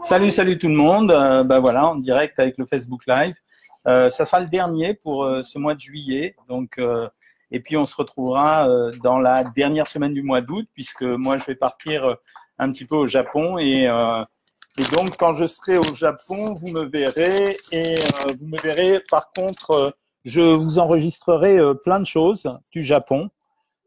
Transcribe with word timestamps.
Salut, 0.00 0.30
salut 0.30 0.58
tout 0.58 0.68
le 0.68 0.74
monde. 0.74 1.10
Euh, 1.10 1.42
bah 1.42 1.60
voilà, 1.60 1.88
en 1.88 1.96
direct 1.96 2.38
avec 2.38 2.58
le 2.58 2.66
Facebook 2.66 3.06
Live. 3.06 3.34
Euh, 3.86 4.08
ça 4.08 4.24
sera 4.24 4.40
le 4.40 4.48
dernier 4.48 4.94
pour 4.94 5.24
euh, 5.24 5.42
ce 5.42 5.58
mois 5.58 5.74
de 5.74 5.80
juillet. 5.80 6.34
Donc, 6.48 6.78
euh, 6.78 7.08
et 7.50 7.60
puis 7.60 7.76
on 7.76 7.84
se 7.84 7.94
retrouvera 7.96 8.68
euh, 8.68 8.92
dans 9.02 9.18
la 9.18 9.44
dernière 9.44 9.86
semaine 9.86 10.12
du 10.12 10.22
mois 10.22 10.40
d'août, 10.40 10.66
puisque 10.74 11.02
moi 11.02 11.38
je 11.38 11.44
vais 11.44 11.54
partir 11.54 12.04
euh, 12.04 12.14
un 12.58 12.70
petit 12.72 12.84
peu 12.84 12.96
au 12.96 13.06
Japon 13.06 13.58
et, 13.58 13.86
euh, 13.86 14.24
et 14.78 14.96
donc 14.96 15.16
quand 15.18 15.34
je 15.34 15.46
serai 15.46 15.78
au 15.78 15.94
Japon, 15.94 16.54
vous 16.54 16.68
me 16.68 16.84
verrez 16.84 17.56
et 17.72 17.96
euh, 17.96 18.32
vous 18.38 18.46
me 18.46 18.58
verrez. 18.60 19.00
Par 19.10 19.30
contre, 19.32 19.70
euh, 19.70 19.90
je 20.24 20.40
vous 20.40 20.78
enregistrerai 20.78 21.58
euh, 21.58 21.74
plein 21.74 22.00
de 22.00 22.06
choses 22.06 22.48
du 22.72 22.82
Japon. 22.82 23.30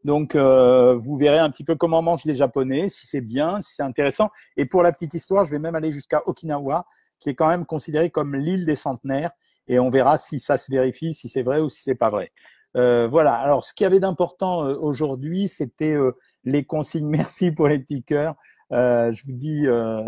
Donc, 0.04 0.34
euh, 0.34 0.94
vous 0.94 1.16
verrez 1.16 1.38
un 1.38 1.50
petit 1.50 1.64
peu 1.64 1.74
comment 1.74 2.02
mangent 2.02 2.24
les 2.24 2.34
Japonais, 2.34 2.88
si 2.88 3.06
c'est 3.06 3.20
bien, 3.20 3.60
si 3.60 3.74
c'est 3.74 3.82
intéressant. 3.82 4.30
Et 4.56 4.66
pour 4.66 4.82
la 4.82 4.92
petite 4.92 5.14
histoire, 5.14 5.44
je 5.44 5.50
vais 5.50 5.58
même 5.58 5.74
aller 5.74 5.92
jusqu'à 5.92 6.22
Okinawa, 6.26 6.86
qui 7.18 7.28
est 7.30 7.34
quand 7.34 7.48
même 7.48 7.66
considéré 7.66 8.10
comme 8.10 8.34
l'île 8.34 8.66
des 8.66 8.76
centenaires. 8.76 9.30
Et 9.68 9.78
on 9.78 9.90
verra 9.90 10.18
si 10.18 10.40
ça 10.40 10.56
se 10.56 10.70
vérifie, 10.70 11.14
si 11.14 11.28
c'est 11.28 11.42
vrai 11.42 11.60
ou 11.60 11.68
si 11.68 11.82
c'est 11.82 11.94
pas 11.94 12.08
vrai. 12.08 12.32
Euh, 12.76 13.08
voilà. 13.08 13.34
Alors, 13.34 13.64
ce 13.64 13.74
qu'il 13.74 13.84
y 13.84 13.86
avait 13.86 14.00
d'important 14.00 14.66
euh, 14.66 14.76
aujourd'hui, 14.76 15.48
c'était 15.48 15.94
euh, 15.94 16.12
les 16.44 16.64
consignes. 16.64 17.08
Merci 17.08 17.50
pour 17.50 17.68
les 17.68 17.78
petits 17.78 18.02
cœurs. 18.02 18.34
Euh, 18.72 19.12
je 19.12 19.24
vous 19.24 19.32
dis, 19.36 19.66
euh, 19.66 20.04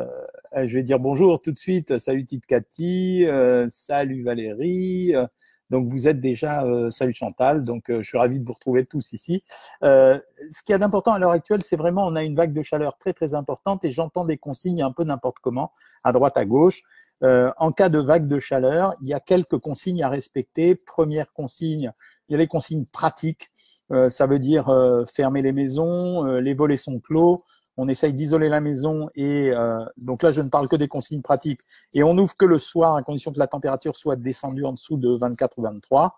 je 0.55 0.75
vais 0.75 0.85
dire 0.85 1.01
bonjour 1.01 1.41
tout 1.43 1.53
de 1.53 1.59
suite. 1.59 1.99
Salut 1.99 2.25
Tite 2.25 2.47
Cathy, 2.47 3.27
salut 3.69 4.23
Valérie. 4.23 5.15
Donc 5.73 5.89
vous 5.89 6.07
êtes 6.07 6.21
déjà, 6.21 6.65
euh, 6.65 6.91
salut 6.91 7.15
Chantal. 7.15 7.65
Donc 7.65 7.89
euh, 7.89 8.03
je 8.03 8.09
suis 8.09 8.19
ravi 8.19 8.39
de 8.39 8.45
vous 8.45 8.53
retrouver 8.53 8.85
tous 8.85 9.15
ici. 9.15 9.43
Euh, 9.83 10.21
ce 10.51 10.63
qu'il 10.63 10.75
y 10.75 10.77
a 10.77 10.79
d'important 10.79 11.13
à 11.13 11.19
l'heure 11.19 11.31
actuelle, 11.31 11.63
c'est 11.63 11.77
vraiment 11.77 12.07
on 12.07 12.15
a 12.15 12.23
une 12.23 12.35
vague 12.35 12.53
de 12.53 12.61
chaleur 12.61 12.99
très 12.99 13.15
très 13.15 13.35
importante 13.35 13.83
et 13.83 13.91
j'entends 13.91 14.27
des 14.27 14.37
consignes 14.37 14.83
un 14.83 14.93
peu 14.93 15.03
n'importe 15.03 15.39
comment, 15.41 15.73
à 16.05 16.13
droite 16.13 16.37
à 16.37 16.45
gauche. 16.45 16.83
En 17.23 17.71
cas 17.71 17.89
de 17.89 18.01
vague 18.01 18.27
de 18.27 18.41
chaleur, 18.41 18.95
il 19.01 19.07
y 19.07 19.15
a 19.15 19.21
quelques 19.21 19.57
consignes 19.59 20.03
à 20.03 20.09
respecter. 20.09 20.75
Première 20.75 21.33
consigne, 21.33 21.93
il 22.29 22.33
y 22.33 22.35
a 22.35 22.39
les 22.39 22.49
consignes 22.49 22.85
pratiques. 22.85 23.49
Ça 24.09 24.27
veut 24.27 24.41
dire 24.41 24.69
fermer 25.15 25.41
les 25.41 25.53
maisons, 25.53 26.25
les 26.25 26.53
volets 26.53 26.77
sont 26.77 26.99
clos, 26.99 27.41
on 27.77 27.89
essaye 27.89 28.13
d'isoler 28.13 28.49
la 28.49 28.61
maison 28.61 29.09
et 29.15 29.51
euh, 29.51 29.85
donc 29.97 30.23
là 30.23 30.31
je 30.31 30.43
ne 30.43 30.49
parle 30.49 30.69
que 30.69 30.77
des 30.77 30.89
consignes 30.89 31.23
pratiques 31.23 31.61
et 31.95 32.03
on 32.03 32.17
ouvre 32.19 32.35
que 32.37 32.45
le 32.45 32.59
soir 32.59 32.97
à 32.97 33.03
condition 33.03 33.33
que 33.33 33.39
la 33.39 33.47
température 33.47 33.97
soit 33.97 34.17
descendue 34.17 34.65
en 34.65 34.73
dessous 34.73 34.97
de 34.97 35.17
24 35.17 35.59
ou 35.59 35.63
23. 35.63 36.15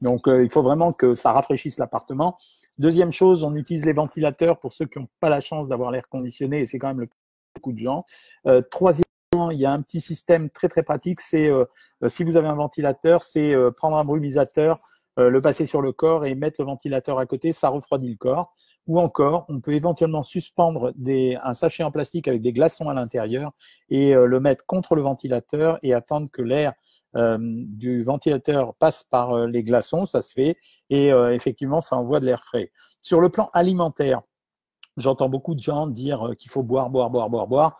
Donc 0.00 0.26
euh, 0.28 0.42
il 0.42 0.50
faut 0.50 0.62
vraiment 0.62 0.92
que 0.92 1.14
ça 1.14 1.32
rafraîchisse 1.32 1.78
l'appartement. 1.78 2.36
Deuxième 2.78 3.12
chose, 3.12 3.44
on 3.44 3.54
utilise 3.54 3.84
les 3.84 3.92
ventilateurs 3.92 4.58
pour 4.58 4.72
ceux 4.72 4.86
qui 4.86 4.98
n'ont 4.98 5.08
pas 5.20 5.28
la 5.28 5.40
chance 5.40 5.68
d'avoir 5.68 5.90
l'air 5.90 6.08
conditionné 6.08 6.60
et 6.60 6.66
c'est 6.66 6.78
quand 6.78 6.88
même 6.88 7.00
le 7.00 7.08
beaucoup 7.54 7.72
de 7.72 7.78
gens. 7.78 8.04
Euh, 8.46 8.62
troisièmement, 8.68 9.50
il 9.52 9.58
y 9.58 9.66
a 9.66 9.72
un 9.72 9.80
petit 9.80 10.00
système 10.00 10.50
très 10.50 10.68
très 10.68 10.82
pratique, 10.82 11.20
c'est 11.20 11.48
euh, 11.48 11.64
si 12.08 12.24
vous 12.24 12.36
avez 12.36 12.48
un 12.48 12.56
ventilateur, 12.56 13.22
c'est 13.22 13.54
prendre 13.76 13.96
un 13.96 14.04
brumisateur, 14.04 14.80
le 15.16 15.40
passer 15.40 15.64
sur 15.64 15.80
le 15.80 15.92
corps 15.92 16.26
et 16.26 16.34
mettre 16.34 16.60
le 16.60 16.66
ventilateur 16.66 17.20
à 17.20 17.26
côté, 17.26 17.52
ça 17.52 17.68
refroidit 17.68 18.10
le 18.10 18.16
corps. 18.16 18.52
Ou 18.86 19.00
encore, 19.00 19.46
on 19.48 19.60
peut 19.60 19.72
éventuellement 19.72 20.22
suspendre 20.22 20.92
des, 20.96 21.38
un 21.42 21.54
sachet 21.54 21.82
en 21.82 21.90
plastique 21.90 22.28
avec 22.28 22.42
des 22.42 22.52
glaçons 22.52 22.88
à 22.90 22.94
l'intérieur 22.94 23.52
et 23.88 24.14
euh, 24.14 24.26
le 24.26 24.40
mettre 24.40 24.66
contre 24.66 24.94
le 24.94 25.00
ventilateur 25.00 25.78
et 25.82 25.94
attendre 25.94 26.28
que 26.30 26.42
l'air 26.42 26.74
euh, 27.16 27.38
du 27.40 28.02
ventilateur 28.02 28.74
passe 28.74 29.04
par 29.04 29.32
euh, 29.32 29.46
les 29.46 29.62
glaçons, 29.62 30.04
ça 30.04 30.20
se 30.20 30.32
fait, 30.34 30.58
et 30.90 31.08
effectivement, 31.08 31.80
ça 31.80 31.96
envoie 31.96 32.20
de 32.20 32.26
l'air 32.26 32.42
frais. 32.44 32.70
Sur 33.00 33.20
le 33.20 33.30
plan 33.30 33.48
alimentaire, 33.54 34.20
j'entends 34.98 35.30
beaucoup 35.30 35.54
de 35.54 35.60
gens 35.60 35.86
dire 35.86 36.32
qu'il 36.38 36.50
faut 36.50 36.62
boire, 36.62 36.90
boire, 36.90 37.10
boire, 37.10 37.30
boire, 37.30 37.46
boire. 37.46 37.78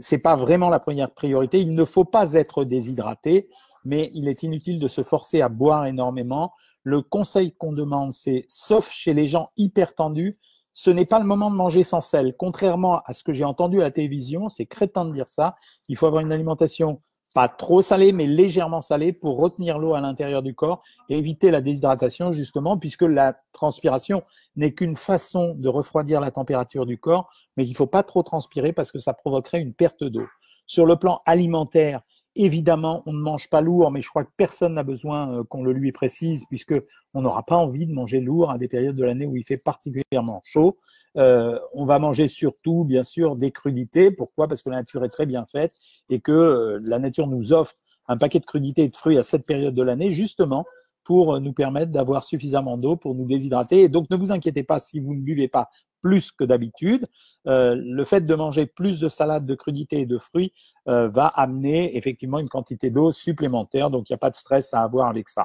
C'est 0.00 0.18
pas 0.18 0.36
vraiment 0.36 0.68
la 0.68 0.80
première 0.80 1.10
priorité. 1.10 1.60
Il 1.60 1.74
ne 1.74 1.84
faut 1.84 2.04
pas 2.04 2.34
être 2.34 2.64
déshydraté, 2.64 3.48
mais 3.84 4.10
il 4.14 4.28
est 4.28 4.42
inutile 4.42 4.78
de 4.78 4.88
se 4.88 5.02
forcer 5.02 5.40
à 5.42 5.48
boire 5.48 5.86
énormément 5.86 6.52
le 6.82 7.02
conseil 7.02 7.52
qu'on 7.52 7.72
demande, 7.72 8.12
c'est, 8.12 8.44
sauf 8.48 8.90
chez 8.90 9.14
les 9.14 9.28
gens 9.28 9.50
hyper 9.56 9.94
tendus, 9.94 10.38
ce 10.82 10.88
n'est 10.88 11.04
pas 11.04 11.18
le 11.18 11.26
moment 11.26 11.50
de 11.50 11.56
manger 11.56 11.84
sans 11.84 12.00
sel. 12.00 12.34
Contrairement 12.38 13.02
à 13.04 13.12
ce 13.12 13.22
que 13.22 13.34
j'ai 13.34 13.44
entendu 13.44 13.80
à 13.80 13.84
la 13.84 13.90
télévision, 13.90 14.48
c'est 14.48 14.64
crétin 14.64 15.04
de 15.04 15.12
dire 15.12 15.28
ça. 15.28 15.54
Il 15.90 15.96
faut 15.98 16.06
avoir 16.06 16.22
une 16.22 16.32
alimentation 16.32 17.02
pas 17.34 17.48
trop 17.48 17.82
salée, 17.82 18.12
mais 18.12 18.26
légèrement 18.26 18.80
salée 18.80 19.12
pour 19.12 19.38
retenir 19.38 19.78
l'eau 19.78 19.92
à 19.92 20.00
l'intérieur 20.00 20.42
du 20.42 20.54
corps 20.54 20.80
et 21.10 21.18
éviter 21.18 21.50
la 21.50 21.60
déshydratation, 21.60 22.32
justement, 22.32 22.78
puisque 22.78 23.02
la 23.02 23.36
transpiration 23.52 24.22
n'est 24.56 24.72
qu'une 24.72 24.96
façon 24.96 25.54
de 25.54 25.68
refroidir 25.68 26.18
la 26.18 26.30
température 26.30 26.86
du 26.86 26.96
corps, 26.96 27.28
mais 27.58 27.66
il 27.66 27.72
ne 27.72 27.76
faut 27.76 27.86
pas 27.86 28.02
trop 28.02 28.22
transpirer 28.22 28.72
parce 28.72 28.90
que 28.90 28.98
ça 28.98 29.12
provoquerait 29.12 29.60
une 29.60 29.74
perte 29.74 30.02
d'eau. 30.02 30.24
Sur 30.64 30.86
le 30.86 30.96
plan 30.96 31.20
alimentaire, 31.26 32.00
Évidemment, 32.36 33.02
on 33.06 33.12
ne 33.12 33.20
mange 33.20 33.50
pas 33.50 33.60
lourd, 33.60 33.90
mais 33.90 34.02
je 34.02 34.08
crois 34.08 34.24
que 34.24 34.30
personne 34.36 34.74
n'a 34.74 34.84
besoin 34.84 35.40
euh, 35.40 35.44
qu'on 35.44 35.64
le 35.64 35.72
lui 35.72 35.90
précise, 35.90 36.44
puisque 36.48 36.74
on 37.12 37.22
n'aura 37.22 37.44
pas 37.44 37.56
envie 37.56 37.86
de 37.86 37.92
manger 37.92 38.20
lourd 38.20 38.50
à 38.50 38.58
des 38.58 38.68
périodes 38.68 38.94
de 38.94 39.04
l'année 39.04 39.26
où 39.26 39.36
il 39.36 39.44
fait 39.44 39.56
particulièrement 39.56 40.40
chaud. 40.44 40.78
Euh, 41.16 41.58
on 41.74 41.84
va 41.84 41.98
manger 41.98 42.28
surtout, 42.28 42.84
bien 42.84 43.02
sûr, 43.02 43.34
des 43.34 43.50
crudités. 43.50 44.12
Pourquoi? 44.12 44.46
Parce 44.46 44.62
que 44.62 44.70
la 44.70 44.76
nature 44.76 45.04
est 45.04 45.08
très 45.08 45.26
bien 45.26 45.44
faite 45.50 45.74
et 46.08 46.20
que 46.20 46.30
euh, 46.30 46.80
la 46.84 47.00
nature 47.00 47.26
nous 47.26 47.52
offre 47.52 47.74
un 48.06 48.16
paquet 48.16 48.38
de 48.38 48.46
crudités 48.46 48.82
et 48.82 48.88
de 48.88 48.96
fruits 48.96 49.18
à 49.18 49.24
cette 49.24 49.44
période 49.44 49.74
de 49.74 49.82
l'année, 49.82 50.12
justement 50.12 50.64
pour 51.04 51.40
nous 51.40 51.52
permettre 51.52 51.92
d'avoir 51.92 52.24
suffisamment 52.24 52.76
d'eau 52.76 52.96
pour 52.96 53.14
nous 53.14 53.26
déshydrater. 53.26 53.82
Et 53.82 53.88
donc, 53.88 54.10
ne 54.10 54.16
vous 54.16 54.32
inquiétez 54.32 54.62
pas 54.62 54.78
si 54.78 55.00
vous 55.00 55.14
ne 55.14 55.20
buvez 55.20 55.48
pas 55.48 55.70
plus 56.00 56.32
que 56.32 56.44
d'habitude. 56.44 57.06
Euh, 57.46 57.76
le 57.78 58.04
fait 58.04 58.22
de 58.22 58.34
manger 58.34 58.66
plus 58.66 59.00
de 59.00 59.08
salade, 59.08 59.46
de 59.46 59.54
crudités 59.54 60.00
et 60.00 60.06
de 60.06 60.18
fruits 60.18 60.52
euh, 60.88 61.08
va 61.08 61.26
amener 61.26 61.96
effectivement 61.96 62.38
une 62.38 62.48
quantité 62.48 62.90
d'eau 62.90 63.12
supplémentaire. 63.12 63.90
Donc, 63.90 64.08
il 64.08 64.12
n'y 64.12 64.16
a 64.16 64.18
pas 64.18 64.30
de 64.30 64.34
stress 64.34 64.74
à 64.74 64.82
avoir 64.82 65.08
avec 65.08 65.28
ça. 65.28 65.44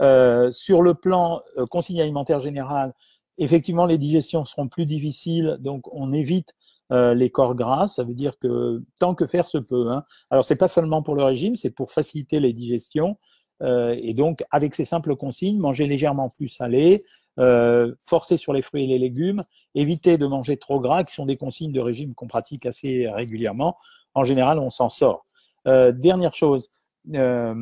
Euh, 0.00 0.50
sur 0.52 0.82
le 0.82 0.94
plan 0.94 1.40
consigne 1.70 2.00
alimentaire 2.00 2.40
général, 2.40 2.92
effectivement, 3.38 3.86
les 3.86 3.98
digestions 3.98 4.44
seront 4.44 4.68
plus 4.68 4.86
difficiles. 4.86 5.56
Donc, 5.60 5.92
on 5.92 6.12
évite 6.12 6.54
les 6.90 7.30
corps 7.30 7.54
gras. 7.54 7.88
Ça 7.88 8.04
veut 8.04 8.12
dire 8.12 8.38
que 8.38 8.82
tant 9.00 9.14
que 9.14 9.26
faire 9.26 9.46
se 9.46 9.56
peut. 9.56 9.90
Hein. 9.90 10.02
Alors, 10.28 10.44
c'est 10.44 10.56
pas 10.56 10.68
seulement 10.68 11.02
pour 11.02 11.14
le 11.14 11.22
régime, 11.22 11.56
c'est 11.56 11.70
pour 11.70 11.90
faciliter 11.90 12.38
les 12.38 12.52
digestions. 12.52 13.16
Euh, 13.62 13.96
et 14.00 14.14
donc, 14.14 14.42
avec 14.50 14.74
ces 14.74 14.84
simples 14.84 15.16
consignes, 15.16 15.58
manger 15.58 15.86
légèrement 15.86 16.28
plus 16.28 16.48
salé, 16.48 17.04
euh, 17.38 17.94
forcer 18.00 18.36
sur 18.36 18.52
les 18.52 18.62
fruits 18.62 18.84
et 18.84 18.86
les 18.86 18.98
légumes, 18.98 19.42
éviter 19.74 20.18
de 20.18 20.26
manger 20.26 20.56
trop 20.56 20.80
gras, 20.80 21.04
qui 21.04 21.14
sont 21.14 21.26
des 21.26 21.36
consignes 21.36 21.72
de 21.72 21.80
régime 21.80 22.14
qu'on 22.14 22.26
pratique 22.26 22.66
assez 22.66 23.08
régulièrement. 23.08 23.76
En 24.14 24.24
général, 24.24 24.58
on 24.58 24.70
s'en 24.70 24.88
sort. 24.88 25.26
Euh, 25.66 25.92
dernière 25.92 26.34
chose, 26.34 26.68
euh, 27.14 27.54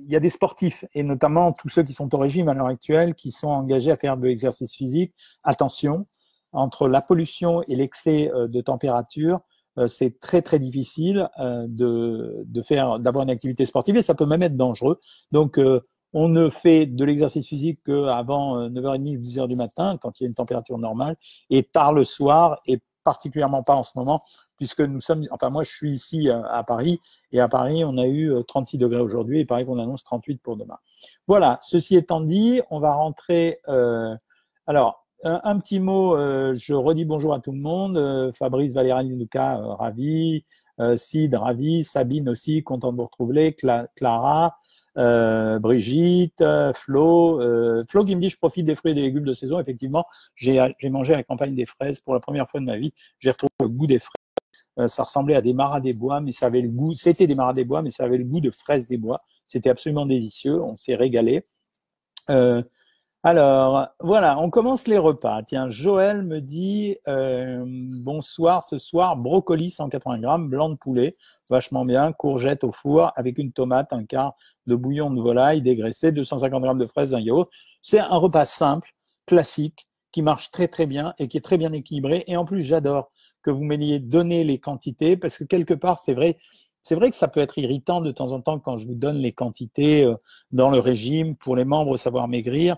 il 0.00 0.08
y 0.08 0.16
a 0.16 0.20
des 0.20 0.30
sportifs, 0.30 0.84
et 0.94 1.02
notamment 1.02 1.52
tous 1.52 1.68
ceux 1.68 1.82
qui 1.82 1.92
sont 1.92 2.14
au 2.14 2.18
régime 2.18 2.48
à 2.48 2.54
l'heure 2.54 2.66
actuelle, 2.66 3.14
qui 3.14 3.30
sont 3.30 3.48
engagés 3.48 3.90
à 3.90 3.96
faire 3.96 4.16
de 4.16 4.26
l'exercice 4.26 4.74
physique. 4.74 5.14
Attention, 5.42 6.06
entre 6.52 6.88
la 6.88 7.00
pollution 7.00 7.62
et 7.68 7.76
l'excès 7.76 8.30
euh, 8.32 8.48
de 8.48 8.60
température, 8.60 9.40
c'est 9.86 10.18
très 10.20 10.42
très 10.42 10.58
difficile 10.58 11.28
euh, 11.38 11.66
de, 11.68 12.42
de 12.46 12.62
faire 12.62 12.98
d'avoir 12.98 13.22
une 13.24 13.30
activité 13.30 13.64
sportive 13.64 13.96
et 13.96 14.02
ça 14.02 14.14
peut 14.14 14.26
même 14.26 14.42
être 14.42 14.56
dangereux. 14.56 14.98
Donc 15.30 15.58
euh, 15.58 15.80
on 16.12 16.28
ne 16.28 16.48
fait 16.48 16.86
de 16.86 17.04
l'exercice 17.04 17.46
physique 17.46 17.80
qu'avant 17.84 18.68
9h30 18.68 19.18
ou 19.18 19.20
10h 19.20 19.46
du 19.46 19.56
matin, 19.56 19.98
quand 20.00 20.18
il 20.18 20.24
y 20.24 20.26
a 20.26 20.28
une 20.28 20.34
température 20.34 20.78
normale, 20.78 21.16
et 21.50 21.62
tard 21.62 21.92
le 21.92 22.02
soir, 22.02 22.60
et 22.66 22.80
particulièrement 23.04 23.62
pas 23.62 23.74
en 23.74 23.82
ce 23.82 23.92
moment, 23.94 24.22
puisque 24.56 24.80
nous 24.80 25.02
sommes, 25.02 25.26
enfin 25.30 25.50
moi 25.50 25.64
je 25.64 25.70
suis 25.70 25.92
ici 25.92 26.30
à 26.30 26.64
Paris, 26.64 26.98
et 27.30 27.40
à 27.40 27.48
Paris 27.48 27.84
on 27.84 27.98
a 27.98 28.06
eu 28.06 28.32
36 28.48 28.78
degrés 28.78 29.02
aujourd'hui, 29.02 29.40
et 29.40 29.44
pareil 29.44 29.66
qu'on 29.66 29.78
annonce 29.78 30.02
38 30.02 30.40
pour 30.40 30.56
demain. 30.56 30.78
Voilà, 31.26 31.58
ceci 31.60 31.94
étant 31.94 32.22
dit, 32.22 32.62
on 32.70 32.80
va 32.80 32.94
rentrer... 32.94 33.58
Euh, 33.68 34.16
alors, 34.66 35.07
un, 35.24 35.40
un, 35.44 35.58
petit 35.58 35.80
mot, 35.80 36.16
euh, 36.16 36.54
je 36.56 36.74
redis 36.74 37.04
bonjour 37.04 37.34
à 37.34 37.40
tout 37.40 37.52
le 37.52 37.58
monde. 37.58 37.96
Euh, 37.96 38.32
Fabrice, 38.32 38.72
Valérie, 38.72 39.08
Lucas, 39.08 39.58
euh, 39.58 39.74
ravi. 39.74 40.44
Sid, 40.94 41.34
ravi. 41.34 41.82
Sabine 41.82 42.28
aussi, 42.28 42.62
content 42.62 42.92
de 42.92 42.98
vous 42.98 43.04
retrouver. 43.04 43.52
Cla 43.52 43.88
Clara, 43.96 44.56
Brigitte, 44.94 46.44
Flo. 46.72 47.40
Flo 47.88 48.04
qui 48.04 48.14
me 48.14 48.20
dit, 48.20 48.28
je 48.28 48.36
profite 48.36 48.64
des 48.64 48.76
fruits 48.76 48.92
et 48.92 48.94
des 48.94 49.02
légumes 49.02 49.24
de 49.24 49.32
saison. 49.32 49.58
Effectivement, 49.58 50.06
j'ai 50.36 50.60
mangé 50.84 51.14
à 51.14 51.16
la 51.16 51.24
campagne 51.24 51.56
des 51.56 51.66
fraises 51.66 51.98
pour 51.98 52.14
la 52.14 52.20
première 52.20 52.48
fois 52.48 52.60
de 52.60 52.64
ma 52.64 52.76
vie. 52.76 52.92
J'ai 53.18 53.32
retrouvé 53.32 53.50
le 53.60 53.68
goût 53.68 53.88
des 53.88 53.98
fraises. 53.98 54.88
ça 54.92 55.02
ressemblait 55.02 55.34
à 55.34 55.42
des 55.42 55.52
maras 55.52 55.80
des 55.80 55.94
bois, 55.94 56.20
mais 56.20 56.30
ça 56.30 56.46
avait 56.46 56.60
le 56.60 56.68
goût, 56.68 56.94
c'était 56.94 57.26
des 57.26 57.34
maras 57.34 57.54
des 57.54 57.64
bois, 57.64 57.82
mais 57.82 57.90
ça 57.90 58.04
avait 58.04 58.18
le 58.18 58.24
goût 58.24 58.40
de 58.40 58.52
fraises 58.52 58.86
des 58.86 58.98
bois. 58.98 59.20
C'était 59.48 59.70
absolument 59.70 60.06
délicieux. 60.06 60.62
On 60.62 60.76
s'est 60.76 60.94
régalé. 60.94 61.42
Euh, 62.30 62.62
alors, 63.24 63.88
voilà, 63.98 64.38
on 64.38 64.48
commence 64.48 64.86
les 64.86 64.96
repas. 64.96 65.42
Tiens, 65.42 65.68
Joël 65.70 66.22
me 66.22 66.40
dit 66.40 66.96
euh, 67.08 67.64
bonsoir, 67.66 68.62
ce 68.62 68.78
soir, 68.78 69.16
brocoli 69.16 69.70
180 69.70 70.20
grammes, 70.20 70.48
blanc 70.48 70.68
de 70.68 70.76
poulet, 70.76 71.16
vachement 71.50 71.84
bien, 71.84 72.12
courgette 72.12 72.62
au 72.62 72.70
four 72.70 73.10
avec 73.16 73.38
une 73.38 73.50
tomate, 73.52 73.92
un 73.92 74.04
quart 74.04 74.34
de 74.68 74.76
bouillon 74.76 75.10
de 75.10 75.20
volaille 75.20 75.62
dégraissé, 75.62 76.12
250 76.12 76.62
grammes 76.62 76.78
de 76.78 76.86
fraises, 76.86 77.12
un 77.12 77.18
yaourt. 77.20 77.50
C'est 77.82 77.98
un 77.98 78.16
repas 78.16 78.44
simple, 78.44 78.90
classique, 79.26 79.88
qui 80.12 80.22
marche 80.22 80.50
très 80.52 80.68
très 80.68 80.86
bien 80.86 81.12
et 81.18 81.26
qui 81.26 81.38
est 81.38 81.44
très 81.44 81.58
bien 81.58 81.72
équilibré. 81.72 82.22
Et 82.28 82.36
en 82.36 82.44
plus, 82.44 82.62
j'adore 82.62 83.10
que 83.42 83.50
vous 83.50 83.64
m'ayez 83.64 83.98
donné 83.98 84.44
les 84.44 84.58
quantités, 84.58 85.16
parce 85.16 85.38
que 85.38 85.44
quelque 85.44 85.74
part, 85.74 85.98
c'est 85.98 86.14
vrai, 86.14 86.38
c'est 86.82 86.94
vrai 86.94 87.10
que 87.10 87.16
ça 87.16 87.26
peut 87.26 87.40
être 87.40 87.58
irritant 87.58 88.00
de 88.00 88.12
temps 88.12 88.30
en 88.30 88.40
temps 88.40 88.60
quand 88.60 88.78
je 88.78 88.86
vous 88.86 88.94
donne 88.94 89.16
les 89.16 89.32
quantités 89.32 90.04
euh, 90.04 90.14
dans 90.52 90.70
le 90.70 90.78
régime 90.78 91.36
pour 91.36 91.56
les 91.56 91.64
membres 91.64 91.96
savoir 91.96 92.28
maigrir. 92.28 92.76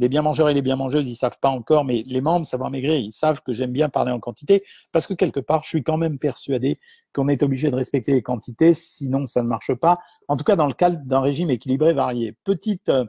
Les 0.00 0.08
bien 0.08 0.22
mangeurs 0.22 0.48
et 0.48 0.54
les 0.54 0.62
bien 0.62 0.76
mangeuses, 0.76 1.06
ils 1.06 1.14
savent 1.14 1.38
pas 1.40 1.50
encore, 1.50 1.84
mais 1.84 2.04
les 2.06 2.22
membres 2.22 2.46
savoir 2.46 2.70
maigrir, 2.70 2.96
ils 2.96 3.12
savent 3.12 3.42
que 3.42 3.52
j'aime 3.52 3.70
bien 3.70 3.90
parler 3.90 4.10
en 4.10 4.18
quantité 4.18 4.64
parce 4.92 5.06
que 5.06 5.12
quelque 5.12 5.40
part, 5.40 5.62
je 5.62 5.68
suis 5.68 5.82
quand 5.82 5.98
même 5.98 6.18
persuadé 6.18 6.78
qu'on 7.12 7.28
est 7.28 7.42
obligé 7.42 7.70
de 7.70 7.76
respecter 7.76 8.12
les 8.12 8.22
quantités, 8.22 8.72
sinon 8.72 9.26
ça 9.26 9.42
ne 9.42 9.48
marche 9.48 9.74
pas. 9.74 9.98
En 10.26 10.38
tout 10.38 10.44
cas, 10.44 10.56
dans 10.56 10.66
le 10.66 10.72
cadre 10.72 10.98
d'un 11.04 11.20
régime 11.20 11.50
équilibré 11.50 11.92
varié. 11.92 12.34
Petite 12.44 12.88
euh, 12.88 13.04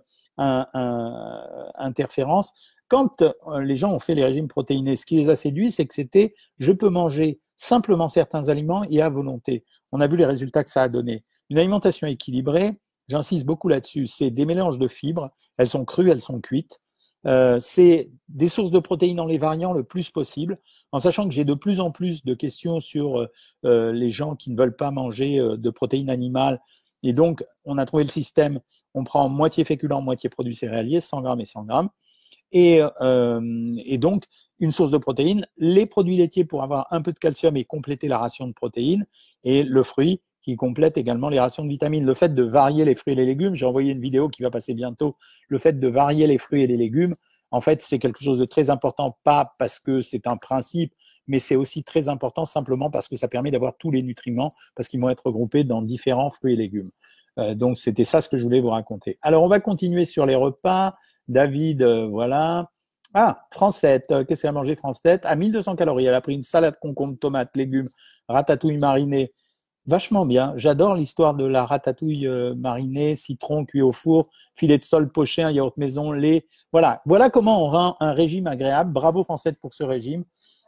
interférence, 1.75 2.53
quand 2.89 3.21
euh, 3.21 3.61
les 3.61 3.77
gens 3.77 3.93
ont 3.93 3.99
fait 3.99 4.15
les 4.15 4.25
régimes 4.25 4.49
protéinés, 4.49 4.97
ce 4.97 5.05
qui 5.05 5.15
les 5.15 5.29
a 5.29 5.37
séduits, 5.37 5.71
c'est 5.71 5.85
que 5.85 5.93
c'était 5.93 6.33
je 6.59 6.73
peux 6.73 6.89
manger 6.89 7.39
simplement 7.55 8.09
certains 8.09 8.49
aliments 8.49 8.83
et 8.89 9.01
à 9.01 9.07
volonté. 9.07 9.63
On 9.93 10.01
a 10.01 10.07
vu 10.07 10.17
les 10.17 10.25
résultats 10.25 10.65
que 10.65 10.69
ça 10.69 10.81
a 10.83 10.89
donné. 10.89 11.23
Une 11.49 11.57
alimentation 11.57 12.05
équilibrée, 12.05 12.73
j'insiste 13.07 13.45
beaucoup 13.45 13.69
là-dessus, 13.69 14.07
c'est 14.07 14.29
des 14.29 14.45
mélanges 14.45 14.77
de 14.77 14.89
fibres, 14.89 15.29
elles 15.57 15.69
sont 15.69 15.85
crues, 15.85 16.09
elles 16.09 16.19
sont 16.19 16.41
cuites. 16.41 16.80
Euh, 17.27 17.59
c'est 17.59 18.09
des 18.29 18.49
sources 18.49 18.71
de 18.71 18.79
protéines 18.79 19.19
en 19.19 19.25
les 19.25 19.37
variant 19.37 19.73
le 19.73 19.83
plus 19.83 20.09
possible, 20.09 20.59
en 20.91 20.99
sachant 20.99 21.27
que 21.27 21.33
j'ai 21.33 21.45
de 21.45 21.53
plus 21.53 21.79
en 21.79 21.91
plus 21.91 22.23
de 22.25 22.33
questions 22.33 22.79
sur 22.79 23.27
euh, 23.65 23.91
les 23.91 24.11
gens 24.11 24.35
qui 24.35 24.51
ne 24.51 24.57
veulent 24.57 24.75
pas 24.75 24.91
manger 24.91 25.39
de 25.39 25.69
protéines 25.69 26.09
animales. 26.09 26.61
Et 27.03 27.13
donc, 27.13 27.43
on 27.65 27.77
a 27.77 27.85
trouvé 27.85 28.03
le 28.03 28.09
système, 28.09 28.59
on 28.93 29.03
prend 29.03 29.29
moitié 29.29 29.65
féculent, 29.65 30.01
moitié 30.01 30.29
produits 30.29 30.55
céréaliers, 30.55 30.99
100 30.99 31.21
grammes 31.21 31.41
et 31.41 31.45
100 31.45 31.63
grammes 31.65 31.89
et, 32.51 32.81
euh, 33.01 33.71
et, 33.85 33.97
donc 33.97 34.25
une 34.59 34.71
source 34.71 34.91
de 34.91 34.97
protéines, 34.97 35.47
les 35.57 35.85
produits 35.85 36.17
laitiers 36.17 36.45
pour 36.45 36.63
avoir 36.63 36.87
un 36.91 37.01
peu 37.01 37.11
de 37.13 37.19
calcium 37.19 37.55
et 37.57 37.65
compléter 37.65 38.07
la 38.07 38.17
ration 38.17 38.47
de 38.47 38.53
protéines, 38.53 39.05
et 39.43 39.63
le 39.63 39.83
fruit 39.83 40.21
qui 40.41 40.55
complète 40.55 40.97
également 40.97 41.29
les 41.29 41.39
rations 41.39 41.63
de 41.63 41.69
vitamines. 41.69 42.05
Le 42.05 42.13
fait 42.13 42.33
de 42.33 42.43
varier 42.43 42.85
les 42.85 42.95
fruits 42.95 43.13
et 43.13 43.17
les 43.17 43.25
légumes, 43.25 43.55
j'ai 43.55 43.65
envoyé 43.65 43.91
une 43.91 44.01
vidéo 44.01 44.29
qui 44.29 44.43
va 44.43 44.51
passer 44.51 44.73
bientôt, 44.73 45.17
le 45.47 45.57
fait 45.57 45.79
de 45.79 45.87
varier 45.87 46.27
les 46.27 46.37
fruits 46.37 46.61
et 46.61 46.67
les 46.67 46.77
légumes, 46.77 47.15
en 47.51 47.59
fait, 47.59 47.81
c'est 47.81 47.99
quelque 47.99 48.23
chose 48.23 48.39
de 48.39 48.45
très 48.45 48.69
important, 48.69 49.17
pas 49.23 49.53
parce 49.59 49.79
que 49.79 50.01
c'est 50.01 50.25
un 50.25 50.37
principe, 50.37 50.93
mais 51.27 51.39
c'est 51.39 51.57
aussi 51.57 51.83
très 51.83 52.07
important 52.07 52.45
simplement 52.45 52.89
parce 52.89 53.09
que 53.09 53.17
ça 53.17 53.27
permet 53.27 53.51
d'avoir 53.51 53.77
tous 53.77 53.91
les 53.91 54.01
nutriments, 54.01 54.53
parce 54.75 54.87
qu'ils 54.87 55.01
vont 55.01 55.09
être 55.09 55.25
regroupés 55.25 55.65
dans 55.65 55.81
différents 55.81 56.31
fruits 56.31 56.53
et 56.53 56.55
légumes. 56.55 56.91
Euh, 57.37 57.53
donc, 57.53 57.77
c'était 57.77 58.05
ça 58.05 58.21
ce 58.21 58.29
que 58.29 58.37
je 58.37 58.43
voulais 58.43 58.61
vous 58.61 58.69
raconter. 58.69 59.19
Alors, 59.21 59.43
on 59.43 59.47
va 59.49 59.59
continuer 59.59 60.05
sur 60.05 60.25
les 60.25 60.35
repas. 60.35 60.95
David, 61.27 61.81
euh, 61.81 62.07
voilà. 62.07 62.71
Ah, 63.13 63.45
Francette, 63.51 64.07
qu'est-ce 64.27 64.41
qu'elle 64.43 64.49
a 64.49 64.53
mangé 64.53 64.75
Francette? 64.77 65.25
À 65.25 65.35
1200 65.35 65.75
calories, 65.75 66.05
elle 66.05 66.13
a 66.13 66.21
pris 66.21 66.33
une 66.33 66.43
salade 66.43 66.77
concombre, 66.81 67.17
tomates, 67.19 67.55
légumes, 67.55 67.89
ratatouille 68.29 68.77
marinée. 68.77 69.33
Vachement 69.87 70.27
bien. 70.27 70.53
J'adore 70.57 70.93
l'histoire 70.93 71.33
de 71.33 71.45
la 71.45 71.65
ratatouille 71.65 72.27
euh, 72.27 72.53
marinée, 72.55 73.15
citron 73.15 73.65
cuit 73.65 73.81
au 73.81 73.91
four, 73.91 74.29
filet 74.55 74.77
de 74.77 74.83
sol 74.83 75.11
poché, 75.11 75.41
un 75.41 75.49
yaourt 75.49 75.75
maison, 75.77 76.11
lait. 76.11 76.45
Voilà. 76.71 77.01
Voilà 77.05 77.31
comment 77.31 77.65
on 77.65 77.69
rend 77.69 77.97
un 77.99 78.13
régime 78.13 78.45
agréable. 78.45 78.93
Bravo 78.93 79.23
Francette 79.23 79.59
pour 79.59 79.73
ce 79.73 79.83
régime. 79.83 80.23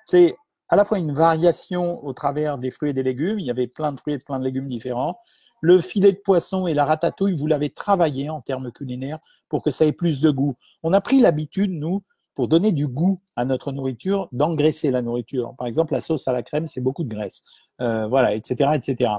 C'est 0.08 0.36
à 0.70 0.76
la 0.76 0.84
fois 0.84 0.98
une 0.98 1.14
variation 1.14 2.04
au 2.04 2.14
travers 2.14 2.58
des 2.58 2.72
fruits 2.72 2.90
et 2.90 2.94
des 2.94 3.04
légumes. 3.04 3.40
Il 3.40 3.46
y 3.46 3.52
avait 3.52 3.68
plein 3.68 3.92
de 3.92 4.00
fruits 4.00 4.16
et 4.16 4.18
plein 4.18 4.40
de 4.40 4.44
légumes 4.44 4.68
différents. 4.68 5.20
Le 5.62 5.80
filet 5.80 6.12
de 6.12 6.18
poisson 6.18 6.66
et 6.66 6.74
la 6.74 6.84
ratatouille, 6.84 7.38
vous 7.38 7.48
l'avez 7.48 7.70
travaillé 7.70 8.30
en 8.30 8.42
termes 8.42 8.72
culinaires 8.72 9.20
pour 9.48 9.62
que 9.62 9.70
ça 9.70 9.86
ait 9.86 9.94
plus 9.94 10.22
de 10.22 10.32
goût. 10.32 10.56
On 10.82 10.92
a 10.92 11.00
pris 11.00 11.22
l'habitude, 11.22 11.72
nous, 11.72 12.02
pour 12.36 12.48
donner 12.48 12.72
du 12.72 12.88
goût 12.88 13.22
à 13.36 13.46
notre 13.46 13.72
nourriture, 13.72 14.28
d'engraisser 14.32 14.92
la 14.92 15.02
nourriture. 15.02 15.54
Par 15.58 15.68
exemple, 15.68 15.94
la 15.94 16.02
sauce 16.02 16.28
à 16.28 16.34
la 16.34 16.44
crème, 16.44 16.68
c'est 16.68 16.82
beaucoup 16.82 17.04
de 17.04 17.14
graisse. 17.14 17.44
Euh, 17.82 18.08
voilà, 18.08 18.34
etc., 18.36 18.72
etc. 18.76 19.12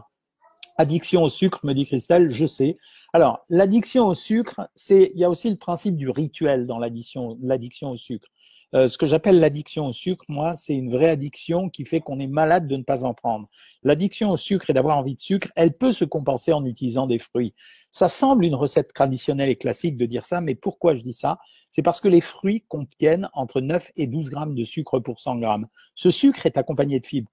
Addiction 0.77 1.23
au 1.23 1.29
sucre, 1.29 1.61
me 1.65 1.73
dit 1.73 1.87
Christelle, 1.87 2.31
je 2.31 2.47
sais. 2.47 2.77
Alors, 3.13 3.45
l'addiction 3.49 4.09
au 4.09 4.15
sucre, 4.15 4.69
c'est, 4.75 5.13
il 5.15 5.21
y 5.21 5.25
a 5.25 5.31
aussi 5.31 5.49
le 5.49 5.57
principe 5.57 5.97
du 5.97 6.11
rituel 6.11 6.67
dans 6.67 6.79
l'addiction, 6.79 7.39
l'addiction 7.41 7.91
au 7.91 7.97
sucre. 7.97 8.29
Euh, 8.75 8.89
ce 8.89 8.99
que 8.99 9.07
j'appelle 9.07 9.39
l'addiction 9.39 9.87
au 9.87 9.93
sucre, 9.93 10.25
moi, 10.29 10.57
c'est 10.57 10.75
une 10.75 10.91
vraie 10.91 11.11
addiction 11.11 11.69
qui 11.69 11.85
fait 11.85 12.01
qu'on 12.01 12.19
est 12.19 12.27
malade 12.27 12.67
de 12.67 12.77
ne 12.77 12.83
pas 12.83 13.05
en 13.05 13.15
prendre. 13.15 13.47
L'addiction 13.85 14.33
au 14.33 14.37
sucre 14.37 14.69
et 14.69 14.73
d'avoir 14.73 14.99
envie 14.99 15.15
de 15.15 15.21
sucre, 15.21 15.47
elle 15.55 15.75
peut 15.75 15.93
se 15.93 16.05
compenser 16.05 16.53
en 16.53 16.65
utilisant 16.65 17.07
des 17.07 17.21
fruits. 17.21 17.55
Ça 17.93 18.09
semble 18.09 18.45
une 18.45 18.57
recette 18.57 18.93
traditionnelle 18.93 19.51
et 19.51 19.57
classique 19.57 19.97
de 19.97 20.07
dire 20.07 20.25
ça, 20.25 20.41
mais 20.41 20.57
pourquoi 20.57 20.97
je 20.97 21.03
dis 21.03 21.15
ça? 21.15 21.39
C'est 21.71 21.83
parce 21.83 22.01
que 22.01 22.09
les 22.09 22.21
fruits 22.21 22.65
contiennent 22.67 23.29
entre 23.33 23.61
9 23.61 23.93
et 23.95 24.09
12 24.09 24.29
grammes 24.31 24.57
de 24.57 24.65
sucre 24.65 24.99
pour 24.99 25.21
100 25.21 25.37
grammes. 25.37 25.69
Ce 25.95 26.11
sucre 26.11 26.47
est 26.47 26.59
accompagné 26.59 26.99
de 26.99 27.07
fibres. 27.07 27.31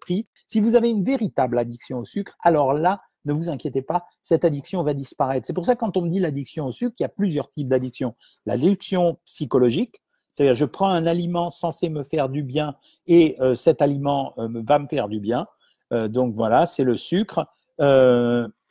Prix. 0.00 0.26
Si 0.46 0.60
vous 0.60 0.74
avez 0.74 0.90
une 0.90 1.04
véritable 1.04 1.58
addiction 1.58 1.98
au 1.98 2.04
sucre, 2.04 2.36
alors 2.42 2.74
là, 2.74 3.00
ne 3.24 3.32
vous 3.32 3.50
inquiétez 3.50 3.82
pas, 3.82 4.04
cette 4.20 4.44
addiction 4.44 4.82
va 4.82 4.94
disparaître. 4.94 5.46
C'est 5.46 5.52
pour 5.52 5.64
ça 5.64 5.74
que 5.74 5.80
quand 5.80 5.96
on 5.96 6.02
me 6.02 6.08
dit 6.08 6.18
l'addiction 6.18 6.66
au 6.66 6.70
sucre, 6.70 6.94
il 6.98 7.02
y 7.02 7.06
a 7.06 7.08
plusieurs 7.08 7.50
types 7.50 7.68
d'addictions. 7.68 8.14
L'addiction 8.46 9.18
psychologique, 9.24 10.02
c'est-à-dire, 10.32 10.54
je 10.54 10.64
prends 10.64 10.88
un 10.88 11.06
aliment 11.06 11.50
censé 11.50 11.88
me 11.88 12.02
faire 12.02 12.28
du 12.28 12.42
bien 12.42 12.74
et 13.06 13.36
euh, 13.40 13.54
cet 13.54 13.82
aliment 13.82 14.34
euh, 14.38 14.48
va 14.66 14.78
me 14.78 14.86
faire 14.86 15.08
du 15.08 15.20
bien. 15.20 15.46
Euh, 15.92 16.08
donc 16.08 16.34
voilà, 16.34 16.66
c'est 16.66 16.84
le 16.84 16.96
sucre. 16.96 17.46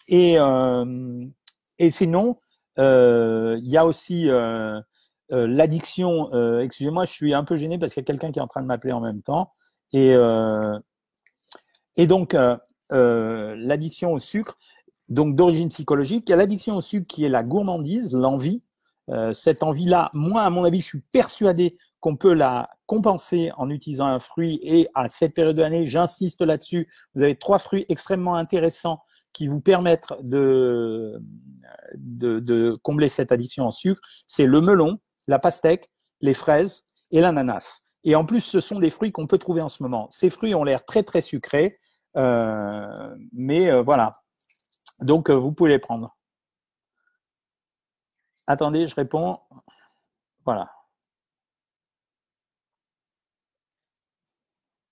et, 0.08 0.38
et 1.78 1.92
sinon, 1.92 2.38
il 2.78 3.62
y 3.64 3.78
a 3.78 3.86
aussi 3.86 4.30
l'addiction. 5.30 6.60
Excusez-moi, 6.60 7.06
je 7.06 7.12
suis 7.12 7.34
un 7.34 7.44
peu 7.44 7.56
gêné 7.56 7.78
parce 7.78 7.94
qu'il 7.94 8.02
y 8.02 8.06
a 8.06 8.08
quelqu'un 8.08 8.32
qui 8.32 8.40
est 8.40 8.42
en 8.42 8.48
train 8.48 8.62
de 8.62 8.68
m'appeler 8.68 8.94
en 8.94 9.02
même 9.02 9.22
temps. 9.22 9.52
Et, 9.94 10.16
et 11.98 12.08
donc, 12.08 12.36
l'addiction 12.90 14.14
au 14.14 14.20
sucre, 14.20 14.58
donc 15.12 15.36
d'origine 15.36 15.70
psychologique. 15.70 16.24
Il 16.28 16.32
y 16.32 16.34
a 16.34 16.38
l'addiction 16.38 16.78
au 16.78 16.82
sucre 16.82 17.06
qui 17.08 17.26
est 17.26 17.30
la 17.30 17.44
gourmandise, 17.44 18.14
l'envie. 18.14 18.64
Euh, 19.10 19.34
cette 19.34 19.62
envie-là, 19.62 20.10
moi, 20.14 20.42
à 20.44 20.50
mon 20.50 20.64
avis, 20.64 20.80
je 20.80 20.88
suis 20.88 21.02
persuadé 21.12 21.78
qu'on 22.00 22.16
peut 22.16 22.34
la 22.34 22.70
compenser 22.86 23.52
en 23.58 23.70
utilisant 23.70 24.06
un 24.06 24.20
fruit. 24.20 24.60
Et 24.64 24.88
à 24.96 25.10
cette 25.10 25.36
période 25.36 25.58
de 25.58 25.62
l'année, 25.62 25.86
j'insiste 25.86 26.42
là-dessus, 26.42 26.88
vous 27.14 27.24
avez 27.24 27.36
trois 27.36 27.60
fruits 27.60 27.86
extrêmement 27.90 28.36
intéressants 28.36 29.04
qui 29.34 29.48
vous 29.48 29.60
permettent 29.60 30.14
de, 30.22 31.22
de, 31.96 32.78
combler 32.82 33.10
cette 33.10 33.34
addiction 33.34 33.66
en 33.66 33.72
sucre. 33.72 34.02
C'est 34.28 34.46
le 34.46 34.62
melon, 34.62 35.00
la 35.28 35.40
pastèque, 35.40 35.90
les 36.22 36.34
fraises 36.34 36.84
et 37.12 37.20
l'ananas. 37.20 37.82
Et 38.04 38.16
en 38.16 38.26
plus, 38.26 38.42
ce 38.42 38.62
sont 38.62 38.80
des 38.80 38.90
fruits 38.90 39.12
qu'on 39.12 39.28
peut 39.28 39.38
trouver 39.38 39.62
en 39.62 39.70
ce 39.70 39.84
moment. 39.84 40.08
Ces 40.10 40.30
fruits 40.30 40.56
ont 40.56 40.64
l'air 40.64 40.86
très 40.86 41.04
très 41.04 41.22
sucrés, 41.22 41.66
euh, 41.66 41.81
mais 42.16 43.72
euh, 43.72 43.82
voilà. 43.84 44.14
Donc, 45.00 45.30
vous 45.30 45.52
pouvez 45.52 45.72
les 45.72 45.80
prendre. 45.80 46.16
Attendez, 48.48 48.88
je 48.88 48.96
réponds. 48.96 49.40
Voilà. 50.46 50.66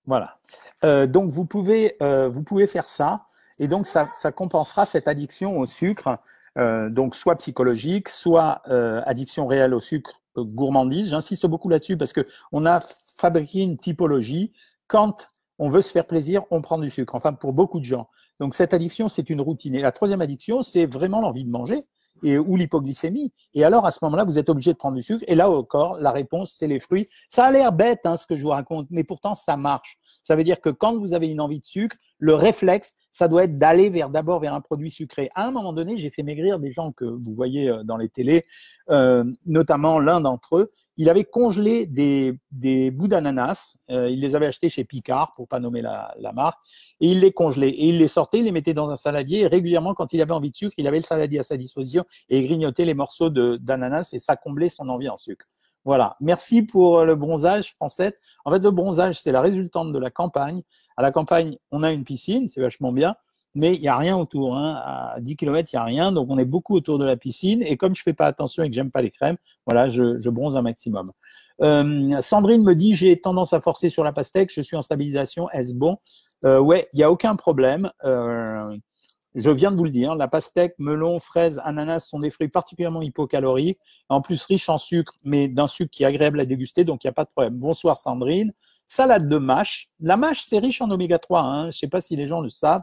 Voilà. 0.06 0.38
Euh, 0.82 1.06
donc 1.06 1.30
vous 1.30 1.44
pouvez, 1.44 1.96
euh, 2.02 2.28
vous 2.28 2.42
pouvez 2.42 2.66
faire 2.66 2.88
ça 2.88 3.26
et 3.58 3.68
donc 3.68 3.86
ça, 3.86 4.08
compensera 4.34 4.86
cette 4.86 5.06
addiction 5.06 5.58
au 5.58 5.66
sucre, 5.66 6.18
euh, 6.58 6.88
donc 6.88 7.14
soit 7.14 7.36
psychologique, 7.36 8.08
soit 8.08 8.62
addiction 9.06 9.46
réelle 9.46 9.74
au 9.74 9.80
sucre, 9.80 10.20
gourmandise. 10.36 11.10
J'insiste 11.10 11.46
beaucoup 11.46 11.68
là-dessus 11.68 11.96
parce 11.96 12.12
que 12.12 12.26
on 12.52 12.66
a 12.66 12.80
fabriqué 13.18 13.60
une 13.60 13.76
typologie. 13.78 14.52
Quand 14.88 15.28
on 15.60 15.68
veut 15.68 15.82
se 15.82 15.92
faire 15.92 16.06
plaisir, 16.06 16.42
on 16.50 16.62
prend 16.62 16.78
du 16.78 16.90
sucre. 16.90 17.14
Enfin, 17.14 17.34
pour 17.34 17.52
beaucoup 17.52 17.80
de 17.80 17.84
gens. 17.84 18.08
Donc 18.40 18.54
cette 18.54 18.72
addiction, 18.72 19.08
c'est 19.08 19.28
une 19.28 19.42
routine. 19.42 19.74
Et 19.74 19.82
la 19.82 19.92
troisième 19.92 20.22
addiction, 20.22 20.62
c'est 20.62 20.86
vraiment 20.86 21.20
l'envie 21.20 21.44
de 21.44 21.50
manger 21.50 21.84
et, 22.22 22.38
ou 22.38 22.56
l'hypoglycémie. 22.56 23.32
Et 23.52 23.62
alors, 23.62 23.84
à 23.84 23.90
ce 23.90 23.98
moment-là, 24.02 24.24
vous 24.24 24.38
êtes 24.38 24.48
obligé 24.48 24.72
de 24.72 24.78
prendre 24.78 24.96
du 24.96 25.02
sucre. 25.02 25.22
Et 25.28 25.34
là 25.34 25.50
encore, 25.50 25.98
la 26.00 26.12
réponse, 26.12 26.54
c'est 26.58 26.66
les 26.66 26.80
fruits. 26.80 27.08
Ça 27.28 27.44
a 27.44 27.50
l'air 27.50 27.72
bête, 27.72 28.00
hein, 28.04 28.16
ce 28.16 28.26
que 28.26 28.36
je 28.36 28.42
vous 28.42 28.48
raconte, 28.48 28.86
mais 28.90 29.04
pourtant, 29.04 29.34
ça 29.34 29.58
marche. 29.58 29.98
Ça 30.22 30.34
veut 30.34 30.44
dire 30.44 30.62
que 30.62 30.70
quand 30.70 30.96
vous 30.96 31.12
avez 31.12 31.28
une 31.28 31.42
envie 31.42 31.60
de 31.60 31.66
sucre, 31.66 31.96
le 32.18 32.34
réflexe, 32.34 32.94
ça 33.10 33.28
doit 33.28 33.44
être 33.44 33.58
d'aller 33.58 33.90
vers 33.90 34.10
d'abord 34.10 34.40
vers 34.40 34.54
un 34.54 34.60
produit 34.60 34.90
sucré. 34.90 35.30
À 35.34 35.46
un 35.46 35.50
moment 35.50 35.72
donné, 35.72 35.98
j'ai 35.98 36.10
fait 36.10 36.22
maigrir 36.22 36.58
des 36.58 36.72
gens 36.72 36.92
que 36.92 37.04
vous 37.04 37.34
voyez 37.34 37.68
euh, 37.68 37.82
dans 37.82 37.96
les 37.96 38.08
télés, 38.08 38.44
euh, 38.90 39.24
notamment 39.46 39.98
l'un 39.98 40.20
d'entre 40.20 40.56
eux. 40.56 40.70
Il 40.96 41.08
avait 41.08 41.24
congelé 41.24 41.86
des, 41.86 42.38
des 42.50 42.90
bouts 42.90 43.08
d'ananas. 43.08 43.76
Euh, 43.90 44.10
il 44.10 44.20
les 44.20 44.34
avait 44.34 44.46
achetés 44.46 44.68
chez 44.68 44.84
Picard, 44.84 45.32
pour 45.34 45.48
pas 45.48 45.58
nommer 45.58 45.80
la, 45.82 46.14
la 46.18 46.32
marque 46.32 46.60
et 47.00 47.08
il 47.08 47.20
les 47.20 47.32
congelait. 47.32 47.70
Et 47.70 47.88
il 47.88 47.98
les 47.98 48.08
sortait, 48.08 48.38
il 48.38 48.44
les 48.44 48.52
mettait 48.52 48.74
dans 48.74 48.90
un 48.90 48.96
saladier. 48.96 49.40
Et 49.40 49.46
régulièrement, 49.46 49.94
quand 49.94 50.12
il 50.12 50.20
avait 50.20 50.32
envie 50.32 50.50
de 50.50 50.56
sucre, 50.56 50.74
il 50.76 50.86
avait 50.86 50.98
le 50.98 51.04
saladier 51.04 51.38
à 51.38 51.42
sa 51.42 51.56
disposition 51.56 52.04
et 52.28 52.38
il 52.38 52.46
grignotait 52.46 52.84
les 52.84 52.94
morceaux 52.94 53.30
d'ananas 53.30 54.10
et 54.12 54.18
ça 54.18 54.36
comblait 54.36 54.68
son 54.68 54.88
envie 54.88 55.08
en 55.08 55.16
sucre. 55.16 55.46
Voilà. 55.84 56.16
Merci 56.20 56.62
pour 56.62 56.98
euh, 56.98 57.04
le 57.04 57.14
bronzage, 57.14 57.72
français. 57.74 58.14
En 58.44 58.52
fait, 58.52 58.58
le 58.58 58.70
bronzage, 58.70 59.20
c'est 59.20 59.32
la 59.32 59.40
résultante 59.40 59.92
de 59.92 59.98
la 59.98 60.10
campagne. 60.10 60.62
À 60.96 61.02
la 61.02 61.10
campagne, 61.10 61.56
on 61.70 61.82
a 61.82 61.92
une 61.92 62.04
piscine, 62.04 62.48
c'est 62.48 62.60
vachement 62.60 62.92
bien, 62.92 63.16
mais 63.54 63.74
il 63.74 63.80
n'y 63.80 63.88
a 63.88 63.96
rien 63.96 64.16
autour. 64.16 64.56
Hein. 64.56 64.80
À 64.84 65.16
10 65.20 65.36
km, 65.36 65.70
il 65.72 65.76
n'y 65.76 65.80
a 65.80 65.84
rien. 65.84 66.12
Donc, 66.12 66.28
on 66.30 66.38
est 66.38 66.44
beaucoup 66.44 66.74
autour 66.74 66.98
de 66.98 67.04
la 67.04 67.16
piscine. 67.16 67.62
Et 67.62 67.76
comme 67.76 67.94
je 67.94 68.02
fais 68.02 68.12
pas 68.12 68.26
attention 68.26 68.62
et 68.62 68.68
que 68.68 68.74
j'aime 68.74 68.90
pas 68.90 69.02
les 69.02 69.10
crèmes, 69.10 69.36
voilà, 69.66 69.88
je, 69.88 70.28
bronze 70.28 70.56
un 70.56 70.62
maximum. 70.62 71.12
Euh, 71.62 72.20
Sandrine 72.20 72.62
me 72.62 72.74
dit 72.74 72.94
j'ai 72.94 73.20
tendance 73.20 73.52
à 73.52 73.60
forcer 73.60 73.90
sur 73.90 74.02
la 74.02 74.12
pastèque, 74.12 74.50
je 74.52 74.62
suis 74.62 74.76
en 74.76 74.82
stabilisation, 74.82 75.50
est-ce 75.50 75.74
bon? 75.74 75.98
Euh, 76.46 76.58
Ouais, 76.58 76.88
il 76.94 76.96
n'y 76.96 77.02
a 77.02 77.10
aucun 77.10 77.36
problème. 77.36 77.90
Je 79.34 79.50
viens 79.50 79.70
de 79.70 79.76
vous 79.76 79.84
le 79.84 79.90
dire, 79.90 80.14
la 80.16 80.26
pastèque, 80.26 80.74
melon, 80.78 81.20
fraise, 81.20 81.60
ananas 81.64 82.00
sont 82.00 82.18
des 82.18 82.30
fruits 82.30 82.48
particulièrement 82.48 83.02
hypocaloriques, 83.02 83.78
en 84.08 84.20
plus 84.20 84.44
riches 84.44 84.68
en 84.68 84.78
sucre, 84.78 85.14
mais 85.24 85.46
d'un 85.46 85.68
sucre 85.68 85.90
qui 85.90 86.02
est 86.02 86.06
agréable 86.06 86.40
à 86.40 86.44
déguster, 86.44 86.84
donc 86.84 87.04
il 87.04 87.06
n'y 87.06 87.10
a 87.10 87.12
pas 87.12 87.24
de 87.24 87.30
problème. 87.30 87.54
Bonsoir 87.54 87.96
Sandrine. 87.96 88.52
Salade 88.86 89.28
de 89.28 89.38
mâche. 89.38 89.88
La 90.00 90.16
mâche, 90.16 90.42
c'est 90.44 90.58
riche 90.58 90.82
en 90.82 90.90
oméga 90.90 91.20
3. 91.20 91.42
Hein. 91.42 91.62
Je 91.62 91.66
ne 91.68 91.72
sais 91.72 91.86
pas 91.86 92.00
si 92.00 92.16
les 92.16 92.26
gens 92.26 92.40
le 92.40 92.48
savent. 92.48 92.82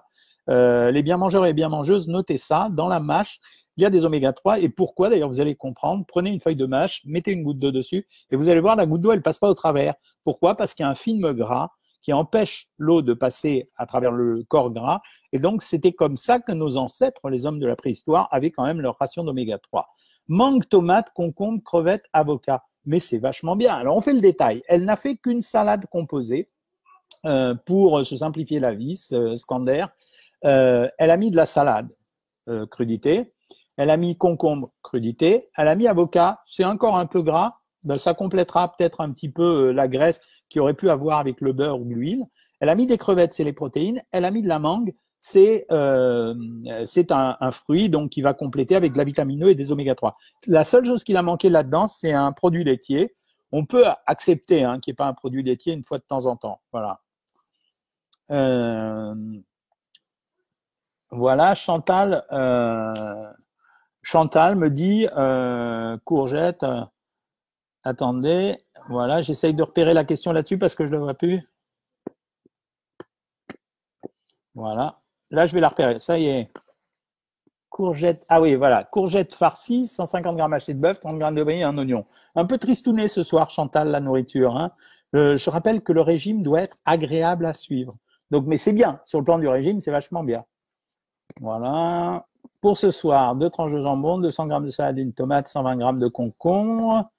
Euh, 0.50 0.90
les 0.90 1.04
bien 1.04 1.18
mangeurs 1.18 1.46
et 1.46 1.54
bien 1.54 1.68
mangeuses, 1.68 2.08
notez 2.08 2.38
ça. 2.38 2.70
Dans 2.72 2.88
la 2.88 3.02
mâche, 3.02 3.42
il 3.76 3.84
y 3.84 3.86
a 3.86 3.90
des 3.90 4.06
oméga 4.06 4.32
3. 4.32 4.62
Et 4.62 4.70
pourquoi? 4.70 5.10
D'ailleurs, 5.10 5.28
vous 5.28 5.42
allez 5.42 5.56
comprendre. 5.56 6.06
Prenez 6.08 6.30
une 6.30 6.40
feuille 6.40 6.56
de 6.56 6.66
mâche, 6.66 7.02
mettez 7.04 7.34
une 7.34 7.44
goutte 7.44 7.60
d'eau 7.60 7.72
dessus, 7.72 8.08
et 8.32 8.38
vous 8.38 8.48
allez 8.48 8.62
voir, 8.62 8.78
la 8.78 8.86
goutte 8.86 9.02
d'eau, 9.02 9.12
elle 9.12 9.22
passe 9.22 9.38
pas 9.38 9.50
au 9.50 9.54
travers. 9.54 9.96
Pourquoi? 10.24 10.56
Parce 10.56 10.74
qu'il 10.74 10.84
y 10.84 10.88
a 10.88 10.90
un 10.90 10.96
film 10.96 11.34
gras 11.34 11.72
qui 12.02 12.14
empêche 12.14 12.68
l'eau 12.78 13.02
de 13.02 13.14
passer 13.14 13.70
à 13.76 13.86
travers 13.86 14.12
le 14.12 14.44
corps 14.48 14.72
gras. 14.72 15.02
Et 15.32 15.40
donc, 15.40 15.62
c'était 15.62 15.92
comme 15.92 16.18
ça 16.18 16.40
que 16.40 16.52
nos 16.52 16.78
ancêtres, 16.78 17.30
les 17.30 17.46
hommes 17.46 17.60
de 17.60 17.68
la 17.68 17.76
préhistoire, 17.76 18.28
avaient 18.32 18.52
quand 18.52 18.66
même 18.66 18.82
leur 18.82 18.96
ration 18.98 19.24
d'oméga 19.24 19.58
3. 19.58 19.86
Mangue, 20.28 20.68
tomate, 20.68 21.12
concombre, 21.14 21.62
crevettes, 21.64 22.06
avocat. 22.14 22.64
Mais 22.86 23.00
c'est 23.00 23.18
vachement 23.18 23.56
bien. 23.56 23.76
Alors, 23.76 23.98
on 23.98 24.02
fait 24.02 24.14
le 24.14 24.22
détail. 24.22 24.64
Elle 24.68 24.86
n'a 24.86 24.96
fait 24.96 25.18
qu'une 25.18 25.42
salade 25.42 25.86
composée 25.92 26.48
euh, 27.26 27.56
pour 27.66 28.06
se 28.06 28.16
simplifier 28.16 28.60
la 28.60 28.74
vie, 28.74 29.02
euh, 29.12 29.36
Scander. 29.36 29.86
Euh, 30.46 30.88
elle 30.98 31.12
a 31.12 31.18
mis 31.18 31.32
de 31.32 31.36
la 31.36 31.46
salade, 31.46 31.90
crudité. 32.72 33.34
Elle 33.76 33.90
a 33.90 33.98
mis 33.98 34.18
concombre, 34.18 34.72
crudité. 34.82 35.50
Elle 35.58 35.68
a 35.68 35.76
mis 35.76 35.88
avocat. 35.88 36.40
C'est 36.46 36.64
encore 36.64 36.98
un 36.98 37.06
peu 37.06 37.22
gras. 37.22 37.58
Ben, 37.84 37.98
ça 37.98 38.14
complétera 38.14 38.72
peut-être 38.72 39.02
un 39.02 39.12
petit 39.12 39.30
peu 39.30 39.72
la 39.72 39.88
graisse 39.88 40.22
qui 40.50 40.60
aurait 40.60 40.74
pu 40.74 40.90
avoir 40.90 41.20
avec 41.20 41.42
le 41.42 41.54
beurre 41.54 41.80
ou 41.80 41.86
l'huile. 41.86 42.26
Elle 42.60 42.70
a 42.70 42.76
mis 42.76 42.88
des 42.88 42.98
crevettes, 42.98 43.34
c'est 43.34 43.44
les 43.44 43.54
protéines. 43.54 44.02
Elle 44.12 44.26
a 44.26 44.32
mis 44.32 44.42
de 44.42 44.48
la 44.48 44.60
mangue, 44.60 44.94
c'est 45.20 45.66
euh, 45.72 46.34
un, 47.10 47.38
un, 47.40 47.52
fruit 47.52 47.90
donc 47.90 48.12
qui 48.12 48.22
va 48.22 48.34
compléter 48.34 48.76
avec 48.76 48.94
de 48.94 48.98
la 48.98 49.04
vitamine 49.04 49.44
E 49.46 49.50
et 49.50 49.56
des 49.56 49.72
oméga 49.72 49.96
3. 49.96 50.16
La 50.48 50.64
seule 50.64 50.86
chose 50.86 51.04
qu'il 51.04 51.18
a 51.18 51.22
manqué 51.22 51.50
là-dedans, 51.50 51.88
c'est 51.88 52.14
un 52.14 52.32
produit 52.32 52.64
laitier. 52.64 53.14
On 53.52 53.66
peut 53.66 53.86
accepter 54.06 54.64
hein, 54.64 54.80
qu'il 54.80 54.92
n'y 54.92 54.96
ait 54.96 54.98
pas 54.98 55.08
un 55.08 55.14
produit 55.14 55.44
laitier 55.44 55.74
une 55.74 55.84
fois 55.84 55.98
de 55.98 56.04
temps 56.04 56.26
en 56.26 56.36
temps. 56.36 56.62
Voilà. 56.72 57.02
Euh, 58.32 59.16
voilà, 61.10 61.56
Chantal, 61.56 62.26
euh, 62.32 62.94
Chantal 64.02 64.56
me 64.58 64.70
dit 64.70 65.08
courgette. 66.04 66.66
Attendez, 67.88 68.58
voilà, 68.90 69.22
j'essaye 69.22 69.54
de 69.54 69.64
repérer 69.64 69.94
la 69.94 70.04
question 70.04 70.34
là-dessus 70.34 70.58
parce 70.58 70.76
que 70.76 70.86
je 70.86 70.92
ne 70.92 70.98
le 70.98 71.04
vois 71.04 71.14
plus. 71.14 71.42
Voilà. 74.56 75.00
Là, 75.32 75.46
je 75.46 75.54
vais 75.54 75.62
la 75.62 75.70
repérer. 75.70 76.02
Ça 76.02 76.20
y 76.20 76.26
est. 76.26 76.52
Courgette. 77.70 78.26
Ah 78.28 78.42
oui, 78.42 78.56
voilà. 78.56 78.84
Courgette 78.84 79.34
farcie, 79.34 79.88
150 79.88 80.36
grammes 80.36 80.52
hachés 80.52 80.74
de 80.74 80.82
bœuf, 80.82 81.00
30 81.00 81.18
grammes 81.18 81.36
de 81.36 81.44
brie 81.46 81.60
et 81.60 81.64
un 81.64 81.78
oignon. 81.78 82.06
Un 82.36 82.44
peu 82.46 82.58
tristouné 82.58 83.08
ce 83.08 83.24
soir, 83.24 83.50
Chantal, 83.52 83.88
la 83.88 84.02
nourriture. 84.02 84.58
Hein. 84.58 84.74
Euh, 85.16 85.38
je 85.38 85.50
rappelle 85.50 85.82
que 85.82 85.94
le 85.94 86.02
régime 86.02 86.44
doit 86.44 86.64
être 86.64 86.76
agréable 86.84 87.46
à 87.46 87.54
suivre. 87.54 87.94
Donc, 88.32 88.48
mais 88.48 88.58
c'est 88.58 88.74
bien. 88.74 89.00
Sur 89.06 89.20
le 89.20 89.24
plan 89.24 89.40
du 89.40 89.48
régime, 89.48 89.80
c'est 89.80 89.92
vachement 89.92 90.26
bien. 90.26 90.44
Voilà. 91.40 92.26
Pour 92.60 92.78
ce 92.78 92.92
soir, 92.92 93.34
deux 93.38 93.50
tranches 93.50 93.72
de 93.72 93.80
jambon, 93.80 94.18
200 94.18 94.48
grammes 94.48 94.66
de 94.66 94.72
salade, 94.72 94.98
une 94.98 95.14
tomate, 95.14 95.48
120 95.48 95.78
grammes 95.78 96.00
de 96.00 96.10
concombre. 96.10 97.10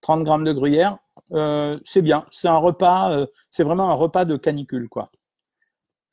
30 0.00 0.24
grammes 0.24 0.44
de 0.44 0.52
gruyère, 0.52 0.98
euh, 1.32 1.78
c'est 1.84 2.02
bien. 2.02 2.24
C'est 2.30 2.48
un 2.48 2.56
repas, 2.56 3.12
euh, 3.12 3.26
c'est 3.50 3.62
vraiment 3.62 3.90
un 3.90 3.94
repas 3.94 4.24
de 4.24 4.36
canicule, 4.36 4.88
quoi. 4.88 5.10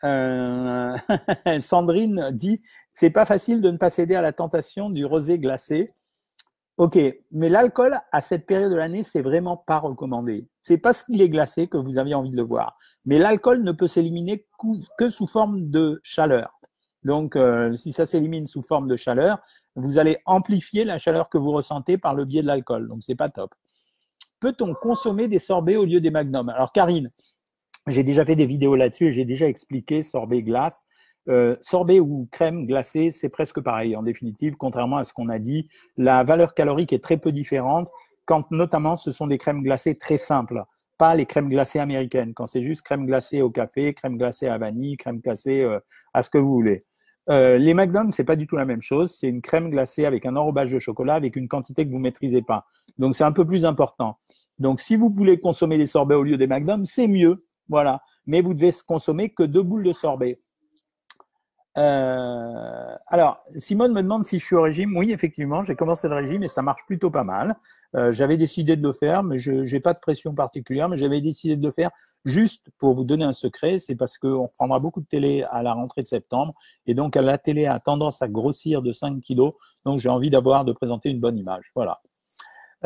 Euh, 0.03 0.96
Sandrine 1.60 2.29
dit, 2.32 2.62
c'est 2.91 3.10
pas 3.10 3.25
facile 3.25 3.62
de 3.62 3.72
ne 3.72 3.77
pas 3.77 3.89
céder 3.89 4.15
à 4.15 4.22
la 4.22 4.34
tentation 4.34 4.89
du 4.89 5.06
rosé 5.06 5.39
glacé. 5.39 5.91
Ok, 6.77 7.00
mais 7.32 7.50
l'alcool 7.50 8.00
à 8.12 8.22
cette 8.22 8.46
période 8.46 8.72
de 8.72 8.75
l'année, 8.75 9.03
c'est 9.03 9.24
vraiment 9.24 9.58
pas 9.58 9.79
recommandé. 9.79 10.48
C'est 10.62 10.77
parce 10.77 11.01
qu'il 11.01 11.22
est 11.24 11.29
glacé 11.29 11.67
que 11.67 11.77
vous 11.77 11.98
aviez 11.98 12.13
envie 12.13 12.29
de 12.29 12.36
le 12.36 12.44
voir. 12.44 12.77
Mais 13.06 13.17
l'alcool 13.17 13.63
ne 13.63 13.72
peut 13.72 13.88
s'éliminer 13.88 14.46
que 15.00 15.10
sous 15.10 15.25
forme 15.25 15.72
de 15.72 16.00
chaleur. 16.03 16.60
Donc, 17.03 17.36
si 17.77 17.94
ça 17.94 18.06
s'élimine 18.06 18.46
sous 18.46 18.62
forme 18.62 18.88
de 18.88 18.96
chaleur, 18.96 19.39
vous 19.75 19.98
allez 19.98 20.17
amplifier 20.25 20.84
la 20.84 21.00
chaleur 21.00 21.29
que 21.29 21.39
vous 21.39 21.51
ressentez 21.51 21.98
par 21.98 22.13
le 22.13 22.25
biais 22.25 22.44
de 22.44 22.48
l'alcool. 22.48 22.88
Donc, 22.88 23.01
c'est 23.01 23.15
pas 23.15 23.29
top 23.29 23.56
peut-on 24.39 24.74
consommer 24.74 25.27
des 25.27 25.39
sorbets 25.39 25.75
au 25.75 25.86
lieu 25.86 26.01
des 26.01 26.12
magnums? 26.12 26.50
Alors, 26.50 26.72
Karine, 26.72 27.12
j'ai 27.88 28.03
déjà 28.03 28.25
fait 28.25 28.36
des 28.36 28.46
vidéos 28.46 28.75
là-dessus 28.75 29.08
et 29.08 29.12
j'ai 29.12 29.25
déjà 29.25 29.48
expliqué 29.48 30.03
sorbet 30.03 30.41
glace. 30.44 30.84
Euh, 31.29 31.58
sorbet 31.62 32.00
ou 32.00 32.27
crème 32.32 32.65
glacée, 32.65 33.12
c'est 33.12 33.29
presque 33.29 33.60
pareil. 33.62 33.96
En 33.96 34.03
définitive, 34.03 34.56
contrairement 34.56 34.98
à 34.98 35.03
ce 35.03 35.13
qu'on 35.13 35.29
a 35.29 35.39
dit, 35.39 35.67
la 35.98 36.24
valeur 36.24 36.53
calorique 36.53 36.94
est 36.94 37.03
très 37.03 37.17
peu 37.17 37.32
différente 37.32 37.89
quand 38.25 38.51
notamment 38.51 38.96
ce 38.96 39.12
sont 39.12 39.27
des 39.27 39.38
crèmes 39.38 39.63
glacées 39.63 39.96
très 39.96 40.17
simples, 40.17 40.63
pas 40.98 41.15
les 41.15 41.25
crèmes 41.25 41.50
glacées 41.50 41.79
américaines, 41.79 42.34
quand 42.34 42.46
c'est 42.46 42.62
juste 42.62 42.82
crème 42.82 43.06
glacée 43.06 43.41
au 43.41 43.50
café, 43.50 43.94
crème 43.94 44.17
glacée 44.17 44.48
à 44.48 44.58
vanille, 44.58 44.98
crème 44.98 45.20
glacée 45.20 45.62
euh, 45.62 45.79
à 46.13 46.24
ce 46.24 46.29
que 46.29 46.38
vous 46.38 46.51
voulez. 46.51 46.79
Euh, 47.29 47.58
les 47.58 47.74
McDonald's, 47.74 48.15
c'est 48.15 48.24
pas 48.24 48.36
du 48.36 48.48
tout 48.48 48.56
la 48.56 48.65
même 48.65 48.82
chose. 48.82 49.13
C'est 49.13 49.27
une 49.27 49.41
crème 49.41 49.70
glacée 49.70 50.06
avec 50.06 50.25
un 50.25 50.36
enrobage 50.36 50.72
de 50.72 50.79
chocolat 50.79 51.15
avec 51.15 51.36
une 51.36 51.48
quantité 51.48 51.86
que 51.86 51.91
vous 51.91 52.00
maîtrisez 52.00 52.41
pas. 52.41 52.65
Donc 52.98 53.15
c'est 53.15 53.25
un 53.25 53.34
peu 53.34 53.46
plus 53.46 53.65
important. 53.65 54.17
Donc 54.59 54.81
si 54.81 54.95
vous 54.95 55.09
voulez 55.09 55.39
consommer 55.39 55.77
les 55.77 55.87
sorbets 55.87 56.15
au 56.15 56.23
lieu 56.23 56.37
des 56.37 56.47
McDonald's, 56.47 56.89
c'est 56.91 57.07
mieux. 57.07 57.45
Voilà. 57.69 58.01
Mais 58.25 58.41
vous 58.41 58.53
devez 58.53 58.73
consommer 58.85 59.29
que 59.29 59.43
deux 59.43 59.63
boules 59.63 59.83
de 59.83 59.93
sorbet. 59.93 60.39
Euh, 61.77 62.95
alors, 63.05 63.43
Simone 63.55 63.93
me 63.93 64.01
demande 64.01 64.25
si 64.25 64.39
je 64.39 64.45
suis 64.45 64.55
au 64.55 64.63
régime. 64.63 64.97
Oui, 64.97 65.11
effectivement, 65.11 65.63
j'ai 65.63 65.75
commencé 65.75 66.07
le 66.07 66.15
régime 66.15 66.41
et 66.41 66.47
ça 66.47 66.63
marche 66.63 66.83
plutôt 66.87 67.11
pas 67.11 67.23
mal. 67.23 67.55
Euh, 67.95 68.11
j'avais 68.11 68.35
décidé 68.35 68.75
de 68.75 68.81
le 68.81 68.91
faire, 68.91 69.21
mais 69.21 69.37
je 69.37 69.51
n'ai 69.51 69.79
pas 69.79 69.93
de 69.93 69.99
pression 69.99 70.33
particulière, 70.33 70.89
mais 70.89 70.97
j'avais 70.97 71.21
décidé 71.21 71.55
de 71.55 71.63
le 71.63 71.71
faire 71.71 71.91
juste 72.25 72.67
pour 72.79 72.95
vous 72.95 73.03
donner 73.03 73.25
un 73.25 73.33
secret. 73.33 73.77
C'est 73.77 73.95
parce 73.95 74.17
qu'on 74.17 74.47
reprendra 74.47 74.79
beaucoup 74.79 75.01
de 75.01 75.05
télé 75.05 75.45
à 75.51 75.61
la 75.61 75.73
rentrée 75.73 76.01
de 76.01 76.07
septembre 76.07 76.55
et 76.87 76.95
donc 76.95 77.15
la 77.15 77.37
télé 77.37 77.67
a 77.67 77.79
tendance 77.79 78.23
à 78.23 78.27
grossir 78.27 78.81
de 78.81 78.91
5 78.91 79.21
kilos. 79.21 79.53
Donc, 79.85 79.99
j'ai 79.99 80.09
envie 80.09 80.31
d'avoir, 80.31 80.65
de 80.65 80.73
présenter 80.73 81.11
une 81.11 81.19
bonne 81.19 81.37
image. 81.37 81.71
Voilà. 81.75 82.01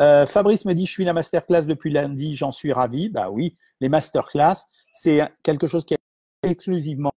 Euh, 0.00 0.26
Fabrice 0.26 0.64
me 0.64 0.74
dit, 0.74 0.86
je 0.86 0.92
suis 0.92 1.04
la 1.04 1.12
masterclass 1.12 1.66
depuis 1.66 1.90
lundi, 1.90 2.36
j'en 2.36 2.50
suis 2.50 2.72
ravi. 2.72 3.08
Bah 3.08 3.30
oui, 3.30 3.56
les 3.80 3.88
masterclass, 3.88 4.66
c'est 4.92 5.20
quelque 5.42 5.66
chose 5.66 5.84
qui 5.84 5.94
est 5.94 5.98
exclusivement 6.42 7.12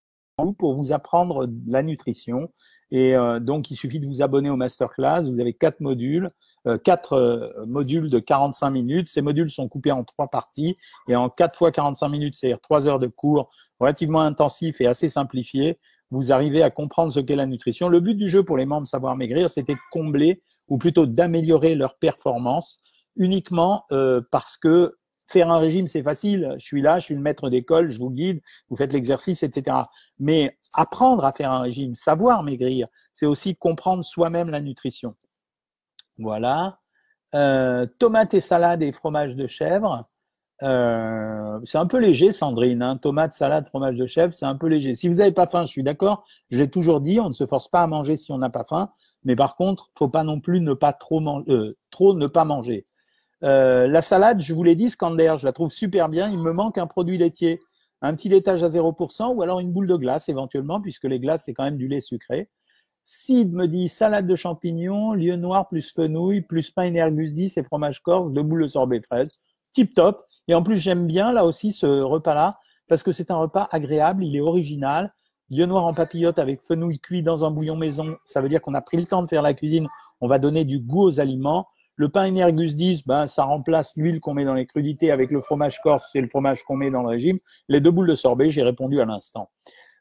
pour 0.58 0.74
vous 0.74 0.92
apprendre 0.92 1.48
la 1.68 1.84
nutrition. 1.84 2.50
Et 2.92 3.16
euh, 3.16 3.40
donc, 3.40 3.72
il 3.72 3.76
suffit 3.76 4.00
de 4.00 4.06
vous 4.06 4.22
abonner 4.22 4.50
au 4.50 4.56
masterclass. 4.56 5.24
Vous 5.24 5.40
avez 5.40 5.54
quatre 5.54 5.80
modules, 5.80 6.30
euh, 6.68 6.78
quatre 6.78 7.14
euh, 7.14 7.66
modules 7.66 8.10
de 8.10 8.20
45 8.20 8.70
minutes. 8.70 9.10
Ces 9.10 9.22
modules 9.22 9.50
sont 9.50 9.68
coupés 9.68 9.92
en 9.92 10.04
trois 10.04 10.28
parties 10.28 10.78
et 11.08 11.16
en 11.16 11.30
quatre 11.30 11.58
fois 11.58 11.72
45 11.72 12.10
minutes, 12.10 12.36
c'est-à-dire 12.36 12.62
trois 12.62 12.88
heures 12.88 13.00
de 13.00 13.08
cours 13.08 13.50
relativement 13.80 14.22
intensifs 14.22 14.82
et 14.82 14.88
assez 14.88 15.10
simplifiés, 15.10 15.80
vous 16.12 16.32
arrivez 16.32 16.62
à 16.62 16.70
comprendre 16.70 17.12
ce 17.12 17.20
qu'est 17.20 17.36
la 17.36 17.48
nutrition. 17.48 17.90
Le 17.90 18.00
but 18.00 18.16
du 18.16 18.30
jeu 18.30 18.44
pour 18.44 18.58
les 18.58 18.66
membres 18.66 18.88
Savoir 18.88 19.16
Maigrir, 19.16 19.50
c'était 19.50 19.74
de 19.74 19.80
combler 19.92 20.42
ou 20.68 20.78
plutôt 20.78 21.06
d'améliorer 21.06 21.76
leur 21.76 21.98
performance 21.98 22.80
uniquement 23.16 23.86
parce 24.32 24.58
que 24.58 24.96
Faire 25.28 25.50
un 25.50 25.58
régime, 25.58 25.88
c'est 25.88 26.04
facile. 26.04 26.56
Je 26.60 26.66
suis 26.66 26.82
là, 26.82 27.00
je 27.00 27.06
suis 27.06 27.16
le 27.16 27.22
maître 27.22 27.50
d'école, 27.50 27.90
je 27.90 27.98
vous 27.98 28.12
guide, 28.12 28.42
vous 28.70 28.76
faites 28.76 28.94
l'exercice, 28.94 29.42
etc. 29.42 29.78
Mais 30.20 30.56
apprendre 30.74 31.26
à 31.26 31.34
faire 31.34 31.52
un 31.52 31.62
régime, 31.62 31.96
savoir 31.96 32.44
maigrir, 32.44 32.88
c'est 33.12 33.26
aussi 33.26 33.56
comprendre 33.56 34.04
soi-même 34.04 34.52
la 34.52 34.62
nutrition. 34.62 35.16
Voilà. 36.20 36.80
Euh, 37.34 37.88
tomates 37.98 38.36
et 38.36 38.40
salade 38.40 38.84
et 38.84 38.92
fromage 38.92 39.36
de 39.36 39.48
chèvre. 39.48 40.08
Euh, 40.62 41.60
c'est 41.64 41.80
un 41.80 41.88
peu 41.88 41.98
léger, 41.98 42.32
Sandrine. 42.32 42.84
Hein. 42.84 42.98
Tomate, 42.98 43.34
salade, 43.34 43.68
fromage 43.68 43.96
de 43.96 44.06
chèvre, 44.06 44.32
c'est 44.32 44.46
un 44.46 44.56
peu 44.56 44.68
léger. 44.68 44.94
Si 44.94 45.10
vous 45.10 45.16
n'avez 45.16 45.32
pas 45.32 45.48
faim, 45.48 45.66
je 45.66 45.72
suis 45.72 45.84
d'accord. 45.84 46.24
Je 46.52 46.60
l'ai 46.60 46.70
toujours 46.70 47.02
dit, 47.02 47.20
on 47.20 47.30
ne 47.30 47.34
se 47.34 47.48
force 47.48 47.68
pas 47.68 47.82
à 47.82 47.88
manger 47.88 48.16
si 48.16 48.32
on 48.32 48.38
n'a 48.38 48.52
pas 48.52 48.64
faim. 48.64 48.92
Mais 49.26 49.36
par 49.36 49.56
contre, 49.56 49.90
faut 49.98 50.08
pas 50.08 50.24
non 50.24 50.40
plus 50.40 50.62
ne 50.62 50.74
pas 50.74 50.94
trop, 50.94 51.20
euh, 51.50 51.76
ne 52.00 52.28
pas 52.28 52.46
manger. 52.46 52.86
Euh, 53.44 53.88
la 53.88 54.02
salade, 54.02 54.42
je 54.42 54.54
vous 54.54 54.64
l'ai 54.64 54.76
dit, 54.76 54.90
Scander, 54.90 55.36
je 55.40 55.46
la 55.46 55.52
trouve 55.52 55.72
super 55.72 56.10
bien. 56.10 56.30
Il 56.30 56.40
me 56.40 56.54
manque 56.54 56.78
un 56.78 56.88
produit 56.88 57.18
laitier, 57.18 57.60
un 58.02 58.16
petit 58.16 58.30
laitage 58.30 58.64
à 58.64 58.70
0% 58.70 59.34
ou 59.34 59.42
alors 59.42 59.60
une 59.60 59.72
boule 59.72 59.88
de 59.88 59.96
glace 59.96 60.30
éventuellement, 60.30 60.80
puisque 60.80 61.06
les 61.06 61.20
glaces, 61.20 61.44
c'est 61.46 61.54
quand 61.54 61.64
même 61.64 61.78
du 61.78 61.88
lait 61.88 62.02
sucré. 62.02 62.50
Sid 63.04 63.54
me 63.54 63.68
dit 63.68 63.88
salade 63.88 64.26
de 64.26 64.36
champignons, 64.36 65.14
lieu 65.14 65.36
noir 65.36 65.68
plus 65.68 65.92
fenouil, 65.94 66.42
plus 66.42 66.72
pain 66.72 66.94
Ergus 66.94 67.36
10 67.36 67.58
et 67.58 67.64
fromage 67.64 68.02
corse, 68.02 68.32
deux 68.32 68.42
boules 68.42 68.64
de 68.64 68.68
sorbet 68.68 69.02
fraise. 69.02 69.32
Tip 69.74 69.94
top. 69.94 70.24
Et 70.48 70.56
en 70.56 70.64
plus, 70.64 70.78
j'aime 70.78 71.06
bien 71.06 71.32
là 71.32 71.46
aussi 71.46 71.72
ce 71.72 71.86
repas-là 71.86 72.52
parce 72.88 73.04
que 73.04 73.12
c'est 73.12 73.32
un 73.32 73.38
repas 73.38 73.68
agréable, 73.72 74.24
il 74.24 74.36
est 74.36 74.42
original. 74.42 75.12
Lieu 75.52 75.68
noir 75.68 75.86
en 75.86 75.94
papillote 75.94 76.40
avec 76.40 76.60
fenouil 76.62 77.00
cuit 77.00 77.22
dans 77.22 77.46
un 77.46 77.52
bouillon 77.52 77.76
maison, 77.76 78.18
ça 78.26 78.42
veut 78.42 78.50
dire 78.50 78.62
qu'on 78.62 78.74
a 78.74 78.82
pris 78.82 78.98
le 78.98 79.06
temps 79.06 79.22
de 79.22 79.28
faire 79.28 79.44
la 79.44 79.54
cuisine, 79.54 79.88
on 80.20 80.28
va 80.28 80.40
donner 80.40 80.66
du 80.66 80.80
goût 80.80 81.04
aux 81.04 81.20
aliments 81.20 81.68
Le 81.98 82.10
pain 82.10 82.28
Energus 82.28 82.76
10, 82.76 83.06
ben, 83.06 83.28
ça 83.28 83.44
remplace 83.44 83.94
l'huile 83.96 84.20
qu'on 84.20 84.34
met 84.34 84.44
dans 84.44 84.56
les 84.56 84.66
crudités 84.66 85.12
avec 85.12 85.30
le 85.30 85.42
fromage 85.42 85.80
corse, 85.84 86.10
c'est 86.12 86.20
le 86.20 86.28
fromage 86.28 86.64
qu'on 86.64 86.76
met 86.76 86.90
dans 86.90 87.04
le 87.04 87.10
régime. 87.10 87.38
Les 87.70 87.80
deux 87.80 87.92
boules 87.92 88.08
de 88.08 88.16
sorbet, 88.16 88.50
j'ai 88.50 88.64
répondu 88.64 89.00
à 89.00 89.06
l'instant. 89.06 89.52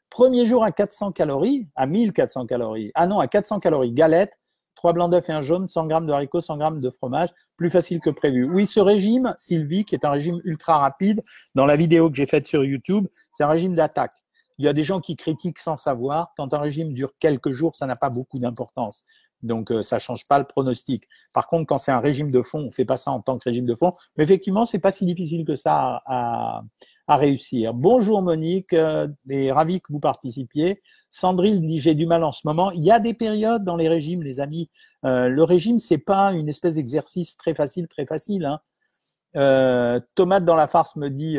Premier 0.09 0.47
jour 0.47 0.63
à 0.63 0.71
400 0.71 1.11
calories, 1.11 1.67
à 1.75 1.85
1400 1.85 2.47
calories. 2.47 2.91
Ah 2.95 3.05
non, 3.05 3.19
à 3.19 3.27
400 3.27 3.59
calories. 3.59 3.91
Galette, 3.91 4.39
3 4.75 4.93
blancs 4.93 5.11
d'œufs 5.11 5.29
et 5.29 5.33
un 5.33 5.43
jaune, 5.43 5.67
100 5.67 5.85
grammes 5.85 6.07
de 6.07 6.11
haricots, 6.11 6.41
100 6.41 6.57
grammes 6.57 6.81
de 6.81 6.89
fromage, 6.89 7.29
plus 7.55 7.69
facile 7.69 7.99
que 7.99 8.09
prévu. 8.09 8.49
Oui, 8.51 8.65
ce 8.65 8.79
régime, 8.79 9.35
Sylvie, 9.37 9.85
qui 9.85 9.93
est 9.93 10.05
un 10.05 10.11
régime 10.11 10.41
ultra 10.43 10.79
rapide, 10.79 11.23
dans 11.53 11.67
la 11.67 11.75
vidéo 11.75 12.09
que 12.09 12.15
j'ai 12.15 12.25
faite 12.25 12.47
sur 12.47 12.63
YouTube, 12.63 13.07
c'est 13.31 13.43
un 13.43 13.49
régime 13.49 13.75
d'attaque. 13.75 14.13
Il 14.57 14.65
y 14.65 14.67
a 14.67 14.73
des 14.73 14.83
gens 14.83 15.01
qui 15.01 15.15
critiquent 15.15 15.59
sans 15.59 15.75
savoir. 15.75 16.33
Quand 16.37 16.53
un 16.53 16.59
régime 16.59 16.93
dure 16.93 17.11
quelques 17.19 17.51
jours, 17.51 17.75
ça 17.75 17.85
n'a 17.85 17.95
pas 17.95 18.09
beaucoup 18.09 18.39
d'importance. 18.39 19.03
Donc, 19.43 19.71
euh, 19.71 19.83
ça 19.83 19.99
change 19.99 20.25
pas 20.27 20.39
le 20.39 20.45
pronostic. 20.45 21.07
Par 21.33 21.47
contre, 21.47 21.67
quand 21.67 21.77
c'est 21.77 21.91
un 21.91 21.99
régime 21.99 22.31
de 22.31 22.41
fond, 22.41 22.59
on 22.59 22.71
fait 22.71 22.85
pas 22.85 22.97
ça 22.97 23.11
en 23.11 23.21
tant 23.21 23.37
que 23.37 23.47
régime 23.47 23.65
de 23.65 23.75
fond. 23.75 23.93
Mais 24.17 24.23
effectivement, 24.23 24.65
c'est 24.65 24.79
pas 24.79 24.91
si 24.91 25.05
difficile 25.05 25.45
que 25.45 25.55
ça 25.55 26.01
à, 26.05 26.63
réussir. 27.07 27.75
Bonjour 27.75 28.23
Monique, 28.23 28.73
euh, 28.73 29.07
et 29.29 29.51
ravi 29.51 29.79
que 29.79 29.93
vous 29.93 29.99
participiez. 29.99 30.81
Sandrine 31.11 31.61
dit 31.61 31.79
j'ai 31.79 31.93
du 31.93 32.07
mal 32.07 32.23
en 32.23 32.31
ce 32.31 32.41
moment. 32.45 32.71
Il 32.71 32.83
y 32.83 32.89
a 32.89 32.99
des 32.99 33.13
périodes 33.13 33.63
dans 33.63 33.75
les 33.75 33.87
régimes, 33.87 34.23
les 34.23 34.39
amis. 34.39 34.71
Euh, 35.05 35.29
le 35.29 35.43
régime, 35.43 35.77
c'est 35.77 35.99
pas 35.99 36.33
une 36.33 36.49
espèce 36.49 36.75
d'exercice 36.75 37.37
très 37.37 37.53
facile, 37.53 37.87
très 37.87 38.07
facile. 38.07 38.45
Hein. 38.45 40.01
Tomate 40.15 40.45
dans 40.45 40.55
la 40.55 40.65
farce 40.65 40.95
me 40.95 41.09
dit 41.09 41.37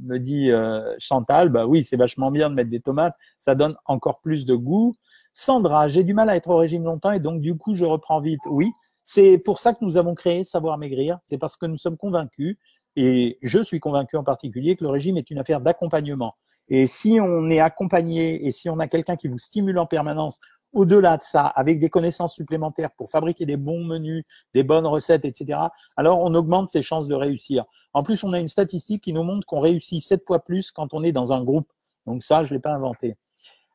me 0.00 0.18
dit 0.18 0.50
euh, 0.50 0.94
Chantal. 0.98 1.48
Bah 1.48 1.66
oui, 1.66 1.84
c'est 1.84 1.96
vachement 1.96 2.30
bien 2.30 2.50
de 2.50 2.54
mettre 2.54 2.70
des 2.70 2.80
tomates. 2.80 3.14
Ça 3.38 3.54
donne 3.54 3.74
encore 3.86 4.20
plus 4.20 4.46
de 4.46 4.54
goût. 4.54 4.94
Sandra, 5.32 5.88
j'ai 5.88 6.04
du 6.04 6.14
mal 6.14 6.30
à 6.30 6.36
être 6.36 6.48
au 6.48 6.56
régime 6.56 6.84
longtemps 6.84 7.12
et 7.12 7.20
donc 7.20 7.40
du 7.40 7.56
coup 7.56 7.74
je 7.74 7.84
reprends 7.84 8.20
vite. 8.20 8.40
Oui, 8.46 8.72
c'est 9.04 9.38
pour 9.38 9.60
ça 9.60 9.72
que 9.72 9.84
nous 9.84 9.96
avons 9.96 10.14
créé 10.14 10.44
Savoir 10.44 10.78
Maigrir. 10.78 11.18
C'est 11.22 11.38
parce 11.38 11.56
que 11.56 11.66
nous 11.66 11.76
sommes 11.76 11.96
convaincus 11.96 12.56
et 12.96 13.38
je 13.42 13.62
suis 13.62 13.80
convaincu 13.80 14.16
en 14.16 14.24
particulier 14.24 14.76
que 14.76 14.84
le 14.84 14.90
régime 14.90 15.16
est 15.16 15.30
une 15.30 15.38
affaire 15.38 15.60
d'accompagnement. 15.60 16.34
Et 16.68 16.86
si 16.86 17.18
on 17.20 17.48
est 17.50 17.60
accompagné 17.60 18.46
et 18.46 18.52
si 18.52 18.68
on 18.68 18.78
a 18.78 18.88
quelqu'un 18.88 19.16
qui 19.16 19.28
vous 19.28 19.38
stimule 19.38 19.78
en 19.78 19.86
permanence, 19.86 20.38
au-delà 20.72 21.16
de 21.16 21.22
ça, 21.22 21.46
avec 21.46 21.80
des 21.80 21.88
connaissances 21.88 22.34
supplémentaires 22.34 22.90
pour 22.92 23.10
fabriquer 23.10 23.46
des 23.46 23.56
bons 23.56 23.84
menus, 23.84 24.24
des 24.54 24.62
bonnes 24.62 24.86
recettes, 24.86 25.24
etc., 25.24 25.60
alors 25.96 26.20
on 26.20 26.34
augmente 26.34 26.68
ses 26.68 26.82
chances 26.82 27.08
de 27.08 27.14
réussir. 27.14 27.64
En 27.94 28.02
plus, 28.02 28.22
on 28.24 28.32
a 28.32 28.38
une 28.38 28.48
statistique 28.48 29.02
qui 29.02 29.12
nous 29.12 29.22
montre 29.22 29.46
qu'on 29.46 29.60
réussit 29.60 30.02
sept 30.02 30.24
fois 30.26 30.40
plus 30.40 30.70
quand 30.70 30.92
on 30.92 31.02
est 31.02 31.12
dans 31.12 31.32
un 31.32 31.42
groupe. 31.42 31.72
Donc 32.06 32.22
ça, 32.22 32.44
je 32.44 32.52
ne 32.52 32.58
l'ai 32.58 32.62
pas 32.62 32.72
inventé. 32.72 33.16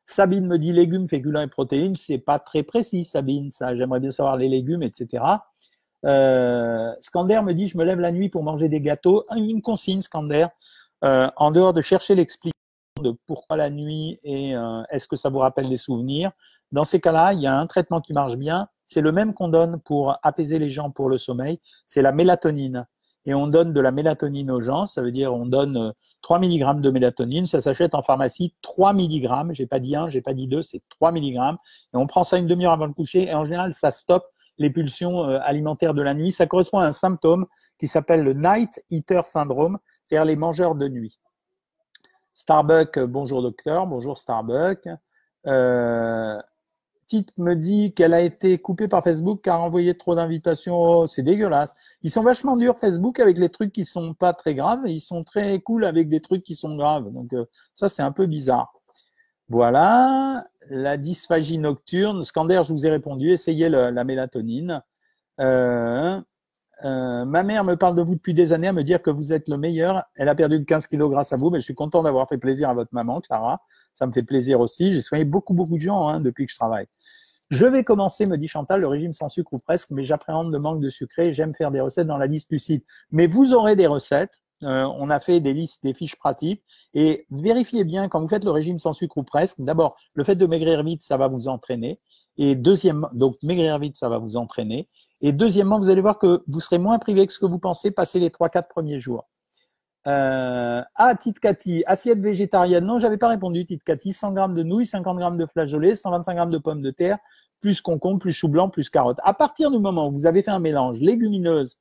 Sabine 0.05 0.47
me 0.47 0.59
dit 0.59 0.73
légumes, 0.73 1.07
féculents 1.07 1.41
et 1.41 1.47
protéines. 1.47 1.95
C'est 1.95 2.17
pas 2.17 2.39
très 2.39 2.63
précis, 2.63 3.05
Sabine. 3.05 3.51
Ça, 3.51 3.75
j'aimerais 3.75 4.00
bien 4.00 4.12
savoir 4.12 4.38
les 4.38 4.50
légumes, 4.50 4.83
etc. 4.83 5.23
Euh, 6.05 6.91
Scander 7.00 7.41
me 7.41 7.53
dit, 7.53 7.67
je 7.67 7.77
me 7.77 7.85
lève 7.85 8.00
la 8.00 8.12
nuit 8.12 8.29
pour 8.29 8.43
manger 8.43 8.67
des 8.67 8.81
gâteaux. 8.81 9.25
Une 9.35 9.62
consigne, 9.62 10.01
Scander, 10.01 10.47
euh, 11.05 11.29
en 11.38 11.51
dehors 11.51 11.73
de 11.73 11.81
chercher 11.81 12.15
l'explication 12.15 12.53
de 13.01 13.15
pourquoi 13.27 13.57
la 13.57 13.69
nuit 13.69 14.19
et 14.23 14.55
euh, 14.55 14.83
est-ce 14.89 15.07
que 15.07 15.15
ça 15.15 15.29
vous 15.29 15.39
rappelle 15.39 15.69
des 15.69 15.77
souvenirs. 15.77 16.31
Dans 16.74 16.84
ces 16.84 17.00
cas-là, 17.00 17.34
il 17.34 17.39
y 17.39 17.48
a 17.48 17.56
un 17.56 17.68
traitement 17.68 18.01
qui 18.01 18.13
marche 18.13 18.36
bien. 18.36 18.68
C'est 18.86 19.01
le 19.01 19.12
même 19.12 19.34
qu'on 19.34 19.48
donne 19.48 19.80
pour 19.80 20.18
apaiser 20.24 20.58
les 20.58 20.72
gens 20.72 20.89
pour 20.89 21.08
le 21.08 21.18
sommeil. 21.18 21.60
C'est 21.86 22.01
la 22.01 22.12
mélatonine. 22.12 22.86
Et 23.25 23.34
on 23.34 23.48
donne 23.48 23.74
de 23.74 23.80
la 23.80 23.92
mélatonine 23.92 24.51
aux 24.51 24.60
gens. 24.60 24.88
Ça 24.88 25.03
veut 25.03 25.12
dire 25.12 25.34
on 25.34 25.46
donne 25.46 25.94
3 26.24 26.39
euh, 26.39 26.42
mg 26.42 26.82
de 26.82 26.89
mélatonine. 26.89 27.46
Ça 27.46 27.62
s'achète 27.62 27.94
en 27.94 28.01
pharmacie 28.01 28.56
3 28.63 28.94
mg. 28.94 29.53
J'ai 29.53 29.68
pas 29.68 29.80
dit 29.80 29.96
1, 29.96 30.10
j'ai 30.10 30.22
pas 30.22 30.34
dit 30.34 30.48
2, 30.48 30.63
c'est 30.63 30.82
3 30.89 31.12
mg. 31.12 31.38
Et 31.94 31.98
on 31.98 32.08
prend 32.08 32.24
ça 32.24 32.38
une 32.38 32.48
demi-heure 32.48 32.74
avant 32.74 32.88
le 32.88 32.94
coucher. 32.94 33.30
Et 33.30 33.34
en 33.36 33.46
général, 33.46 33.74
ça 33.74 33.92
stoppe 33.92 34.25
les 34.58 34.72
pulsions 34.72 35.24
euh, 35.24 35.39
alimentaires 35.44 35.94
de 35.94 36.01
la 36.01 36.15
nuit. 36.15 36.32
Ça 36.32 36.48
correspond 36.48 36.80
à 36.80 36.88
un 36.88 36.92
symptôme 36.92 37.46
qui 37.80 37.88
s'appelle 37.88 38.24
le 38.24 38.34
Night 38.34 38.84
Eater 38.89 39.25
Syndrome, 39.25 39.77
c'est-à-dire 40.03 40.25
les 40.25 40.36
mangeurs 40.36 40.74
de 40.74 40.88
nuit. 40.88 41.20
Starbuck, 42.34 42.98
euh, 42.98 43.06
bonjour 43.06 43.44
docteur, 43.44 43.86
bonjour 43.86 44.18
Starbuck. 44.18 44.89
Euh, 45.46 46.42
Me 47.38 47.55
dit 47.55 47.93
qu'elle 47.93 48.13
a 48.13 48.21
été 48.21 48.58
coupée 48.58 48.88
par 48.88 49.04
Facebook 49.04 49.41
car 49.43 49.62
envoyé 49.62 49.97
trop 49.97 50.15
d'invitations. 50.15 50.76
Oh, 50.76 51.08
c'est 51.08 51.23
dégueulasse. 51.23 51.73
Ils 52.02 52.12
sont 52.12 52.23
vachement 52.23 52.58
durs 52.58 52.80
Facebook 52.80 53.19
avec 53.19 53.38
les 53.38 53.49
trucs 53.49 53.71
qui 53.71 53.86
sont 53.86 54.13
pas 54.13 54.34
très 54.34 54.56
graves 54.56 54.82
ils 54.86 55.02
sont 55.02 55.23
très 55.23 55.60
cool 55.60 55.86
avec 55.86 56.10
des 56.10 56.19
trucs 56.21 56.43
qui 56.43 56.56
sont 56.56 56.76
graves. 56.76 57.12
Donc 57.12 57.32
ça 57.73 57.89
c'est 57.89 58.02
un 58.02 58.12
peu 58.12 58.26
bizarre. 58.26 58.73
Voilà, 59.49 60.47
la 60.69 60.97
dysphagie 60.97 61.58
nocturne. 61.58 62.23
Scander, 62.23 62.62
je 62.65 62.73
vous 62.73 62.88
ai 62.88 62.89
répondu, 62.89 63.30
essayez 63.32 63.69
la 63.69 64.04
mélatonine. 64.04 64.82
Euh, 65.39 66.19
euh, 66.84 67.26
ma 67.26 67.43
mère 67.43 67.63
me 67.63 67.76
parle 67.76 67.96
de 67.96 68.02
vous 68.02 68.15
depuis 68.15 68.34
des 68.34 68.54
années, 68.54 68.67
à 68.67 68.74
me 68.74 68.84
dire 68.84 69.02
que 69.02 69.10
vous 69.10 69.34
êtes 69.34 69.48
le 69.48 69.58
meilleur. 69.58 70.04
Elle 70.15 70.30
a 70.30 70.36
perdu 70.36 70.65
15 70.65 70.88
kilos 70.88 71.10
grâce 71.10 71.34
à 71.34 71.38
vous, 71.38 71.50
mais 71.50 71.60
je 71.60 71.63
suis 71.63 71.76
content 71.76 72.04
d'avoir 72.04 72.28
fait 72.28 72.38
plaisir 72.38 72.69
à 72.69 72.74
votre 72.74 72.93
maman, 72.93 73.22
Clara. 73.22 73.62
Ça 73.93 74.06
me 74.06 74.12
fait 74.12 74.24
plaisir 74.24 74.60
aussi. 74.60 74.93
J'ai 74.93 75.02
soigné 75.02 75.26
beaucoup, 75.26 75.54
beaucoup 75.54 75.76
de 75.76 75.82
gens 75.82 76.08
hein, 76.08 76.19
depuis 76.19 76.46
que 76.46 76.52
je 76.52 76.58
travaille. 76.58 76.88
Je 77.50 77.65
vais 77.65 77.84
commencer, 77.84 78.26
me 78.26 78.38
dit 78.38 78.48
Chantal, 78.48 78.82
le 78.82 78.88
régime 78.88 79.13
sans 79.13 79.30
sucre 79.30 79.54
ou 79.54 79.58
presque, 79.60 79.91
mais 79.91 80.04
j'appréhende 80.04 80.52
le 80.52 80.60
manque 80.60 80.82
de 80.82 80.89
sucré. 80.89 81.34
J'aime 81.34 81.54
faire 81.54 81.72
des 81.72 81.82
recettes 81.82 82.08
dans 82.08 82.17
la 82.17 82.26
liste 82.26 82.52
lucide. 82.52 82.84
Mais 83.12 83.28
vous 83.28 83.54
aurez 83.54 83.76
des 83.76 83.88
recettes 83.88 84.43
euh, 84.63 84.88
on 84.98 85.10
a 85.10 85.19
fait 85.19 85.39
des 85.39 85.54
listes, 85.54 85.84
des 85.84 85.93
fiches 85.93 86.15
pratiques. 86.15 86.63
Et 86.93 87.26
vérifiez 87.32 87.84
bien, 87.84 88.08
quand 88.08 88.22
vous 88.22 88.28
faites 88.28 88.46
le 88.46 88.52
régime 88.52 88.80
sans 88.80 88.93
sucre 88.93 89.17
ou 89.17 89.24
presque, 89.24 89.60
d'abord, 89.60 89.98
le 90.13 90.24
fait 90.24 90.36
de 90.36 90.46
maigrir 90.46 90.84
vite, 90.84 91.02
ça 91.02 91.17
va 91.17 91.28
vous 91.28 91.48
entraîner. 91.48 92.00
Et 92.38 92.56
deuxièmement, 92.56 93.10
donc 93.13 93.36
maigrir 93.43 93.78
vite, 93.80 93.96
ça 93.96 94.10
va 94.10 94.17
vous 94.17 94.38
entraîner. 94.38 94.88
Et 95.23 95.31
deuxièmement, 95.31 95.79
vous 95.79 95.89
allez 95.89 96.01
voir 96.01 96.19
que 96.19 96.43
vous 96.47 96.59
serez 96.59 96.77
moins 96.77 96.99
privé 96.99 97.25
que 97.25 97.33
ce 97.33 97.39
que 97.39 97.47
vous 97.47 97.57
pensez 97.57 97.89
passer 97.89 98.19
les 98.19 98.29
3-4 98.29 98.67
premiers 98.67 98.99
jours. 98.99 99.27
Euh, 100.05 100.83
ah, 100.95 101.15
Tite 101.15 101.39
Cathy, 101.39 101.83
assiette 101.88 102.19
végétarienne. 102.19 102.86
Non, 102.86 102.99
j'avais 102.99 103.17
pas 103.17 103.29
répondu, 103.29 103.65
Tite 103.65 103.83
Cathy. 103.83 104.13
100 104.13 104.33
grammes 104.33 104.53
de 104.53 104.62
nouilles, 104.62 104.86
50 104.86 105.17
grammes 105.17 105.38
de 105.38 105.45
flageolets, 105.47 105.95
125 105.95 106.36
grammes 106.36 106.51
de 106.51 106.57
pommes 106.59 106.81
de 106.81 106.91
terre, 106.91 107.17
plus 107.62 107.81
concombre, 107.81 108.19
plus 108.19 108.33
chou 108.33 108.49
blanc, 108.49 108.69
plus 108.69 108.89
carottes. 108.89 109.19
À 109.23 109.33
partir 109.33 109.71
du 109.71 109.79
moment 109.79 110.09
où 110.09 110.12
vous 110.12 110.25
avez 110.27 110.43
fait 110.43 110.51
un 110.51 110.59
mélange 110.59 110.99
légumineuse 110.99 111.77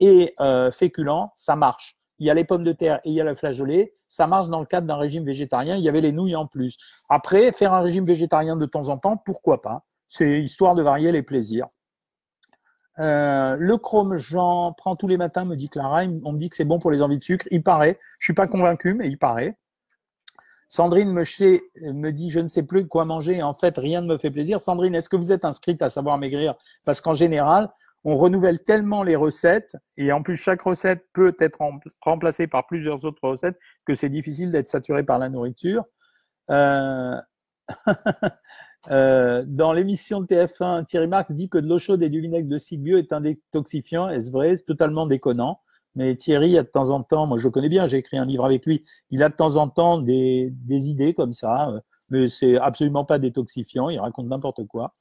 et 0.00 0.34
euh, 0.40 0.72
féculent, 0.72 1.30
ça 1.36 1.54
marche 1.54 1.96
il 2.18 2.26
y 2.26 2.30
a 2.30 2.34
les 2.34 2.44
pommes 2.44 2.64
de 2.64 2.72
terre 2.72 3.00
et 3.04 3.10
il 3.10 3.14
y 3.14 3.20
a 3.20 3.24
le 3.24 3.34
flageolet. 3.34 3.92
Ça 4.08 4.26
marche 4.26 4.48
dans 4.48 4.60
le 4.60 4.66
cadre 4.66 4.86
d'un 4.86 4.96
régime 4.96 5.24
végétarien. 5.24 5.76
Il 5.76 5.82
y 5.82 5.88
avait 5.88 6.00
les 6.00 6.12
nouilles 6.12 6.36
en 6.36 6.46
plus. 6.46 6.76
Après, 7.08 7.52
faire 7.52 7.72
un 7.72 7.80
régime 7.80 8.06
végétarien 8.06 8.56
de 8.56 8.66
temps 8.66 8.88
en 8.88 8.98
temps, 8.98 9.16
pourquoi 9.16 9.62
pas? 9.62 9.84
C'est 10.06 10.40
histoire 10.40 10.74
de 10.74 10.82
varier 10.82 11.12
les 11.12 11.22
plaisirs. 11.22 11.66
Euh, 12.98 13.56
le 13.58 13.76
chrome 13.76 14.18
Jean 14.18 14.72
prend 14.72 14.96
tous 14.96 15.08
les 15.08 15.16
matins, 15.16 15.44
me 15.44 15.56
dit 15.56 15.68
Clara. 15.68 16.04
On 16.24 16.32
me 16.32 16.38
dit 16.38 16.48
que 16.48 16.56
c'est 16.56 16.64
bon 16.64 16.78
pour 16.78 16.90
les 16.90 17.02
envies 17.02 17.18
de 17.18 17.24
sucre. 17.24 17.46
Il 17.50 17.62
paraît. 17.62 17.98
Je 18.18 18.26
suis 18.26 18.34
pas 18.34 18.46
convaincu, 18.46 18.94
mais 18.94 19.08
il 19.08 19.18
paraît. 19.18 19.56
Sandrine 20.68 21.12
me, 21.12 21.22
me 21.92 22.10
dit 22.10 22.30
je 22.30 22.40
ne 22.40 22.48
sais 22.48 22.62
plus 22.62 22.88
quoi 22.88 23.04
manger. 23.04 23.42
En 23.42 23.54
fait, 23.54 23.76
rien 23.76 24.00
ne 24.00 24.08
me 24.08 24.18
fait 24.18 24.30
plaisir. 24.30 24.60
Sandrine, 24.60 24.94
est-ce 24.94 25.08
que 25.08 25.16
vous 25.16 25.32
êtes 25.32 25.44
inscrite 25.44 25.82
à 25.82 25.88
savoir 25.88 26.18
maigrir? 26.18 26.54
Parce 26.84 27.00
qu'en 27.00 27.14
général, 27.14 27.70
on 28.04 28.16
renouvelle 28.16 28.62
tellement 28.62 29.02
les 29.02 29.16
recettes, 29.16 29.76
et 29.96 30.12
en 30.12 30.22
plus 30.22 30.36
chaque 30.36 30.62
recette 30.62 31.06
peut 31.12 31.36
être 31.40 31.58
remplacée 32.00 32.46
par 32.46 32.66
plusieurs 32.66 33.04
autres 33.04 33.28
recettes, 33.28 33.58
que 33.84 33.96
c'est 33.96 34.08
difficile 34.08 34.52
d'être 34.52 34.68
saturé 34.68 35.02
par 35.02 35.18
la 35.18 35.28
nourriture. 35.28 35.84
Euh, 36.50 37.16
euh, 38.90 39.44
dans 39.46 39.72
l'émission 39.72 40.20
de 40.20 40.26
TF1, 40.26 40.84
Thierry 40.84 41.08
Marx 41.08 41.32
dit 41.32 41.48
que 41.48 41.58
de 41.58 41.68
l'eau 41.68 41.78
chaude 41.78 42.02
et 42.02 42.08
du 42.08 42.20
vinaigre 42.20 42.48
de 42.48 42.58
cidre 42.58 42.98
est 42.98 43.12
un 43.12 43.20
détoxifiant. 43.20 44.08
Est-ce 44.08 44.30
vrai? 44.30 44.56
C'est 44.56 44.64
totalement 44.64 45.06
déconnant. 45.06 45.60
Mais 45.96 46.14
Thierry 46.14 46.58
a 46.58 46.62
de 46.62 46.68
temps 46.68 46.90
en 46.90 47.02
temps, 47.02 47.26
moi 47.26 47.38
je 47.38 47.44
le 47.44 47.50
connais 47.50 47.70
bien, 47.70 47.86
j'ai 47.86 47.96
écrit 47.96 48.18
un 48.18 48.26
livre 48.26 48.44
avec 48.44 48.66
lui, 48.66 48.84
il 49.10 49.22
a 49.22 49.30
de 49.30 49.34
temps 49.34 49.56
en 49.56 49.68
temps 49.68 49.98
des, 49.98 50.50
des 50.52 50.90
idées 50.90 51.14
comme 51.14 51.32
ça, 51.32 51.70
euh, 51.70 51.80
mais 52.10 52.28
c'est 52.28 52.58
absolument 52.58 53.06
pas 53.06 53.18
détoxifiant, 53.18 53.88
il 53.88 53.98
raconte 53.98 54.26
n'importe 54.26 54.66
quoi. 54.66 54.92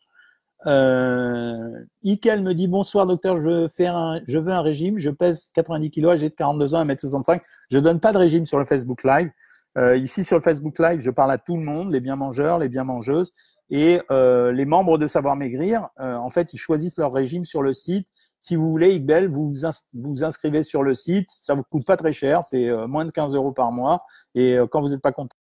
Euh, 0.67 1.83
Ikel 2.03 2.41
me 2.41 2.53
dit 2.53 2.67
bonsoir 2.67 3.05
docteur, 3.05 3.37
je 3.37 3.43
veux, 3.43 3.67
faire 3.67 3.95
un, 3.95 4.21
je 4.25 4.37
veux 4.37 4.51
un 4.51 4.61
régime, 4.61 4.97
je 4.97 5.09
pèse 5.09 5.49
90 5.53 5.91
kg, 5.91 6.15
j'ai 6.15 6.31
42 6.31 6.75
ans, 6.75 6.85
1m65. 6.85 7.41
Je 7.69 7.77
donne 7.77 7.99
pas 7.99 8.13
de 8.13 8.17
régime 8.17 8.45
sur 8.45 8.57
le 8.57 8.65
Facebook 8.65 9.03
Live. 9.03 9.29
Euh, 9.77 9.97
ici 9.97 10.23
sur 10.23 10.37
le 10.37 10.43
Facebook 10.43 10.79
Live, 10.79 11.01
je 11.01 11.11
parle 11.11 11.31
à 11.31 11.37
tout 11.37 11.57
le 11.57 11.63
monde, 11.63 11.91
les 11.91 11.99
bien 11.99 12.15
mangeurs, 12.15 12.57
les 12.59 12.69
bien 12.69 12.85
mangeuses, 12.85 13.31
et 13.69 14.01
euh, 14.11 14.51
les 14.51 14.65
membres 14.65 14.97
de 14.97 15.07
Savoir 15.07 15.35
Maigrir. 15.35 15.89
Euh, 15.99 16.15
en 16.15 16.29
fait, 16.29 16.53
ils 16.53 16.57
choisissent 16.57 16.97
leur 16.97 17.13
régime 17.13 17.45
sur 17.45 17.61
le 17.61 17.73
site. 17.73 18.07
Si 18.41 18.55
vous 18.55 18.69
voulez, 18.69 18.93
Iqbel, 18.93 19.27
vous 19.27 19.53
vous 19.93 20.23
inscrivez 20.23 20.63
sur 20.63 20.83
le 20.83 20.93
site. 20.93 21.29
Ça 21.41 21.55
vous 21.55 21.63
coûte 21.63 21.85
pas 21.85 21.97
très 21.97 22.13
cher, 22.13 22.43
c'est 22.43 22.69
euh, 22.69 22.87
moins 22.87 23.05
de 23.05 23.11
15 23.11 23.33
euros 23.35 23.51
par 23.51 23.71
mois. 23.71 24.05
Et 24.35 24.57
quand 24.69 24.81
vous 24.81 24.89
n'êtes 24.89 25.01
pas 25.01 25.11
content, 25.11 25.35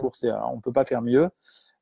on 0.00 0.60
peut 0.60 0.72
pas 0.72 0.84
faire 0.84 1.02
mieux. 1.02 1.28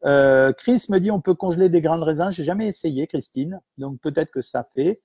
Euh, 0.04 0.52
Chris 0.52 0.84
me 0.88 0.98
dit 0.98 1.10
on 1.10 1.20
peut 1.20 1.34
congeler 1.34 1.68
des 1.68 1.80
grains 1.80 1.98
de 1.98 2.04
raisin. 2.04 2.30
J'ai 2.30 2.44
jamais 2.44 2.66
essayé, 2.66 3.06
Christine, 3.06 3.60
donc 3.78 4.00
peut-être 4.00 4.30
que 4.30 4.42
ça 4.42 4.68
fait. 4.74 5.00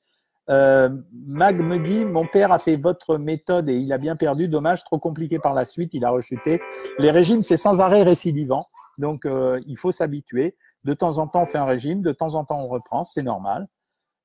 Euh, 0.50 0.90
Mag 1.14 1.60
me 1.62 1.78
dit 1.78 2.04
mon 2.04 2.26
père 2.26 2.52
a 2.52 2.60
fait 2.60 2.76
votre 2.76 3.18
méthode 3.18 3.70
et 3.70 3.78
il 3.78 3.94
a 3.94 3.98
bien 3.98 4.16
perdu. 4.16 4.48
Dommage, 4.48 4.84
trop 4.84 5.00
compliqué 5.00 5.40
par 5.40 5.54
la 5.54 5.66
suite, 5.66 5.94
il 5.94 6.04
a 6.04 6.10
rechuté. 6.10 6.62
Les 7.00 7.12
régimes, 7.12 7.42
c'est 7.42 7.58
sans 7.58 7.80
arrêt 7.80 8.04
récidivant, 8.04 8.66
donc 8.98 9.26
euh, 9.26 9.60
il 9.66 9.78
faut 9.78 9.92
s'habituer. 9.92 10.56
De 10.84 10.94
temps 10.94 11.18
en 11.20 11.28
temps, 11.28 11.44
on 11.44 11.46
fait 11.46 11.58
un 11.58 11.66
régime, 11.66 12.02
de 12.02 12.12
temps 12.12 12.36
en 12.36 12.44
temps, 12.44 12.60
on 12.60 12.68
reprend, 12.68 13.06
c'est 13.06 13.22
normal. 13.22 13.68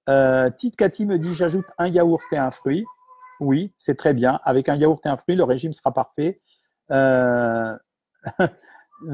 Euh, 0.08 0.50
Tite 0.50 0.76
Cathy 0.76 1.04
me 1.04 1.18
dit 1.18 1.34
j'ajoute 1.34 1.66
un 1.78 1.88
yaourt 1.88 2.22
et 2.32 2.38
un 2.38 2.50
fruit. 2.50 2.84
Oui, 3.40 3.72
c'est 3.76 3.96
très 3.96 4.14
bien. 4.14 4.40
Avec 4.44 4.68
un 4.68 4.76
yaourt 4.76 5.04
et 5.04 5.08
un 5.08 5.16
fruit, 5.16 5.36
le 5.36 5.44
régime 5.44 5.72
sera 5.72 5.92
parfait. 5.92 6.36
Euh, 6.90 7.76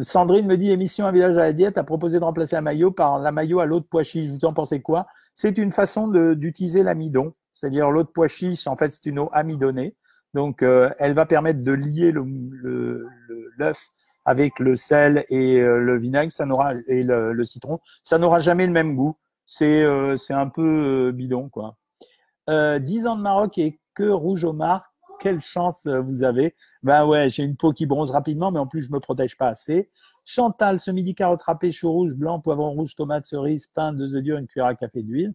Sandrine 0.02 0.46
me 0.46 0.56
dit 0.56 0.70
émission 0.70 1.06
Un 1.06 1.12
village 1.12 1.36
à 1.36 1.40
la 1.40 1.52
diète 1.52 1.78
a 1.78 1.84
proposé 1.84 2.20
de 2.20 2.24
remplacer 2.24 2.54
la 2.54 2.62
maillot 2.62 2.92
par 2.92 3.18
la 3.18 3.32
maillot 3.32 3.60
à 3.60 3.66
l'eau 3.66 3.80
de 3.80 3.84
pois 3.84 4.04
chiche. 4.04 4.28
Vous 4.28 4.44
en 4.44 4.52
pensez 4.52 4.80
quoi? 4.80 5.06
C'est 5.34 5.58
une 5.58 5.72
façon 5.72 6.08
d'utiliser 6.34 6.82
l'amidon. 6.82 7.34
C'est-à-dire 7.52 7.90
l'eau 7.90 8.02
de 8.02 8.08
pois 8.08 8.28
chiche, 8.28 8.66
en 8.66 8.76
fait, 8.76 8.92
c'est 8.92 9.06
une 9.06 9.18
eau 9.18 9.30
amidonnée. 9.32 9.96
Donc, 10.34 10.62
euh, 10.62 10.90
elle 10.98 11.14
va 11.14 11.26
permettre 11.26 11.62
de 11.62 11.72
lier 11.72 12.12
l'œuf 12.12 13.86
avec 14.24 14.58
le 14.58 14.76
sel 14.76 15.24
et 15.28 15.60
euh, 15.60 15.78
le 15.78 15.98
vinaigre 15.98 16.30
ça 16.32 16.46
n'aura 16.46 16.74
et 16.86 17.02
le, 17.02 17.44
citron. 17.44 17.80
Ça 18.02 18.18
n'aura 18.18 18.40
jamais 18.40 18.66
le 18.66 18.72
même 18.72 18.94
goût. 18.94 19.16
C'est 19.46 19.82
euh, 19.82 20.16
c'est 20.16 20.34
un 20.34 20.48
peu 20.48 21.12
bidon, 21.12 21.48
quoi. 21.48 21.76
10 22.48 23.06
ans 23.06 23.16
de 23.16 23.22
Maroc 23.22 23.58
et 23.58 23.80
que 23.94 24.08
rouge 24.08 24.44
au 24.44 24.52
quelle 25.22 25.40
chance 25.40 25.86
euh, 25.86 26.00
vous 26.00 26.24
avez. 26.24 26.54
Ben 26.82 27.06
ouais, 27.06 27.30
j'ai 27.30 27.44
une 27.44 27.56
peau 27.56 27.72
qui 27.72 27.86
bronze 27.86 28.10
rapidement, 28.10 28.50
mais 28.50 28.58
en 28.58 28.66
plus, 28.66 28.82
je 28.82 28.90
me 28.90 28.98
protège 28.98 29.36
pas 29.36 29.48
assez. 29.48 29.88
Chantal, 30.24 30.80
ce 30.80 30.90
midi, 30.90 31.14
carotte 31.14 31.42
râpée, 31.42 31.70
chou 31.70 31.90
rouge, 31.92 32.14
blanc, 32.14 32.40
poivron 32.40 32.72
rouge, 32.72 32.96
tomate, 32.96 33.24
cerise, 33.24 33.68
pain, 33.68 33.92
deux 33.92 34.16
œufs 34.16 34.22
durs, 34.22 34.38
une 34.38 34.46
cuillère 34.46 34.66
à 34.66 34.74
café 34.74 35.02
d'huile. 35.02 35.34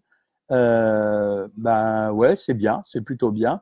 Euh, 0.52 1.48
ben 1.56 2.12
ouais, 2.12 2.36
c'est 2.36 2.54
bien, 2.54 2.82
c'est 2.86 3.02
plutôt 3.02 3.32
bien. 3.32 3.62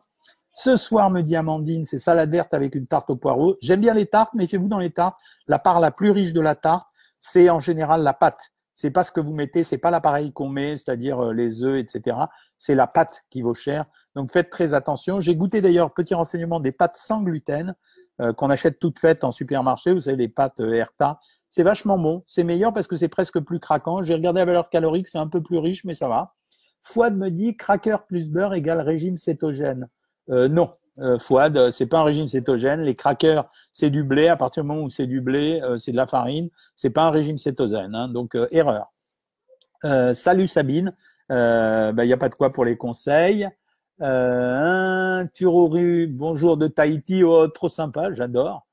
Ce 0.57 0.77
soir, 0.77 1.11
me 1.11 1.19
dit 1.19 1.35
Amandine, 1.35 1.83
c'est 1.83 1.97
salade 1.97 2.31
verte 2.31 2.53
avec 2.53 2.75
une 2.75 2.87
tarte 2.87 3.09
au 3.09 3.17
poireau. 3.17 3.57
J'aime 3.61 3.81
bien 3.81 3.93
les 3.93 4.05
tartes, 4.05 4.33
méfiez-vous 4.33 4.69
dans 4.69 4.79
les 4.79 4.89
tartes. 4.89 5.19
La 5.47 5.59
part 5.59 5.81
la 5.81 5.91
plus 5.91 6.11
riche 6.11 6.31
de 6.31 6.39
la 6.39 6.55
tarte, 6.55 6.87
c'est 7.19 7.49
en 7.49 7.59
général 7.59 8.03
la 8.03 8.13
pâte. 8.13 8.39
C'est 8.73 8.89
pas 8.89 9.03
ce 9.03 9.11
que 9.11 9.19
vous 9.19 9.33
mettez, 9.33 9.65
c'est 9.65 9.77
pas 9.77 9.91
l'appareil 9.91 10.31
qu'on 10.31 10.47
met, 10.47 10.77
c'est-à-dire 10.77 11.19
euh, 11.19 11.33
les 11.33 11.65
œufs, 11.65 11.77
etc. 11.77 12.17
C'est 12.55 12.73
la 12.73 12.87
pâte 12.87 13.23
qui 13.29 13.41
vaut 13.41 13.53
cher. 13.53 13.85
Donc 14.15 14.31
faites 14.31 14.49
très 14.49 14.73
attention. 14.73 15.19
J'ai 15.19 15.35
goûté 15.35 15.59
d'ailleurs, 15.59 15.93
petit 15.93 16.13
renseignement, 16.13 16.61
des 16.61 16.71
pâtes 16.71 16.95
sans 16.95 17.21
gluten 17.21 17.75
euh, 18.21 18.31
qu'on 18.31 18.49
achète 18.49 18.79
toutes 18.79 18.97
faites 18.97 19.25
en 19.25 19.31
supermarché. 19.31 19.91
Vous 19.91 19.99
savez, 19.99 20.15
des 20.15 20.29
pâtes 20.29 20.61
euh, 20.61 20.71
Erta. 20.71 21.19
C'est 21.49 21.63
vachement 21.63 21.97
bon. 21.97 22.23
C'est 22.27 22.45
meilleur 22.45 22.73
parce 22.73 22.87
que 22.87 22.95
c'est 22.95 23.09
presque 23.09 23.41
plus 23.41 23.59
craquant. 23.59 24.01
J'ai 24.03 24.13
regardé 24.13 24.39
la 24.39 24.45
valeur 24.45 24.69
calorique, 24.69 25.09
c'est 25.09 25.17
un 25.17 25.27
peu 25.27 25.43
plus 25.43 25.57
riche, 25.57 25.83
mais 25.83 25.95
ça 25.95 26.07
va. 26.07 26.33
Fouad 26.81 27.13
me 27.17 27.29
dit 27.29 27.57
cracker 27.57 27.97
plus 28.07 28.29
beurre 28.29 28.53
égale 28.53 28.79
régime 28.79 29.17
cétogène. 29.17 29.89
Euh, 30.29 30.47
non, 30.47 30.71
euh, 30.99 31.19
Fouad, 31.19 31.71
c'est 31.71 31.87
pas 31.87 31.99
un 31.99 32.03
régime 32.03 32.27
cétogène. 32.27 32.81
Les 32.81 32.95
crackers, 32.95 33.49
c'est 33.71 33.89
du 33.89 34.03
blé. 34.03 34.27
À 34.27 34.37
partir 34.37 34.63
du 34.63 34.69
moment 34.69 34.83
où 34.83 34.89
c'est 34.89 35.07
du 35.07 35.21
blé, 35.21 35.61
euh, 35.61 35.77
c'est 35.77 35.91
de 35.91 35.97
la 35.97 36.07
farine. 36.07 36.49
C'est 36.75 36.89
pas 36.89 37.03
un 37.03 37.11
régime 37.11 37.37
cétogène. 37.37 37.95
Hein. 37.95 38.07
donc 38.09 38.37
erreur. 38.51 38.91
salut 40.13 40.47
Sabine. 40.47 40.93
Il 41.29 41.35
n'y 41.35 41.93
bah, 41.93 42.03
a 42.03 42.17
pas 42.17 42.29
de 42.29 42.35
quoi 42.35 42.51
pour 42.51 42.65
les 42.65 42.77
conseils. 42.77 43.49
Euh, 44.01 45.21
un 45.21 45.27
Turoru, 45.27 46.07
bonjour 46.07 46.57
de 46.57 46.67
Tahiti, 46.67 47.23
oh, 47.23 47.47
trop 47.47 47.69
sympa, 47.69 48.11
j'adore. 48.11 48.67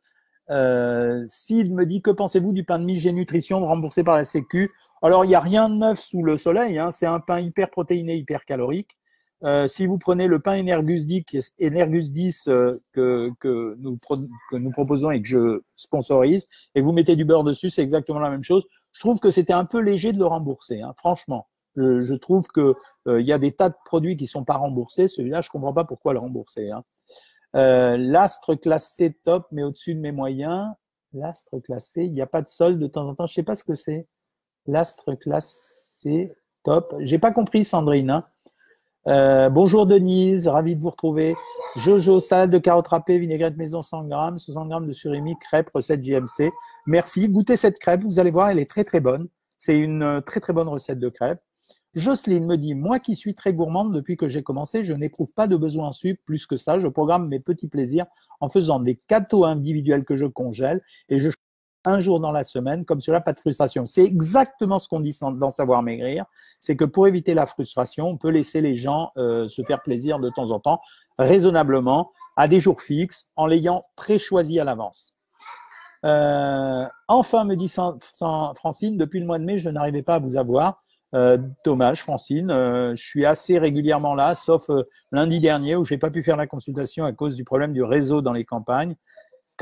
Euh, 0.51 1.25
Sid 1.29 1.73
me 1.73 1.87
dit 1.87 2.03
que 2.03 2.11
pensez-vous 2.11 2.53
du 2.53 2.65
pain 2.65 2.81
de 2.81 2.85
mie 2.85 3.13
Nutrition 3.13 3.65
remboursé 3.65 4.03
par 4.03 4.17
la 4.17 4.25
Sécu? 4.25 4.73
Alors 5.01 5.25
il 5.25 5.29
n'y 5.29 5.37
a 5.37 5.41
rien 5.41 5.69
de 5.69 5.77
neuf 5.77 6.01
sous 6.01 6.25
le 6.25 6.37
soleil, 6.37 6.79
hein, 6.79 6.91
c'est 6.91 7.07
un 7.07 7.21
pain 7.21 7.39
hyper 7.39 7.71
protéiné, 7.71 8.17
hyper 8.17 8.45
calorique. 8.45 8.91
Euh, 9.45 9.67
si 9.67 9.87
vous 9.87 9.99
prenez 9.99 10.29
le 10.29 10.39
pain 10.39 10.61
Energus 10.61 11.07
10, 11.07 11.55
Energus 11.61 12.11
10 12.11 12.47
euh, 12.47 12.81
que, 12.93 13.31
que, 13.41 13.77
nous, 13.79 13.99
que 14.51 14.57
nous 14.57 14.71
proposons 14.71 15.11
et 15.11 15.21
que 15.21 15.29
je 15.29 15.63
sponsorise, 15.75 16.47
et 16.75 16.81
que 16.81 16.85
vous 16.85 16.93
mettez 16.93 17.17
du 17.17 17.25
beurre 17.25 17.43
dessus, 17.43 17.71
c'est 17.71 17.83
exactement 17.83 18.21
la 18.21 18.31
même 18.31 18.45
chose. 18.45 18.65
Je 18.93 19.01
trouve 19.01 19.19
que 19.19 19.31
c'était 19.31 19.53
un 19.53 19.65
peu 19.65 19.81
léger 19.81 20.13
de 20.13 20.19
le 20.19 20.27
rembourser, 20.27 20.81
hein, 20.81 20.95
franchement. 20.97 21.49
Je, 21.75 22.15
trouve 22.15 22.47
que 22.49 22.75
euh, 23.09 23.21
il 23.21 23.27
y 23.27 23.33
a 23.33 23.39
des 23.39 23.53
tas 23.53 23.71
de 23.71 23.75
produits 23.87 24.17
qui 24.17 24.27
sont 24.27 24.45
pas 24.45 24.57
remboursés. 24.57 25.09
Celui-là, 25.09 25.41
je 25.41 25.49
comprends 25.49 25.73
pas 25.73 25.85
pourquoi 25.85 26.13
le 26.13 26.19
rembourser. 26.19 26.71
Hein. 26.71 26.85
Euh, 27.57 27.97
L'astre 27.97 28.55
classé 28.55 29.17
top, 29.25 29.47
mais 29.53 29.63
au-dessus 29.63 29.95
de 29.95 30.01
mes 30.01 30.13
moyens. 30.13 30.71
L'astre 31.15 31.59
classé, 31.61 32.05
il 32.05 32.13
n'y 32.13 32.21
a 32.21 32.27
pas 32.27 32.43
de 32.43 32.49
solde 32.49 32.79
de 32.79 32.87
temps 32.87 33.09
en 33.09 33.15
temps. 33.15 33.27
Je 33.27 33.35
sais 33.35 33.43
pas 33.43 33.55
ce 33.55 33.65
que 33.65 33.75
c'est. 33.75 34.07
L'astre 34.67 35.15
classé 35.15 36.33
top. 36.63 36.95
J'ai 37.01 37.19
pas 37.19 37.33
compris, 37.33 37.65
Sandrine. 37.65 38.11
Hein. 38.11 38.27
Euh, 39.09 39.51
bonjour 39.51 39.87
Denise, 39.87 40.47
ravi 40.47 40.77
de 40.77 40.81
vous 40.81 40.91
retrouver. 40.91 41.35
Jojo, 41.77 42.21
salade 42.21 42.51
de 42.51 42.59
carottes 42.59 42.87
râpées, 42.87 43.19
vinaigrette 43.19 43.57
maison 43.57 43.83
100 43.83 44.07
grammes, 44.07 44.39
60 44.39 44.69
grammes 44.69 44.87
de 44.87 44.93
surimi, 44.93 45.35
crêpe, 45.41 45.71
recette 45.75 46.05
JMC. 46.05 46.53
Merci. 46.87 47.29
Goûtez 47.29 47.57
cette 47.57 47.81
crêpe, 47.81 48.03
vous 48.03 48.21
allez 48.21 48.31
voir, 48.31 48.51
elle 48.51 48.61
est 48.61 48.71
très 48.71 48.85
très 48.85 49.01
bonne. 49.01 49.29
C'est 49.59 49.79
une 49.79 50.23
très 50.25 50.39
très 50.41 50.53
bonne 50.53 50.69
recette 50.69 51.01
de 51.01 51.09
crêpe. 51.09 51.41
Jocelyne 51.95 52.47
me 52.47 52.57
dit, 52.57 52.75
moi 52.75 53.01
qui 53.01 53.17
suis 53.17 53.35
très 53.35 53.53
gourmande 53.53 53.93
depuis 53.93 54.17
que 54.17 54.29
j'ai 54.29 54.43
commencé, 54.43 54.83
je 54.83 54.95
n'éprouve 54.95 55.33
pas 55.35 55.47
de 55.47 55.57
besoin 55.57 55.89
en 55.89 55.93
sucre 55.93 56.23
plus 56.25 56.47
que 56.47 56.57
ça. 56.57 56.79
Je 56.79 56.87
programme 56.87 57.29
mes 57.29 57.41
petits 57.41 57.69
plaisirs 57.69 58.07
en 58.41 58.49
faisant 58.49 58.81
des 58.81 58.99
gâteaux 59.11 59.45
individuels 59.45 60.05
que 60.05 60.17
je 60.17 60.27
congèle 60.27 60.81
et 61.09 61.19
je 61.19 61.31
un 61.85 62.01
jour 62.01 62.21
dans 62.21 62.33
la 62.33 62.45
semaine, 62.45 62.85
comme 62.85 63.01
cela, 63.01 63.21
pas 63.21 63.33
de 63.33 63.39
frustration. 63.39 63.87
C'est 63.87 64.05
exactement 64.05 64.79
ce 64.79 64.89
qu'on 64.89 65.01
dit 65.01 65.17
dans 65.21 65.51
Savoir 65.51 65.83
Maigrir, 65.83 66.25
c'est 66.61 66.77
que 66.77 66.85
pour 66.85 67.07
éviter 67.07 67.35
la 67.35 67.47
frustration, 67.47 68.09
on 68.09 68.17
peut 68.17 68.31
laisser 68.31 68.61
les 68.61 68.77
gens 68.77 69.11
euh, 69.17 69.49
se 69.49 69.63
faire 69.63 69.83
plaisir 69.83 70.19
de 70.19 70.31
temps 70.31 70.51
en 70.51 70.61
temps, 70.61 70.81
raisonnablement, 71.19 72.13
à 72.37 72.49
des 72.49 72.61
jours 72.61 72.81
fixes, 72.81 73.27
en 73.37 73.47
l'ayant 73.47 73.83
pré-choisi 73.97 74.59
à 74.59 74.65
l'avance. 74.65 75.13
Euh, 76.05 76.87
enfin, 77.09 77.45
me 77.45 77.55
dit 77.55 77.69
Francine, 77.69 78.97
depuis 78.97 79.21
le 79.21 79.27
mois 79.27 79.39
de 79.39 79.45
mai, 79.45 79.59
je 79.59 79.69
n'arrivais 79.69 80.03
pas 80.03 80.15
à 80.15 80.19
vous 80.19 80.37
avoir. 80.37 80.83
Euh, 81.15 81.37
dommage, 81.65 82.01
Francine. 82.03 82.49
Je 82.49 83.03
suis 83.03 83.27
assez 83.27 83.59
régulièrement 83.59 84.15
là, 84.15 84.35
sauf 84.35 84.71
lundi 85.11 85.41
dernier 85.41 85.77
où 85.77 85.85
j'ai 85.85 85.99
pas 85.99 86.11
pu 86.11 86.23
faire 86.23 86.39
la 86.39 86.47
consultation 86.47 87.05
à 87.05 87.13
cause 87.13 87.37
du 87.37 87.45
problème 87.45 87.75
du 87.75 87.83
réseau 87.83 88.23
dans 88.23 88.33
les 88.33 88.45
campagnes. 88.45 88.97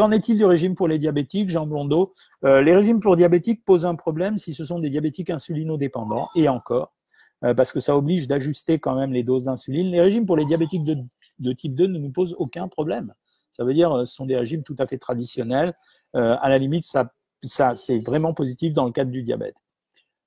Qu'en 0.01 0.13
est-il 0.13 0.39
du 0.39 0.47
régime 0.47 0.75
pour 0.75 0.89
les 0.89 0.99
diabétiques, 0.99 1.51
Jean 1.51 1.67
Blondeau? 1.67 2.15
Les 2.43 2.75
régimes 2.75 3.01
pour 3.01 3.17
diabétiques 3.17 3.63
posent 3.67 3.85
un 3.85 3.97
problème 3.97 4.39
si 4.39 4.55
ce 4.55 4.65
sont 4.65 4.79
des 4.79 4.89
diabétiques 4.89 5.29
insulinodépendants, 5.29 6.31
et 6.35 6.49
encore, 6.49 6.95
parce 7.43 7.71
que 7.71 7.81
ça 7.81 7.95
oblige 7.95 8.27
d'ajuster 8.27 8.79
quand 8.79 8.95
même 8.95 9.13
les 9.13 9.25
doses 9.25 9.45
d'insuline. 9.45 9.89
Les 9.89 10.01
régimes 10.01 10.25
pour 10.25 10.39
les 10.39 10.47
diabétiques 10.47 10.85
de, 10.85 11.53
type 11.53 11.75
2 11.75 11.87
ne 11.87 11.99
nous 11.99 12.09
posent 12.09 12.35
aucun 12.39 12.67
problème. 12.67 13.13
Ça 13.53 13.63
veut 13.63 13.75
dire 13.75 13.95
ce 14.07 14.15
sont 14.15 14.25
des 14.25 14.39
régimes 14.39 14.63
tout 14.63 14.77
à 14.79 14.87
fait 14.87 14.97
traditionnels. 14.97 15.75
à 16.15 16.49
la 16.49 16.57
limite, 16.57 16.85
ça, 16.87 17.13
ça 17.43 17.75
c'est 17.75 17.99
vraiment 17.99 18.33
positif 18.33 18.73
dans 18.73 18.87
le 18.87 18.93
cadre 18.93 19.11
du 19.11 19.23
diabète. 19.23 19.57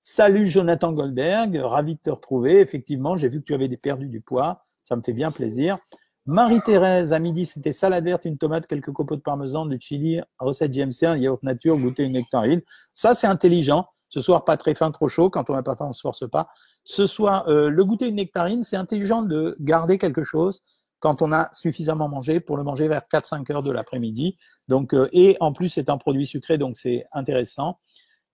Salut 0.01 0.49
Jonathan 0.49 0.93
Goldberg, 0.93 1.55
ravi 1.55 1.95
de 1.95 1.99
te 1.99 2.11
retrouver. 2.11 2.59
Effectivement, 2.59 3.15
j'ai 3.15 3.27
vu 3.27 3.39
que 3.39 3.45
tu 3.45 3.55
avais 3.55 3.75
perdu 3.75 4.07
du 4.07 4.21
poids. 4.21 4.65
Ça 4.83 4.95
me 4.95 5.01
fait 5.01 5.13
bien 5.13 5.31
plaisir. 5.31 5.79
Marie-Thérèse, 6.25 7.11
à 7.11 7.19
midi, 7.19 7.45
c'était 7.45 7.73
salade 7.73 8.05
verte, 8.05 8.23
une 8.23 8.37
tomate, 8.37 8.65
quelques 8.65 8.93
copeaux 8.93 9.17
de 9.17 9.21
parmesan, 9.21 9.65
du 9.65 9.77
chili, 9.79 10.21
recette 10.39 10.71
un 11.03 11.17
yaourt 11.17 11.43
nature, 11.43 11.77
goûter 11.77 12.03
une 12.03 12.13
nectarine. 12.13 12.61
Ça, 12.93 13.13
c'est 13.13 13.27
intelligent. 13.27 13.87
Ce 14.07 14.21
soir, 14.21 14.45
pas 14.45 14.55
très 14.55 14.73
fin, 14.73 14.89
trop 14.91 15.09
chaud. 15.09 15.29
Quand 15.29 15.49
on 15.49 15.53
n'a 15.53 15.63
pas 15.63 15.75
faim, 15.75 15.87
on 15.89 15.93
se 15.93 15.99
force 15.99 16.29
pas. 16.29 16.47
Ce 16.85 17.07
soir, 17.07 17.47
euh, 17.49 17.69
le 17.69 17.83
goûter 17.83 18.07
une 18.07 18.15
nectarine, 18.15 18.63
c'est 18.63 18.77
intelligent 18.77 19.21
de 19.21 19.57
garder 19.59 19.97
quelque 19.97 20.23
chose 20.23 20.61
quand 20.99 21.21
on 21.21 21.33
a 21.33 21.49
suffisamment 21.51 22.07
mangé 22.07 22.39
pour 22.39 22.55
le 22.55 22.63
manger 22.63 22.87
vers 22.87 23.01
4-5 23.11 23.51
heures 23.51 23.63
de 23.63 23.71
l'après-midi. 23.71 24.37
Donc, 24.69 24.93
euh, 24.93 25.09
et 25.11 25.35
en 25.41 25.51
plus, 25.51 25.67
c'est 25.67 25.89
un 25.89 25.97
produit 25.97 26.25
sucré, 26.25 26.57
donc 26.57 26.77
c'est 26.77 27.03
intéressant. 27.11 27.79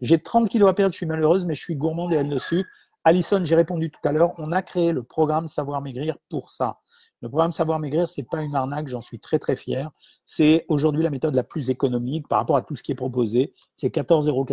J'ai 0.02 0.19
30 0.19 0.47
kilos 0.49 0.69
à 0.69 0.73
perdre, 0.73 0.93
je 0.93 0.97
suis 0.97 1.08
malheureuse, 1.08 1.45
mais 1.45 1.56
je 1.56 1.62
suis 1.62 1.75
gourmande 1.75 2.13
et 2.13 2.17
elle 2.17 2.30
dessus. 2.30 2.67
Alison, 3.04 3.43
j'ai 3.43 3.56
répondu 3.56 3.89
tout 3.89 4.02
à 4.04 4.12
l'heure, 4.12 4.34
on 4.38 4.52
a 4.52 4.62
créé 4.62 4.91
le 4.91 5.02
programme 5.02 5.47
Savoir 5.47 5.82
Maigrir 5.82 6.17
pour 6.30 6.52
ça. 6.52 6.78
Le 7.22 7.28
programme 7.28 7.52
Savoir 7.52 7.80
Maigrir, 7.80 8.08
c'est 8.08 8.24
pas 8.24 8.42
une 8.42 8.56
arnaque, 8.56 8.88
j'en 8.88 9.02
suis 9.02 9.20
très 9.20 9.40
très 9.40 9.58
fier. 9.58 9.92
C'est 10.24 10.66
aujourd'hui 10.70 11.04
la 11.04 11.10
méthode 11.10 11.36
la 11.36 11.44
plus 11.44 11.70
économique 11.70 12.28
par 12.30 12.40
rapport 12.40 12.56
à 12.56 12.62
tout 12.62 12.76
ce 12.78 12.84
qui 12.84 12.94
est 12.94 12.96
proposé. 12.96 13.54
C'est 13.76 13.94
14,90 13.94 14.30
euros 14.30 14.46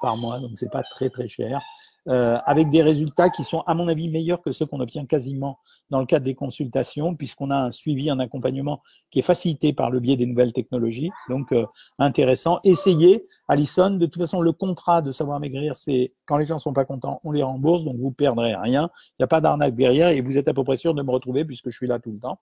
par 0.00 0.16
mois, 0.16 0.38
donc 0.38 0.52
c'est 0.54 0.70
pas 0.70 0.82
très 0.82 1.10
très 1.10 1.26
cher. 1.26 1.60
Euh, 2.08 2.36
avec 2.46 2.68
des 2.70 2.82
résultats 2.82 3.30
qui 3.30 3.44
sont, 3.44 3.60
à 3.60 3.74
mon 3.74 3.86
avis, 3.86 4.10
meilleurs 4.10 4.42
que 4.42 4.50
ceux 4.50 4.66
qu'on 4.66 4.80
obtient 4.80 5.06
quasiment 5.06 5.60
dans 5.88 6.00
le 6.00 6.06
cadre 6.06 6.24
des 6.24 6.34
consultations, 6.34 7.14
puisqu'on 7.14 7.50
a 7.50 7.56
un 7.56 7.70
suivi, 7.70 8.10
un 8.10 8.18
accompagnement 8.18 8.82
qui 9.12 9.20
est 9.20 9.22
facilité 9.22 9.72
par 9.72 9.88
le 9.88 10.00
biais 10.00 10.16
des 10.16 10.26
nouvelles 10.26 10.52
technologies. 10.52 11.10
Donc, 11.28 11.52
euh, 11.52 11.64
intéressant. 12.00 12.58
Essayez, 12.64 13.28
Alison. 13.46 13.90
De 13.90 14.06
toute 14.06 14.20
façon, 14.20 14.40
le 14.40 14.50
contrat 14.50 15.00
de 15.00 15.12
savoir 15.12 15.38
maigrir, 15.38 15.76
c'est 15.76 16.12
quand 16.26 16.38
les 16.38 16.44
gens 16.44 16.58
sont 16.58 16.72
pas 16.72 16.84
contents, 16.84 17.20
on 17.22 17.30
les 17.30 17.44
rembourse, 17.44 17.84
donc 17.84 17.96
vous 17.98 18.10
perdrez 18.10 18.56
rien. 18.56 18.90
Il 19.10 19.16
n'y 19.20 19.24
a 19.24 19.28
pas 19.28 19.40
d'arnaque 19.40 19.76
derrière 19.76 20.08
et 20.08 20.20
vous 20.22 20.38
êtes 20.38 20.48
à 20.48 20.54
peu 20.54 20.64
près 20.64 20.76
sûr 20.76 20.94
de 20.94 21.02
me 21.02 21.10
retrouver 21.10 21.44
puisque 21.44 21.70
je 21.70 21.76
suis 21.76 21.86
là 21.86 22.00
tout 22.00 22.10
le 22.10 22.18
temps. 22.18 22.38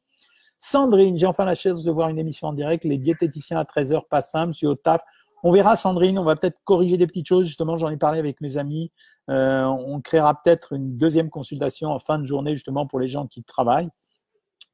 Sandrine, 0.63 1.17
j'ai 1.17 1.27
enfin 1.27 1.47
la 1.47 1.55
chance 1.55 1.83
de 1.85 1.91
voir 1.91 2.11
une 2.11 2.19
émission 2.19 2.49
en 2.49 2.53
direct. 2.53 2.85
Les 2.85 2.99
diététiciens 2.99 3.59
à 3.59 3.65
13h, 3.65 4.07
pas 4.09 4.21
simple, 4.21 4.53
je 4.53 4.59
suis 4.59 4.67
au 4.67 4.75
taf. 4.75 5.03
On 5.43 5.53
verra, 5.53 5.77
Sandrine, 5.77 6.19
on 6.19 6.25
va 6.25 6.37
peut-être 6.37 6.59
corriger 6.65 6.99
des 6.99 7.07
petites 7.07 7.27
choses. 7.27 7.47
Justement, 7.47 7.77
j'en 7.77 7.89
ai 7.89 7.97
parlé 7.97 8.19
avec 8.19 8.41
mes 8.41 8.59
amis. 8.59 8.93
Euh, 9.31 9.65
on 9.65 10.01
créera 10.01 10.41
peut-être 10.43 10.75
une 10.75 10.99
deuxième 10.99 11.31
consultation 11.31 11.89
en 11.91 11.99
fin 11.99 12.19
de 12.19 12.25
journée, 12.25 12.55
justement, 12.55 12.87
pour 12.87 13.01
les 13.01 13.09
gens 13.09 13.27
qui 13.27 13.43
travaillent. 13.43 13.91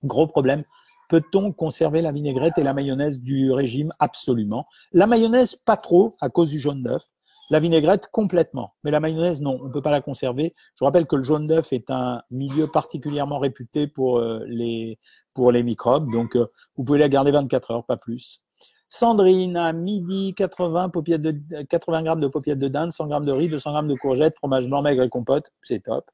Gros 0.02 0.26
problème. 0.26 0.64
Peut-on 1.08 1.52
conserver 1.52 2.02
la 2.02 2.10
vinaigrette 2.10 2.58
et 2.58 2.64
la 2.64 2.74
mayonnaise 2.74 3.20
du 3.20 3.52
régime? 3.52 3.92
Absolument. 4.00 4.66
La 4.92 5.06
mayonnaise, 5.06 5.54
pas 5.54 5.76
trop, 5.76 6.14
à 6.20 6.30
cause 6.30 6.50
du 6.50 6.58
jaune 6.58 6.82
d'œuf. 6.82 7.04
La 7.48 7.60
vinaigrette, 7.60 8.08
complètement. 8.10 8.74
Mais 8.82 8.90
la 8.90 8.98
mayonnaise, 8.98 9.40
non, 9.40 9.60
on 9.62 9.68
ne 9.68 9.72
peut 9.72 9.82
pas 9.82 9.92
la 9.92 10.00
conserver. 10.00 10.56
Je 10.80 10.84
rappelle 10.84 11.06
que 11.06 11.14
le 11.14 11.22
jaune 11.22 11.46
d'œuf 11.46 11.72
est 11.72 11.90
un 11.90 12.22
milieu 12.32 12.66
particulièrement 12.66 13.38
réputé 13.38 13.86
pour, 13.86 14.18
euh, 14.18 14.44
les, 14.48 14.98
pour 15.32 15.52
les 15.52 15.62
microbes. 15.62 16.10
Donc, 16.10 16.34
euh, 16.34 16.48
vous 16.76 16.82
pouvez 16.82 16.98
la 16.98 17.08
garder 17.08 17.30
24 17.30 17.70
heures, 17.70 17.86
pas 17.86 17.96
plus. 17.96 18.42
Sandrine, 18.88 19.56
à 19.56 19.72
midi, 19.72 20.34
80, 20.36 20.88
de, 21.18 21.62
80 21.64 22.02
grammes 22.02 22.20
de 22.20 22.28
paupiètes 22.28 22.58
de 22.58 22.68
dinde, 22.68 22.92
100 22.92 23.06
grammes 23.08 23.24
de 23.24 23.32
riz, 23.32 23.48
200 23.48 23.72
grammes 23.72 23.88
de 23.88 23.94
courgettes, 23.94 24.36
fromage 24.36 24.68
blanc 24.68 24.82
maigre 24.82 25.02
et 25.02 25.08
compote. 25.08 25.50
C'est 25.62 25.82
top. 25.82 26.08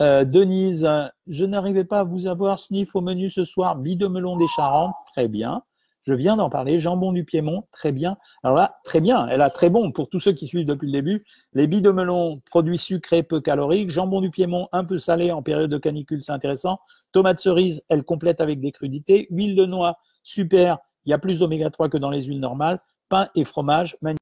Euh, 0.00 0.24
Denise, 0.24 0.88
je 1.26 1.44
n'arrivais 1.44 1.84
pas 1.84 2.00
à 2.00 2.04
vous 2.04 2.26
avoir 2.26 2.58
sniff 2.58 2.96
au 2.96 3.02
menu 3.02 3.28
ce 3.28 3.44
soir. 3.44 3.76
Bide 3.76 4.00
de 4.00 4.06
melon 4.06 4.36
des 4.36 4.48
Charentes, 4.48 4.94
très 5.12 5.28
bien. 5.28 5.62
Je 6.04 6.14
viens 6.14 6.36
d'en 6.36 6.48
parler. 6.48 6.80
Jambon 6.80 7.12
du 7.12 7.24
Piémont, 7.24 7.64
très 7.72 7.92
bien. 7.92 8.16
Alors 8.42 8.56
là, 8.56 8.78
très 8.84 9.02
bien. 9.02 9.28
Elle 9.28 9.42
a 9.42 9.50
très 9.50 9.68
bon 9.68 9.92
pour 9.92 10.08
tous 10.08 10.20
ceux 10.20 10.32
qui 10.32 10.46
suivent 10.46 10.66
depuis 10.66 10.86
le 10.86 10.92
début. 10.92 11.26
Les 11.52 11.66
billes 11.66 11.82
de 11.82 11.90
melon, 11.90 12.40
produits 12.50 12.78
sucrés, 12.78 13.22
peu 13.22 13.40
caloriques. 13.40 13.90
Jambon 13.90 14.22
du 14.22 14.30
Piémont, 14.30 14.68
un 14.72 14.84
peu 14.84 14.96
salé 14.96 15.30
en 15.30 15.42
période 15.42 15.70
de 15.70 15.76
canicule, 15.76 16.22
c'est 16.22 16.32
intéressant. 16.32 16.78
Tomate 17.12 17.38
cerise, 17.38 17.82
elle 17.90 18.02
complète 18.02 18.40
avec 18.40 18.60
des 18.60 18.72
crudités. 18.72 19.26
Huile 19.30 19.54
de 19.54 19.66
noix, 19.66 19.98
super. 20.22 20.78
Il 21.04 21.10
y 21.10 21.12
a 21.12 21.18
plus 21.18 21.38
d'oméga 21.38 21.70
3 21.70 21.88
que 21.88 21.98
dans 21.98 22.10
les 22.10 22.22
huiles 22.22 22.40
normales. 22.40 22.80
Pain 23.08 23.28
et 23.34 23.44
fromage, 23.44 23.96
magnifique 24.02 24.20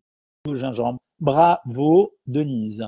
au 0.49 0.55
gingembre. 0.55 0.99
Bravo, 1.21 2.15
Denise. 2.27 2.87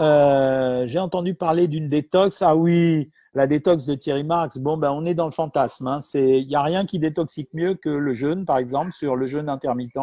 Euh, 0.00 0.86
j'ai 0.86 0.98
entendu 0.98 1.34
parler 1.34 1.68
d'une 1.68 1.88
détox. 1.88 2.42
Ah 2.42 2.56
oui, 2.56 3.10
la 3.32 3.46
détox 3.46 3.86
de 3.86 3.94
Thierry 3.94 4.24
Marx. 4.24 4.58
Bon, 4.58 4.76
ben, 4.76 4.90
on 4.90 5.04
est 5.04 5.14
dans 5.14 5.26
le 5.26 5.32
fantasme. 5.32 5.86
Hein. 5.86 6.00
Il 6.14 6.46
n'y 6.46 6.56
a 6.56 6.62
rien 6.62 6.84
qui 6.84 6.98
détoxique 6.98 7.48
mieux 7.52 7.74
que 7.74 7.88
le 7.88 8.14
jeûne, 8.14 8.44
par 8.44 8.58
exemple, 8.58 8.92
sur 8.92 9.16
le 9.16 9.26
jeûne 9.26 9.48
intermittent. 9.48 9.94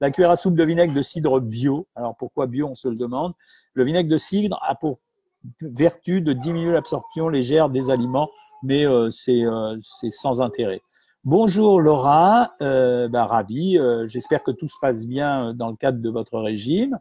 La 0.00 0.10
cuillère 0.10 0.30
à 0.30 0.36
soupe 0.36 0.54
de 0.54 0.64
vinaigre 0.64 0.94
de 0.94 1.02
cidre 1.02 1.40
bio. 1.40 1.86
Alors, 1.96 2.16
pourquoi 2.16 2.46
bio, 2.46 2.68
on 2.68 2.74
se 2.74 2.88
le 2.88 2.96
demande. 2.96 3.32
Le 3.74 3.84
vinaigre 3.84 4.08
de 4.08 4.18
cidre 4.18 4.58
a 4.66 4.74
pour 4.74 4.98
vertu 5.60 6.20
de 6.20 6.32
diminuer 6.32 6.72
l'absorption 6.72 7.28
légère 7.28 7.68
des 7.68 7.90
aliments, 7.90 8.28
mais 8.62 8.84
euh, 8.86 9.08
euh, 9.28 9.78
c'est 9.82 10.10
sans 10.10 10.40
intérêt. 10.40 10.80
Bonjour 11.24 11.80
Laura, 11.80 12.54
euh, 12.62 13.08
ben, 13.08 13.24
ravi. 13.24 13.76
Euh, 13.76 14.06
j'espère 14.06 14.42
que 14.44 14.52
tout 14.52 14.68
se 14.68 14.76
passe 14.80 15.04
bien 15.04 15.52
dans 15.52 15.68
le 15.68 15.76
cadre 15.76 16.00
de 16.00 16.08
votre 16.10 16.38
régime. 16.38 16.96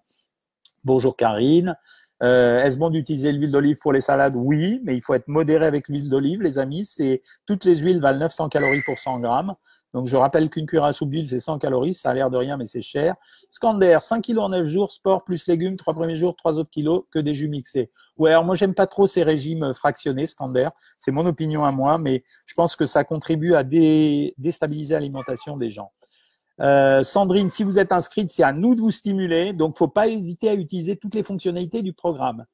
Bonjour 0.84 1.16
Karine. 1.16 1.76
Euh, 2.24 2.64
Est-ce 2.64 2.80
bon 2.80 2.90
d'utiliser 2.90 3.32
l'huile 3.32 3.52
d'olive 3.52 3.78
pour 3.78 3.94
les 3.94 4.02
salades? 4.02 4.34
Oui, 4.36 4.82
mais 4.84 4.96
il 4.96 5.02
faut 5.02 5.14
être 5.14 5.28
modéré 5.28 5.66
avec 5.66 5.88
l'huile 5.88 6.10
d'olive, 6.10 6.42
les 6.42 6.58
amis. 6.58 6.86
C'est 6.86 7.22
toutes 7.46 7.64
les 7.64 7.78
huiles 7.78 8.02
valent 8.02 8.20
900 8.20 8.50
calories 8.50 8.82
pour 8.82 8.98
100 8.98 9.20
grammes. 9.20 9.54
Donc, 9.94 10.08
je 10.08 10.16
rappelle 10.16 10.50
qu'une 10.50 10.66
cuillère 10.66 10.86
à 10.86 10.94
soupe 10.94 11.10
d'huile, 11.10 11.28
c'est 11.28 11.40
100 11.40 11.60
calories. 11.60 11.94
Ça 11.94 12.10
a 12.10 12.14
l'air 12.14 12.30
de 12.30 12.38
rien, 12.38 12.58
mais 12.58 12.66
c'est 12.66 12.82
cher. 12.82 13.16
Scander, 13.50 13.98
5 14.02 14.22
kilos 14.22 14.44
en 14.44 14.50
9 14.50 14.68
jours, 14.68 14.92
sport 14.92 15.24
plus 15.24 15.48
légumes, 15.48 15.78
3 15.78 15.94
premiers 15.94 16.16
jours, 16.16 16.36
3 16.36 16.60
autres 16.60 16.70
kilos, 16.70 17.04
que 17.12 17.20
des 17.20 17.34
jus 17.34 17.48
mixés. 17.48 17.90
Ouais, 18.18 18.32
alors 18.32 18.44
moi, 18.44 18.56
j'aime 18.56 18.74
pas 18.74 18.88
trop 18.88 19.08
ces 19.08 19.24
régimes 19.24 19.74
fractionnés, 19.74 20.28
Scander. 20.28 20.70
C'est 20.98 21.12
mon 21.12 21.26
opinion 21.26 21.64
à 21.64 21.72
moi, 21.72 21.98
mais 21.98 22.24
je 22.46 22.54
pense 22.54 22.76
que 22.76 22.86
ça 22.86 23.04
contribue 23.04 23.56
à 23.56 23.64
déstabiliser 23.64 24.94
l'alimentation 24.94 25.56
des 25.56 25.72
gens. 25.72 25.92
Euh, 26.60 27.04
Sandrine, 27.04 27.50
si 27.50 27.64
vous 27.64 27.80
êtes 27.80 27.92
inscrite, 27.92 28.32
c'est 28.32 28.44
à 28.44 28.52
nous 28.52 28.76
de 28.76 28.82
vous 28.82 28.92
stimuler. 28.92 29.54
Donc, 29.54 29.78
faut 29.78 29.88
pas 29.88 30.08
hésiter 30.08 30.50
à 30.50 30.56
utiliser 30.56 30.98
toutes 30.98 31.16
les 31.16 31.24
fonctionnalités 31.24 31.82
du 31.82 31.94
programme. 31.94 32.46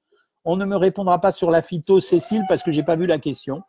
On 0.45 0.57
ne 0.57 0.65
me 0.65 0.75
répondra 0.75 1.21
pas 1.21 1.31
sur 1.31 1.49
la 1.51 1.61
phyto, 1.61 1.99
Cécile, 1.99 2.43
parce 2.49 2.63
que 2.63 2.71
j'ai 2.71 2.83
pas 2.83 2.97
vu 2.97 3.05
la 3.05 3.17
question. 3.17 3.63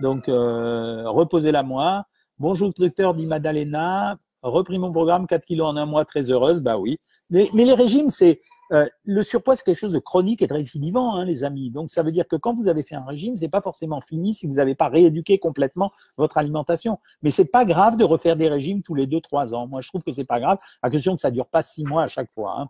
Donc, 0.00 0.28
euh, 0.28 1.08
reposez-la 1.08 1.62
moi. 1.62 2.04
Bonjour, 2.40 2.72
docteur, 2.72 3.14
dit 3.14 3.26
Madalena. 3.26 4.16
Repris 4.42 4.78
mon 4.78 4.92
programme, 4.92 5.26
4 5.26 5.44
kilos 5.44 5.66
en 5.66 5.76
un 5.76 5.86
mois, 5.86 6.04
très 6.04 6.30
heureuse. 6.30 6.60
Bah 6.60 6.78
oui. 6.78 7.00
mais 7.30 7.50
les 7.52 7.74
régimes, 7.74 8.10
c'est 8.10 8.38
euh, 8.70 8.86
le 9.02 9.24
surpoids, 9.24 9.56
c'est 9.56 9.64
quelque 9.64 9.80
chose 9.80 9.92
de 9.92 9.98
chronique 9.98 10.40
et 10.40 10.46
de 10.46 10.54
récidivant, 10.54 11.16
hein, 11.16 11.24
les 11.24 11.42
amis. 11.42 11.72
Donc, 11.72 11.90
ça 11.90 12.04
veut 12.04 12.12
dire 12.12 12.28
que 12.28 12.36
quand 12.36 12.54
vous 12.54 12.68
avez 12.68 12.84
fait 12.84 12.94
un 12.94 13.04
régime, 13.04 13.36
c'est 13.36 13.48
pas 13.48 13.60
forcément 13.60 14.00
fini 14.00 14.34
si 14.34 14.46
vous 14.46 14.54
n'avez 14.54 14.76
pas 14.76 14.86
rééduqué 14.86 15.40
complètement 15.40 15.90
votre 16.16 16.38
alimentation. 16.38 17.00
Mais 17.22 17.32
c'est 17.32 17.44
pas 17.44 17.64
grave 17.64 17.96
de 17.96 18.04
refaire 18.04 18.36
des 18.36 18.48
régimes 18.48 18.84
tous 18.84 18.94
les 18.94 19.08
deux, 19.08 19.20
trois 19.20 19.52
ans. 19.52 19.66
Moi, 19.66 19.80
je 19.80 19.88
trouve 19.88 20.04
que 20.04 20.12
c'est 20.12 20.24
pas 20.24 20.38
grave, 20.38 20.58
à 20.82 20.90
condition 20.90 21.16
que 21.16 21.20
ça 21.20 21.32
dure 21.32 21.48
pas 21.48 21.62
six 21.62 21.82
mois 21.82 22.04
à 22.04 22.08
chaque 22.08 22.30
fois. 22.32 22.54
Hein. 22.56 22.68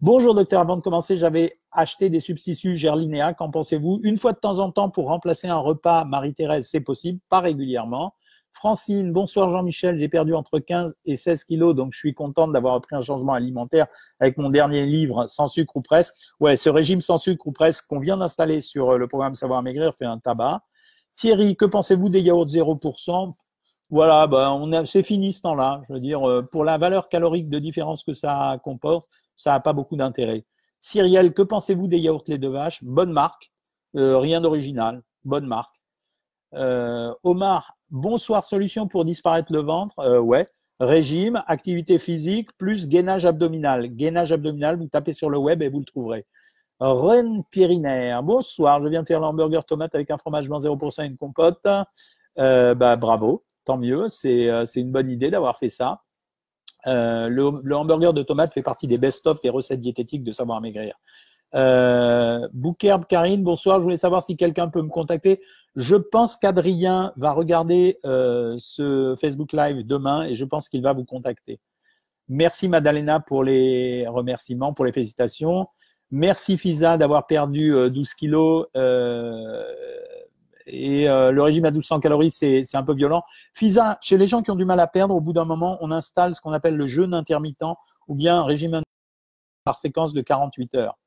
Bonjour 0.00 0.32
docteur, 0.32 0.60
avant 0.60 0.76
de 0.76 0.82
commencer, 0.82 1.16
j'avais 1.16 1.58
acheté 1.72 2.08
des 2.08 2.20
substituts 2.20 2.76
Gerlinéa. 2.76 3.34
Qu'en 3.34 3.50
pensez-vous? 3.50 3.98
Une 4.04 4.18
fois 4.18 4.32
de 4.32 4.38
temps 4.38 4.60
en 4.60 4.70
temps 4.70 4.90
pour 4.90 5.06
remplacer 5.06 5.48
un 5.48 5.58
repas 5.58 6.04
Marie-Thérèse, 6.04 6.68
c'est 6.70 6.82
possible, 6.82 7.18
pas 7.28 7.40
régulièrement. 7.40 8.12
Francine, 8.56 9.12
bonsoir 9.12 9.50
Jean-Michel, 9.50 9.98
j'ai 9.98 10.08
perdu 10.08 10.32
entre 10.32 10.58
15 10.58 10.96
et 11.04 11.14
16 11.14 11.44
kilos, 11.44 11.74
donc 11.74 11.92
je 11.92 11.98
suis 11.98 12.14
contente 12.14 12.52
d'avoir 12.52 12.80
pris 12.80 12.96
un 12.96 13.02
changement 13.02 13.34
alimentaire 13.34 13.86
avec 14.18 14.38
mon 14.38 14.48
dernier 14.48 14.86
livre, 14.86 15.26
Sans 15.26 15.46
sucre 15.46 15.76
ou 15.76 15.82
presque. 15.82 16.14
Ouais, 16.40 16.56
ce 16.56 16.70
régime 16.70 17.02
sans 17.02 17.18
sucre 17.18 17.46
ou 17.46 17.52
presque 17.52 17.86
qu'on 17.86 18.00
vient 18.00 18.16
d'installer 18.16 18.62
sur 18.62 18.94
euh, 18.94 18.96
le 18.96 19.08
programme 19.08 19.34
Savoir 19.34 19.62
Maigrir 19.62 19.94
fait 19.94 20.06
un 20.06 20.18
tabac. 20.18 20.62
Thierry, 21.12 21.54
que 21.54 21.66
pensez-vous 21.66 22.08
des 22.08 22.22
yaourts 22.22 22.46
0% 22.46 23.34
Voilà, 23.90 24.26
ben 24.26 24.86
c'est 24.86 25.02
fini 25.02 25.34
ce 25.34 25.42
temps-là. 25.42 25.82
Je 25.86 25.92
veux 25.92 26.00
dire, 26.00 26.26
euh, 26.26 26.40
pour 26.40 26.64
la 26.64 26.78
valeur 26.78 27.10
calorique 27.10 27.50
de 27.50 27.58
différence 27.58 28.04
que 28.04 28.14
ça 28.14 28.58
comporte, 28.64 29.10
ça 29.36 29.50
n'a 29.50 29.60
pas 29.60 29.74
beaucoup 29.74 29.96
d'intérêt. 29.96 30.46
Cyrielle, 30.80 31.34
que 31.34 31.42
pensez-vous 31.42 31.88
des 31.88 31.98
yaourts 31.98 32.24
lait 32.26 32.38
de 32.38 32.48
vache 32.48 32.82
Bonne 32.82 33.12
marque, 33.12 33.52
euh, 33.96 34.16
rien 34.16 34.40
d'original, 34.40 35.02
bonne 35.24 35.46
marque. 35.46 35.76
Omar, 37.22 37.75
bonsoir 37.90 38.44
solution 38.44 38.88
pour 38.88 39.04
disparaître 39.04 39.52
le 39.52 39.60
ventre. 39.60 39.98
Euh, 39.98 40.20
ouais. 40.20 40.46
Régime, 40.78 41.42
activité 41.46 41.98
physique, 41.98 42.50
plus 42.58 42.86
gainage 42.86 43.24
abdominal. 43.24 43.88
Gainage 43.88 44.32
abdominal, 44.32 44.76
vous 44.76 44.88
tapez 44.88 45.14
sur 45.14 45.30
le 45.30 45.38
web 45.38 45.62
et 45.62 45.68
vous 45.68 45.78
le 45.78 45.84
trouverez. 45.86 46.26
Ren 46.78 47.42
Pierinaire, 47.50 48.22
bonsoir, 48.22 48.82
je 48.82 48.88
viens 48.88 49.02
de 49.02 49.06
faire 49.06 49.20
l'hamburger 49.20 49.64
tomate 49.64 49.94
avec 49.94 50.10
un 50.10 50.18
fromage 50.18 50.48
blanc 50.48 50.58
0% 50.58 51.02
et 51.02 51.06
une 51.06 51.16
compote. 51.16 51.66
Euh, 52.38 52.74
bah, 52.74 52.96
bravo, 52.96 53.44
tant 53.64 53.78
mieux, 53.78 54.08
c'est 54.10 54.50
euh, 54.50 54.66
une 54.74 54.92
bonne 54.92 55.08
idée 55.08 55.30
d'avoir 55.30 55.56
fait 55.56 55.70
ça. 55.70 56.02
Le, 56.84 57.60
le, 57.64 57.76
hamburger 57.76 58.12
de 58.12 58.22
tomate 58.22 58.52
fait 58.52 58.62
partie 58.62 58.86
des 58.86 58.98
best-of 58.98 59.40
des 59.40 59.48
recettes 59.48 59.80
diététiques 59.80 60.22
de 60.22 60.30
Savoir 60.30 60.60
Maigrir. 60.60 60.94
Euh, 61.56 62.46
Karine, 63.08 63.42
bonsoir. 63.42 63.78
Je 63.78 63.84
voulais 63.84 63.96
savoir 63.96 64.22
si 64.22 64.36
quelqu'un 64.36 64.68
peut 64.68 64.82
me 64.82 64.88
contacter. 64.88 65.40
Je 65.74 65.96
pense 65.96 66.36
qu'Adrien 66.36 67.12
va 67.16 67.32
regarder 67.32 67.98
euh, 68.04 68.56
ce 68.58 69.16
Facebook 69.20 69.52
Live 69.52 69.86
demain 69.86 70.24
et 70.24 70.34
je 70.34 70.44
pense 70.44 70.68
qu'il 70.68 70.82
va 70.82 70.92
vous 70.92 71.04
contacter. 71.04 71.60
Merci 72.28 72.68
Madalena 72.68 73.20
pour 73.20 73.44
les 73.44 74.06
remerciements, 74.08 74.72
pour 74.72 74.84
les 74.84 74.92
félicitations. 74.92 75.68
Merci 76.10 76.56
Fisa 76.58 76.96
d'avoir 76.96 77.26
perdu 77.26 77.70
12 77.70 77.74
euh, 77.74 78.14
kilos. 78.16 78.66
Euh, 78.76 79.64
et 80.66 81.08
euh, 81.08 81.30
le 81.30 81.42
régime 81.42 81.64
à 81.64 81.70
1200 81.70 82.00
calories, 82.00 82.30
c'est 82.30 82.74
un 82.74 82.82
peu 82.82 82.94
violent. 82.94 83.22
Fisa, 83.54 83.98
chez 84.02 84.18
les 84.18 84.26
gens 84.26 84.42
qui 84.42 84.50
ont 84.50 84.56
du 84.56 84.64
mal 84.64 84.80
à 84.80 84.88
perdre, 84.88 85.14
au 85.14 85.20
bout 85.20 85.32
d'un 85.32 85.44
moment, 85.44 85.78
on 85.80 85.90
installe 85.90 86.34
ce 86.34 86.40
qu'on 86.40 86.52
appelle 86.52 86.76
le 86.76 86.86
jeûne 86.86 87.14
intermittent 87.14 87.62
ou 88.08 88.14
bien 88.14 88.38
un 88.38 88.44
régime 88.44 88.82
par 89.64 89.76
séquence 89.76 90.12
de 90.12 90.20
48 90.20 90.74
heures. 90.74 90.98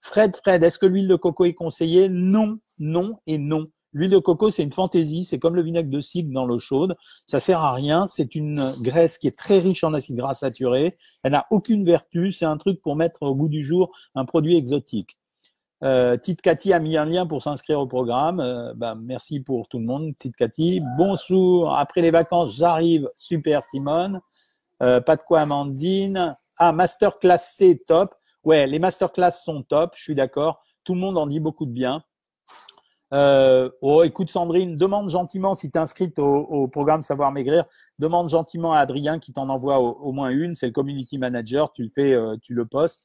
Fred, 0.00 0.36
Fred, 0.36 0.62
est-ce 0.62 0.78
que 0.78 0.86
l'huile 0.86 1.08
de 1.08 1.16
coco 1.16 1.44
est 1.44 1.54
conseillée? 1.54 2.08
Non, 2.08 2.58
non 2.78 3.18
et 3.26 3.38
non. 3.38 3.66
L'huile 3.92 4.10
de 4.10 4.18
coco, 4.18 4.50
c'est 4.50 4.62
une 4.62 4.72
fantaisie, 4.72 5.24
c'est 5.24 5.38
comme 5.38 5.56
le 5.56 5.62
vinaigre 5.62 5.88
de 5.88 6.00
cidre 6.00 6.30
dans 6.30 6.44
l'eau 6.44 6.58
chaude. 6.58 6.96
Ça 7.24 7.40
sert 7.40 7.60
à 7.60 7.72
rien. 7.72 8.06
C'est 8.06 8.34
une 8.34 8.74
graisse 8.80 9.16
qui 9.16 9.26
est 9.26 9.38
très 9.38 9.58
riche 9.58 9.84
en 9.84 9.94
acides 9.94 10.16
gras 10.16 10.34
saturés. 10.34 10.94
Elle 11.24 11.32
n'a 11.32 11.46
aucune 11.50 11.84
vertu. 11.84 12.30
C'est 12.30 12.44
un 12.44 12.58
truc 12.58 12.82
pour 12.82 12.94
mettre 12.94 13.22
au 13.22 13.34
goût 13.34 13.48
du 13.48 13.64
jour 13.64 13.90
un 14.14 14.26
produit 14.26 14.56
exotique. 14.56 15.16
Euh, 15.82 16.16
Tite 16.16 16.42
Cathy 16.42 16.72
a 16.72 16.78
mis 16.78 16.96
un 16.96 17.04
lien 17.04 17.26
pour 17.26 17.42
s'inscrire 17.42 17.80
au 17.80 17.86
programme. 17.86 18.40
Euh, 18.40 18.74
bah, 18.74 18.94
merci 18.94 19.40
pour 19.40 19.68
tout 19.68 19.78
le 19.78 19.86
monde, 19.86 20.14
Tite 20.16 20.36
Cathy. 20.36 20.82
Bonjour. 20.98 21.74
Après 21.74 22.02
les 22.02 22.10
vacances, 22.10 22.54
j'arrive. 22.54 23.08
Super, 23.14 23.62
Simone. 23.62 24.20
Euh, 24.82 25.00
pas 25.00 25.16
de 25.16 25.22
quoi, 25.22 25.40
Amandine. 25.40 26.36
Ah, 26.58 26.72
masterclass 26.72 27.38
C, 27.38 27.82
top. 27.86 28.14
Ouais, 28.46 28.68
les 28.68 28.78
masterclass 28.78 29.32
sont 29.32 29.64
top. 29.64 29.94
Je 29.96 30.02
suis 30.04 30.14
d'accord. 30.14 30.62
Tout 30.84 30.94
le 30.94 31.00
monde 31.00 31.18
en 31.18 31.26
dit 31.26 31.40
beaucoup 31.40 31.66
de 31.66 31.72
bien. 31.72 32.04
Euh, 33.12 33.68
oh, 33.80 34.04
écoute 34.04 34.30
Sandrine, 34.30 34.76
demande 34.76 35.10
gentiment 35.10 35.56
si 35.56 35.68
tu 35.68 35.76
es 35.76 35.80
inscrite 35.80 36.16
au, 36.20 36.68
programme 36.68 37.02
Savoir 37.02 37.32
Maigrir, 37.32 37.64
demande 37.98 38.28
gentiment 38.28 38.72
à 38.72 38.78
Adrien 38.78 39.18
qui 39.18 39.32
t'en 39.32 39.48
envoie 39.48 39.80
au, 39.80 40.12
moins 40.12 40.28
une, 40.30 40.54
c'est 40.54 40.66
le 40.66 40.72
community 40.72 41.18
manager, 41.18 41.72
tu 41.72 41.82
le 41.82 41.88
fais, 41.88 42.14
euh, 42.14 42.36
tu 42.40 42.54
le 42.54 42.66
postes. 42.66 43.02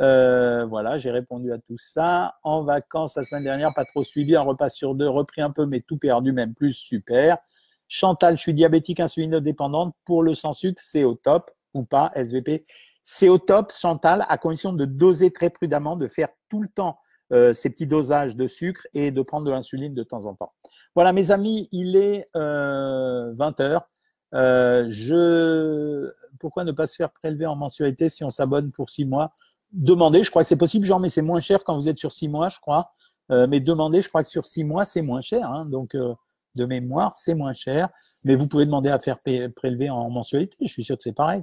Euh, 0.00 0.64
voilà, 0.66 0.98
j'ai 0.98 1.12
répondu 1.12 1.52
à 1.52 1.58
tout 1.58 1.78
ça. 1.78 2.34
En 2.42 2.64
vacances 2.64 3.14
la 3.14 3.22
semaine 3.22 3.44
dernière, 3.44 3.72
pas 3.74 3.84
trop 3.84 4.02
suivi, 4.02 4.34
un 4.34 4.42
repas 4.42 4.68
sur 4.68 4.96
deux, 4.96 5.08
repris 5.08 5.42
un 5.42 5.52
peu, 5.52 5.64
mais 5.64 5.80
tout 5.80 5.96
perdu, 5.96 6.32
même 6.32 6.54
plus, 6.54 6.72
super. 6.72 7.38
Chantal, 7.86 8.36
je 8.36 8.42
suis 8.42 8.54
diabétique 8.54 8.98
insulinodépendante. 8.98 9.94
Pour 10.04 10.24
le 10.24 10.34
sans 10.34 10.52
sucre, 10.52 10.82
c'est 10.84 11.04
au 11.04 11.14
top 11.14 11.52
ou 11.72 11.84
pas, 11.84 12.10
SVP. 12.16 12.64
C'est 13.02 13.28
au 13.28 13.38
top, 13.38 13.72
Chantal, 13.72 14.24
à 14.28 14.38
condition 14.38 14.72
de 14.72 14.84
doser 14.84 15.32
très 15.32 15.50
prudemment, 15.50 15.96
de 15.96 16.08
faire 16.08 16.28
tout 16.48 16.62
le 16.62 16.68
temps 16.68 16.98
euh, 17.32 17.52
ces 17.52 17.70
petits 17.70 17.86
dosages 17.86 18.36
de 18.36 18.46
sucre 18.46 18.86
et 18.94 19.10
de 19.10 19.22
prendre 19.22 19.46
de 19.46 19.50
l'insuline 19.50 19.94
de 19.94 20.02
temps 20.02 20.26
en 20.26 20.34
temps. 20.34 20.52
Voilà, 20.94 21.12
mes 21.12 21.30
amis, 21.30 21.68
il 21.72 21.96
est 21.96 22.26
euh, 22.36 23.32
20 23.34 23.60
heures. 23.60 23.88
Euh, 24.34 24.86
je... 24.90 26.12
Pourquoi 26.38 26.64
ne 26.64 26.72
pas 26.72 26.86
se 26.86 26.96
faire 26.96 27.10
prélever 27.10 27.46
en 27.46 27.56
mensualité 27.56 28.08
si 28.08 28.24
on 28.24 28.30
s'abonne 28.30 28.72
pour 28.72 28.90
six 28.90 29.04
mois? 29.04 29.34
Demandez, 29.72 30.22
je 30.22 30.30
crois 30.30 30.42
que 30.42 30.48
c'est 30.48 30.56
possible, 30.56 30.86
genre, 30.86 31.00
mais 31.00 31.08
c'est 31.08 31.22
moins 31.22 31.40
cher 31.40 31.64
quand 31.64 31.74
vous 31.76 31.88
êtes 31.88 31.98
sur 31.98 32.12
six 32.12 32.28
mois, 32.28 32.48
je 32.48 32.60
crois. 32.60 32.90
Euh, 33.30 33.46
mais 33.46 33.60
demandez, 33.60 34.02
je 34.02 34.08
crois 34.08 34.22
que 34.22 34.28
sur 34.28 34.44
six 34.44 34.64
mois, 34.64 34.84
c'est 34.84 35.02
moins 35.02 35.20
cher. 35.20 35.50
Hein. 35.50 35.64
donc, 35.66 35.94
euh, 35.94 36.14
de 36.54 36.66
mémoire, 36.66 37.14
c'est 37.14 37.34
moins 37.34 37.54
cher. 37.54 37.88
Mais 38.24 38.36
vous 38.36 38.48
pouvez 38.48 38.66
demander 38.66 38.90
à 38.90 38.98
faire 38.98 39.18
prélever 39.56 39.90
en 39.90 40.10
mensualité. 40.10 40.56
Je 40.60 40.72
suis 40.72 40.84
sûr 40.84 40.96
que 40.96 41.02
c'est 41.02 41.14
pareil. 41.14 41.42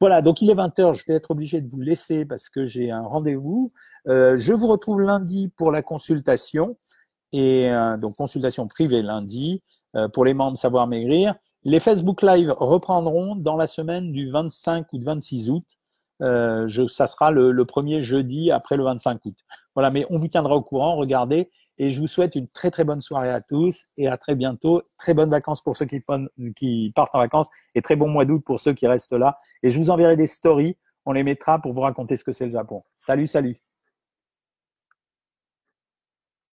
Voilà, 0.00 0.22
donc 0.22 0.42
il 0.42 0.50
est 0.50 0.54
20h, 0.54 0.94
je 0.94 1.04
vais 1.06 1.14
être 1.14 1.30
obligé 1.32 1.60
de 1.60 1.68
vous 1.68 1.80
laisser 1.80 2.24
parce 2.24 2.48
que 2.48 2.64
j'ai 2.64 2.90
un 2.90 3.02
rendez-vous. 3.02 3.72
Euh, 4.06 4.36
je 4.36 4.52
vous 4.52 4.66
retrouve 4.66 5.00
lundi 5.00 5.52
pour 5.56 5.72
la 5.72 5.82
consultation. 5.82 6.76
Et 7.32 7.70
donc, 8.00 8.16
consultation 8.16 8.66
privée 8.68 9.02
lundi 9.02 9.62
pour 10.14 10.24
les 10.24 10.32
membres 10.32 10.56
Savoir 10.56 10.86
Maigrir. 10.86 11.34
Les 11.64 11.80
Facebook 11.80 12.22
Live 12.22 12.54
reprendront 12.56 13.36
dans 13.36 13.56
la 13.56 13.66
semaine 13.66 14.12
du 14.12 14.30
25 14.30 14.92
ou 14.92 14.98
du 14.98 15.04
26 15.04 15.50
août. 15.50 15.64
Euh, 16.22 16.66
je, 16.68 16.86
ça 16.86 17.06
sera 17.06 17.30
le, 17.30 17.52
le, 17.52 17.64
premier 17.64 18.02
jeudi 18.02 18.50
après 18.50 18.76
le 18.76 18.84
25 18.84 19.24
août. 19.24 19.36
Voilà, 19.74 19.90
mais 19.90 20.06
on 20.10 20.18
vous 20.18 20.28
tiendra 20.28 20.54
au 20.54 20.62
courant. 20.62 20.96
Regardez, 20.96 21.50
et 21.78 21.90
je 21.90 22.00
vous 22.00 22.06
souhaite 22.06 22.34
une 22.34 22.48
très 22.48 22.70
très 22.70 22.84
bonne 22.84 23.00
soirée 23.00 23.30
à 23.30 23.40
tous 23.40 23.86
et 23.96 24.08
à 24.08 24.16
très 24.16 24.34
bientôt. 24.34 24.82
Très 24.98 25.14
bonnes 25.14 25.30
vacances 25.30 25.62
pour 25.62 25.76
ceux 25.76 25.86
qui, 25.86 26.00
partent 26.94 27.14
en 27.14 27.18
vacances 27.18 27.48
et 27.74 27.82
très 27.82 27.96
bon 27.96 28.08
mois 28.08 28.24
d'août 28.24 28.42
pour 28.44 28.60
ceux 28.60 28.72
qui 28.72 28.86
restent 28.86 29.12
là. 29.12 29.38
Et 29.62 29.70
je 29.70 29.78
vous 29.78 29.90
enverrai 29.90 30.16
des 30.16 30.26
stories. 30.26 30.76
On 31.06 31.12
les 31.12 31.22
mettra 31.22 31.60
pour 31.60 31.72
vous 31.72 31.80
raconter 31.80 32.16
ce 32.16 32.24
que 32.24 32.32
c'est 32.32 32.46
le 32.46 32.52
Japon. 32.52 32.82
Salut, 32.98 33.26
salut. 33.26 33.56